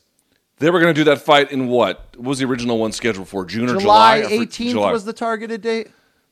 [0.58, 2.04] They were going to do that fight in what?
[2.16, 3.44] What was the original one scheduled for?
[3.44, 4.32] June or July July?
[4.46, 4.92] 18th July.
[4.92, 5.88] was the targeted date.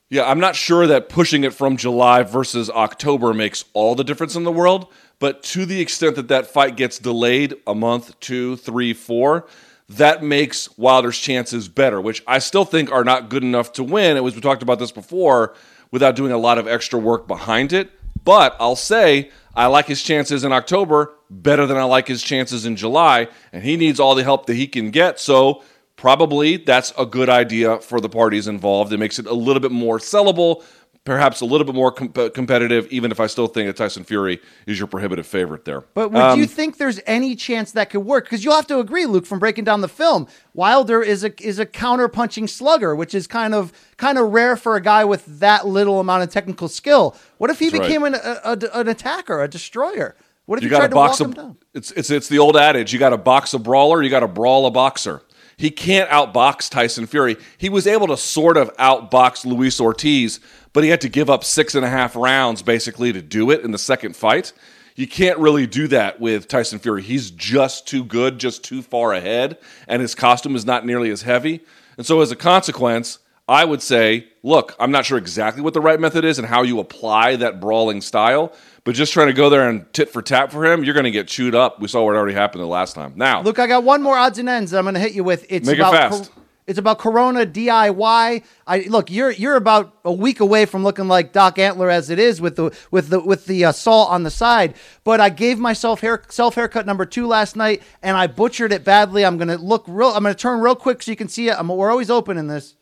[0.08, 4.36] Yeah, I'm not sure that pushing it from July versus October makes all the difference
[4.36, 4.86] in the world,
[5.18, 9.48] but to the extent that that fight gets delayed a month, two, three, four,
[9.88, 14.16] that makes Wilder's chances better, which I still think are not good enough to win.
[14.16, 15.54] It was we talked about this before
[15.90, 17.90] without doing a lot of extra work behind it.
[18.24, 22.66] But I'll say I like his chances in October better than I like his chances
[22.66, 25.18] in July, and he needs all the help that he can get.
[25.20, 25.62] So
[25.96, 28.92] probably that's a good idea for the parties involved.
[28.92, 30.62] It makes it a little bit more sellable,
[31.04, 34.40] perhaps a little bit more com- competitive, even if I still think that Tyson Fury
[34.66, 35.80] is your prohibitive favorite there.
[35.94, 38.24] But would Um, you think there's any chance that could work?
[38.24, 41.58] Because you'll have to agree, Luke, from breaking down the film, Wilder is a is
[41.58, 45.24] a counter punching slugger, which is kind of kind of rare for a guy with
[45.40, 47.16] that little amount of technical skill.
[47.38, 47.86] What if he That's right.
[47.88, 50.14] became an, a, a- an attacker, a destroyer?
[50.46, 51.56] What if you you got to to walk box him down?
[51.74, 52.92] it's it's it's the old adage.
[52.92, 55.22] You got to box a brawler you got to brawl a boxer.
[55.58, 57.36] He can't outbox tyson fury.
[57.56, 60.40] He was able to sort of outbox luis ortiz
[60.72, 63.62] but he had to give up six and a half rounds basically to do it
[63.62, 64.52] in the second fight.
[64.94, 67.02] You can't really do that with tyson fury.
[67.02, 69.58] He's just too good just too far ahead
[69.88, 71.60] and his costume is not nearly as heavy.
[71.96, 73.18] And so as a consequence
[73.48, 76.62] I would say, look, I'm not sure exactly what the right method is and how
[76.62, 78.52] you apply that brawling style,
[78.86, 81.10] but just trying to go there and tit for tat for him, you're going to
[81.10, 81.80] get chewed up.
[81.80, 83.12] We saw what already happened the last time.
[83.16, 85.24] Now, look, I got one more odds and ends that I'm going to hit you
[85.24, 85.44] with.
[85.50, 86.32] It's Make it about fast.
[86.32, 88.42] Cor- it's about Corona DIY.
[88.66, 92.18] I look, you're you're about a week away from looking like Doc Antle as it
[92.18, 94.74] is with the with the with the uh, salt on the side.
[95.04, 98.82] But I gave myself hair self haircut number two last night, and I butchered it
[98.82, 99.24] badly.
[99.24, 100.08] I'm going to look real.
[100.08, 101.56] I'm going to turn real quick so you can see it.
[101.56, 102.74] I'm, we're always open in this,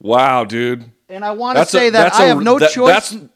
[0.00, 0.90] wow, dude.
[1.08, 3.10] and I want to That's a- say that I a- have no that- choice.
[3.10, 3.28] that's-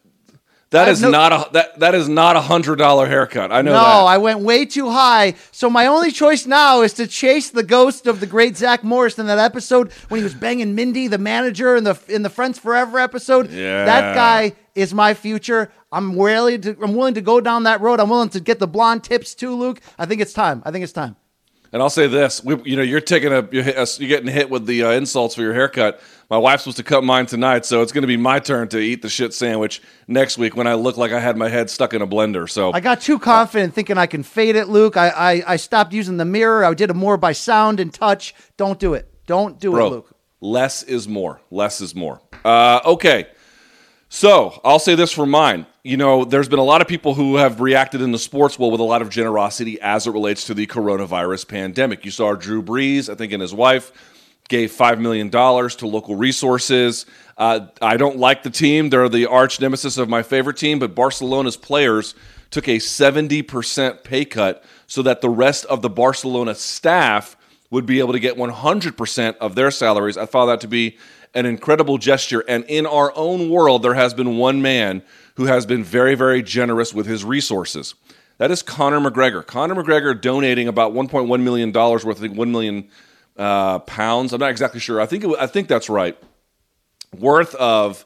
[0.70, 3.50] That is no- not a that that is not a hundred dollar haircut.
[3.50, 4.04] I know no, that.
[4.04, 5.34] I went way too high.
[5.50, 9.18] So my only choice now is to chase the ghost of the great Zach Morris
[9.18, 12.58] in that episode when he was banging Mindy, the manager, in the in the Friends
[12.58, 13.50] Forever episode.
[13.50, 13.86] Yeah.
[13.86, 15.72] That guy is my future.
[15.90, 17.98] I'm willing to I'm willing to go down that road.
[17.98, 19.80] I'm willing to get the blonde tips too, Luke.
[19.98, 20.62] I think it's time.
[20.66, 21.16] I think it's time.
[21.72, 24.48] And I'll say this: we, you know, you're taking a you're, hit- you're getting hit
[24.48, 26.00] with the uh, insults for your haircut.
[26.30, 28.78] My wife's supposed to cut mine tonight, so it's going to be my turn to
[28.78, 31.94] eat the shit sandwich next week when I look like I had my head stuck
[31.94, 32.48] in a blender.
[32.48, 34.96] So I got too confident thinking I can fade it, Luke.
[34.96, 36.64] I I, I stopped using the mirror.
[36.64, 38.34] I did it more by sound and touch.
[38.56, 39.12] Don't do it.
[39.26, 40.16] Don't do it, Luke.
[40.40, 41.40] less is more.
[41.50, 42.20] Less is more.
[42.44, 43.26] Uh, okay.
[44.08, 45.66] So I'll say this for mine.
[45.82, 48.72] You know, there's been a lot of people who have reacted in the sports world
[48.72, 52.04] with a lot of generosity as it relates to the coronavirus pandemic.
[52.04, 53.92] You saw Drew Brees, I think, and his wife
[54.48, 57.04] gave $5 million to local resources.
[57.36, 58.88] Uh, I don't like the team.
[58.88, 62.14] They're the arch nemesis of my favorite team, but Barcelona's players
[62.50, 67.36] took a 70% pay cut so that the rest of the Barcelona staff
[67.70, 70.16] would be able to get 100% of their salaries.
[70.16, 70.96] I found that to be
[71.34, 72.44] an incredible gesture.
[72.48, 75.02] And in our own world, there has been one man
[75.36, 77.94] who has been very, very generous with his resources.
[78.38, 79.44] That is Conor McGregor.
[79.44, 82.88] Conor McGregor donating about $1.1 million worth, I think 1 million
[83.36, 84.32] uh, pounds.
[84.32, 85.00] I'm not exactly sure.
[85.00, 86.16] I think, it, I think that's right.
[87.16, 88.04] Worth of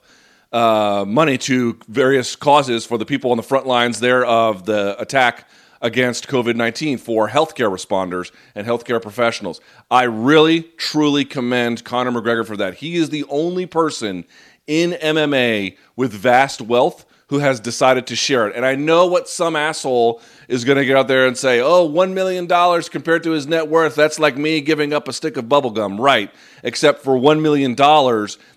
[0.52, 5.00] uh, money to various causes for the people on the front lines there of the
[5.00, 5.48] attack
[5.82, 9.60] against COVID 19 for healthcare responders and healthcare professionals.
[9.90, 12.74] I really, truly commend Conor McGregor for that.
[12.74, 14.24] He is the only person
[14.66, 18.54] in MMA with vast wealth who has decided to share it.
[18.54, 21.88] And I know what some asshole is going to get out there and say, oh,
[21.88, 25.46] $1 million compared to his net worth, that's like me giving up a stick of
[25.46, 25.98] bubblegum.
[25.98, 26.30] Right.
[26.62, 27.74] Except for $1 million,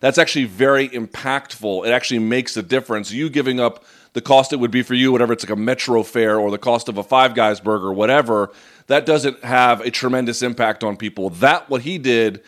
[0.02, 1.88] that's actually very impactful.
[1.88, 3.12] It actually makes a difference.
[3.12, 3.86] You giving up
[4.16, 6.58] the cost it would be for you, whatever it's like a metro fare or the
[6.58, 8.50] cost of a Five Guys burger, whatever,
[8.88, 11.30] that doesn't have a tremendous impact on people.
[11.32, 12.42] That, what he did,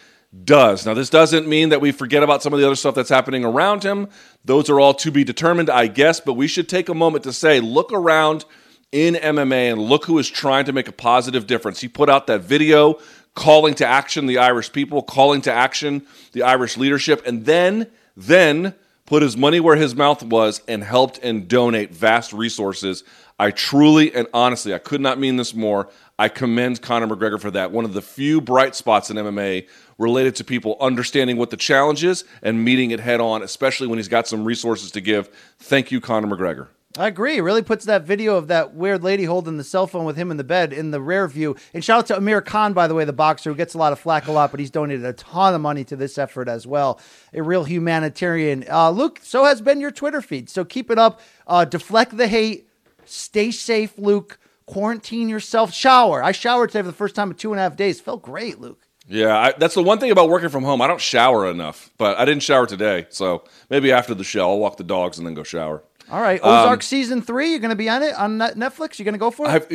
[0.45, 0.85] does.
[0.85, 3.43] Now, this doesn't mean that we forget about some of the other stuff that's happening
[3.43, 4.07] around him.
[4.45, 7.33] Those are all to be determined, I guess, but we should take a moment to
[7.33, 8.45] say, look around
[8.93, 11.81] in MMA and look who is trying to make a positive difference.
[11.81, 12.97] He put out that video
[13.35, 18.73] calling to action the Irish people, calling to action the Irish leadership, and then, then
[19.07, 23.03] put his money where his mouth was and helped and donate vast resources.
[23.39, 25.89] I truly and honestly, I could not mean this more.
[26.19, 27.71] I commend Conor McGregor for that.
[27.71, 29.67] One of the few bright spots in MMA
[29.97, 33.97] related to people understanding what the challenge is and meeting it head on, especially when
[33.97, 35.29] he's got some resources to give.
[35.59, 36.67] Thank you, Conor McGregor.
[36.97, 37.37] I agree.
[37.37, 40.31] It really puts that video of that weird lady holding the cell phone with him
[40.31, 41.55] in the bed in the rear view.
[41.71, 43.93] And shout out to Amir Khan, by the way, the boxer who gets a lot
[43.93, 46.65] of flack a lot, but he's donated a ton of money to this effort as
[46.65, 46.99] well.
[47.35, 48.65] A real humanitarian.
[48.67, 50.49] Uh, Luke, so has been your Twitter feed.
[50.49, 51.21] So keep it up.
[51.45, 52.67] Uh, deflect the hate.
[53.05, 54.39] Stay safe, Luke.
[54.65, 55.71] Quarantine yourself.
[55.71, 56.23] Shower.
[56.23, 58.01] I showered today for the first time in two and a half days.
[58.01, 58.87] Felt great, Luke.
[59.07, 60.81] Yeah, I, that's the one thing about working from home.
[60.81, 63.05] I don't shower enough, but I didn't shower today.
[63.09, 65.83] So maybe after the show, I'll walk the dogs and then go shower.
[66.09, 67.51] All right, Ozark season three.
[67.51, 68.97] You're going to be on it on Netflix.
[68.97, 69.49] You're going to go for it.
[69.49, 69.67] I have,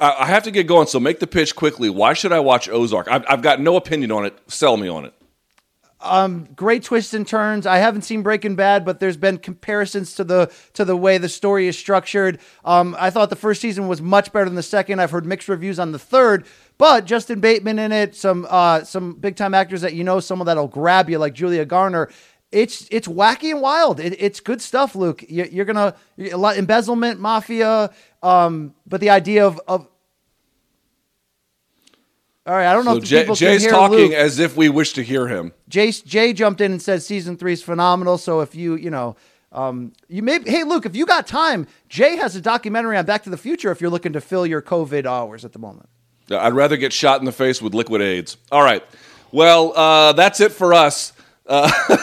[0.00, 1.90] I I have to get going, so make the pitch quickly.
[1.90, 3.08] Why should I watch Ozark?
[3.08, 4.36] I've, I've got no opinion on it.
[4.48, 5.14] Sell me on it.
[6.00, 7.66] Um, great twists and turns.
[7.66, 11.28] I haven't seen Breaking Bad, but there's been comparisons to the to the way the
[11.28, 12.38] story is structured.
[12.64, 15.00] Um, I thought the first season was much better than the second.
[15.00, 16.46] I've heard mixed reviews on the third,
[16.78, 20.46] but Justin Bateman in it, some uh, some big time actors that you know, someone
[20.46, 22.10] that'll grab you like Julia Garner.
[22.52, 24.00] It's it's wacky and wild.
[24.00, 25.24] It, it's good stuff, Luke.
[25.28, 27.90] You, you're gonna a lot embezzlement, mafia,
[28.22, 29.88] um, but the idea of of
[32.46, 33.98] all right, I don't know So if the Jay, people Jay's can hear Jay's talking
[33.98, 34.12] Luke.
[34.12, 35.52] as if we wish to hear him.
[35.68, 38.18] Jay Jay jumped in and said season three is phenomenal.
[38.18, 39.16] So if you you know
[39.50, 43.24] um, you may hey Luke, if you got time, Jay has a documentary on Back
[43.24, 43.72] to the Future.
[43.72, 45.88] If you're looking to fill your COVID hours at the moment.
[46.30, 48.36] I'd rather get shot in the face with liquid AIDS.
[48.50, 48.84] All right.
[49.32, 51.12] Well, uh, that's it for us.
[51.46, 51.70] Uh,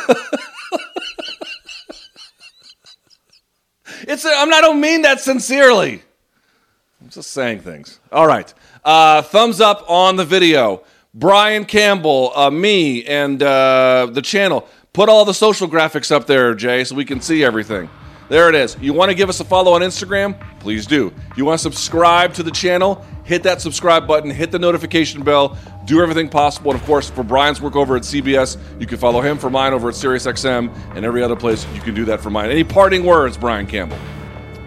[4.02, 4.26] it's.
[4.26, 4.60] A, I'm not.
[4.60, 6.02] I don't mean that sincerely.
[7.02, 8.00] I'm just saying things.
[8.12, 8.54] All right.
[8.84, 10.84] Uh, thumbs up on the video.
[11.14, 14.68] Brian Campbell, uh, me, and uh, the channel.
[14.94, 17.90] Put all the social graphics up there, Jay, so we can see everything.
[18.30, 18.78] There it is.
[18.80, 20.40] You want to give us a follow on Instagram?
[20.60, 21.14] Please do.
[21.36, 23.06] You want to subscribe to the channel?
[23.26, 26.72] Hit that subscribe button, hit the notification bell, do everything possible.
[26.72, 29.74] And of course, for Brian's work over at CBS, you can follow him for mine
[29.74, 32.50] over at SiriusXM and every other place you can do that for mine.
[32.50, 33.98] Any parting words, Brian Campbell?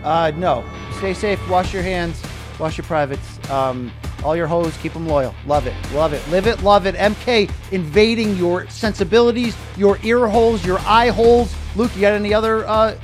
[0.03, 0.65] Uh, no,
[0.99, 1.41] stay safe.
[1.51, 2.23] Wash your hands.
[2.59, 3.51] Wash your privates.
[3.51, 3.93] Um,
[4.25, 5.35] all your hoes, keep them loyal.
[5.47, 5.75] Love it.
[5.93, 6.27] Love it.
[6.31, 6.63] Live it.
[6.63, 6.95] Love it.
[6.95, 11.55] MK invading your sensibilities, your ear holes, your eye holes.
[11.77, 12.67] Luke, you got any other?
[12.67, 12.97] Uh.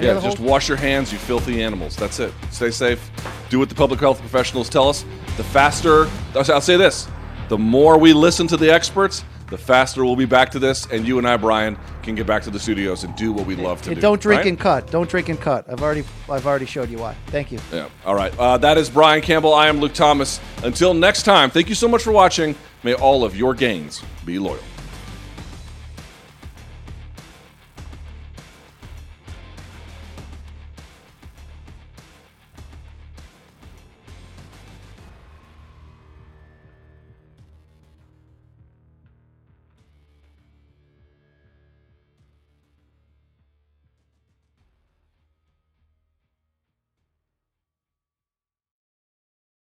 [0.00, 0.40] Any Yeah, just holes?
[0.40, 1.94] wash your hands, you filthy animals.
[1.94, 2.32] That's it.
[2.50, 3.10] Stay safe.
[3.50, 5.04] Do what the public health professionals tell us.
[5.36, 7.06] The faster, I'll say this
[7.48, 11.06] the more we listen to the experts, the faster we'll be back to this, and
[11.06, 13.82] you and I, Brian, can get back to the studios and do what we love
[13.82, 14.00] to And do.
[14.00, 14.46] don't drink right?
[14.46, 14.90] and cut.
[14.90, 15.66] Don't drink and cut.
[15.68, 17.14] I've already, I've already showed you why.
[17.26, 17.58] Thank you.
[17.72, 17.88] Yeah.
[18.06, 18.32] All right.
[18.38, 19.52] Uh, that is Brian Campbell.
[19.52, 20.40] I am Luke Thomas.
[20.62, 22.54] Until next time, thank you so much for watching.
[22.84, 24.60] May all of your gains be loyal.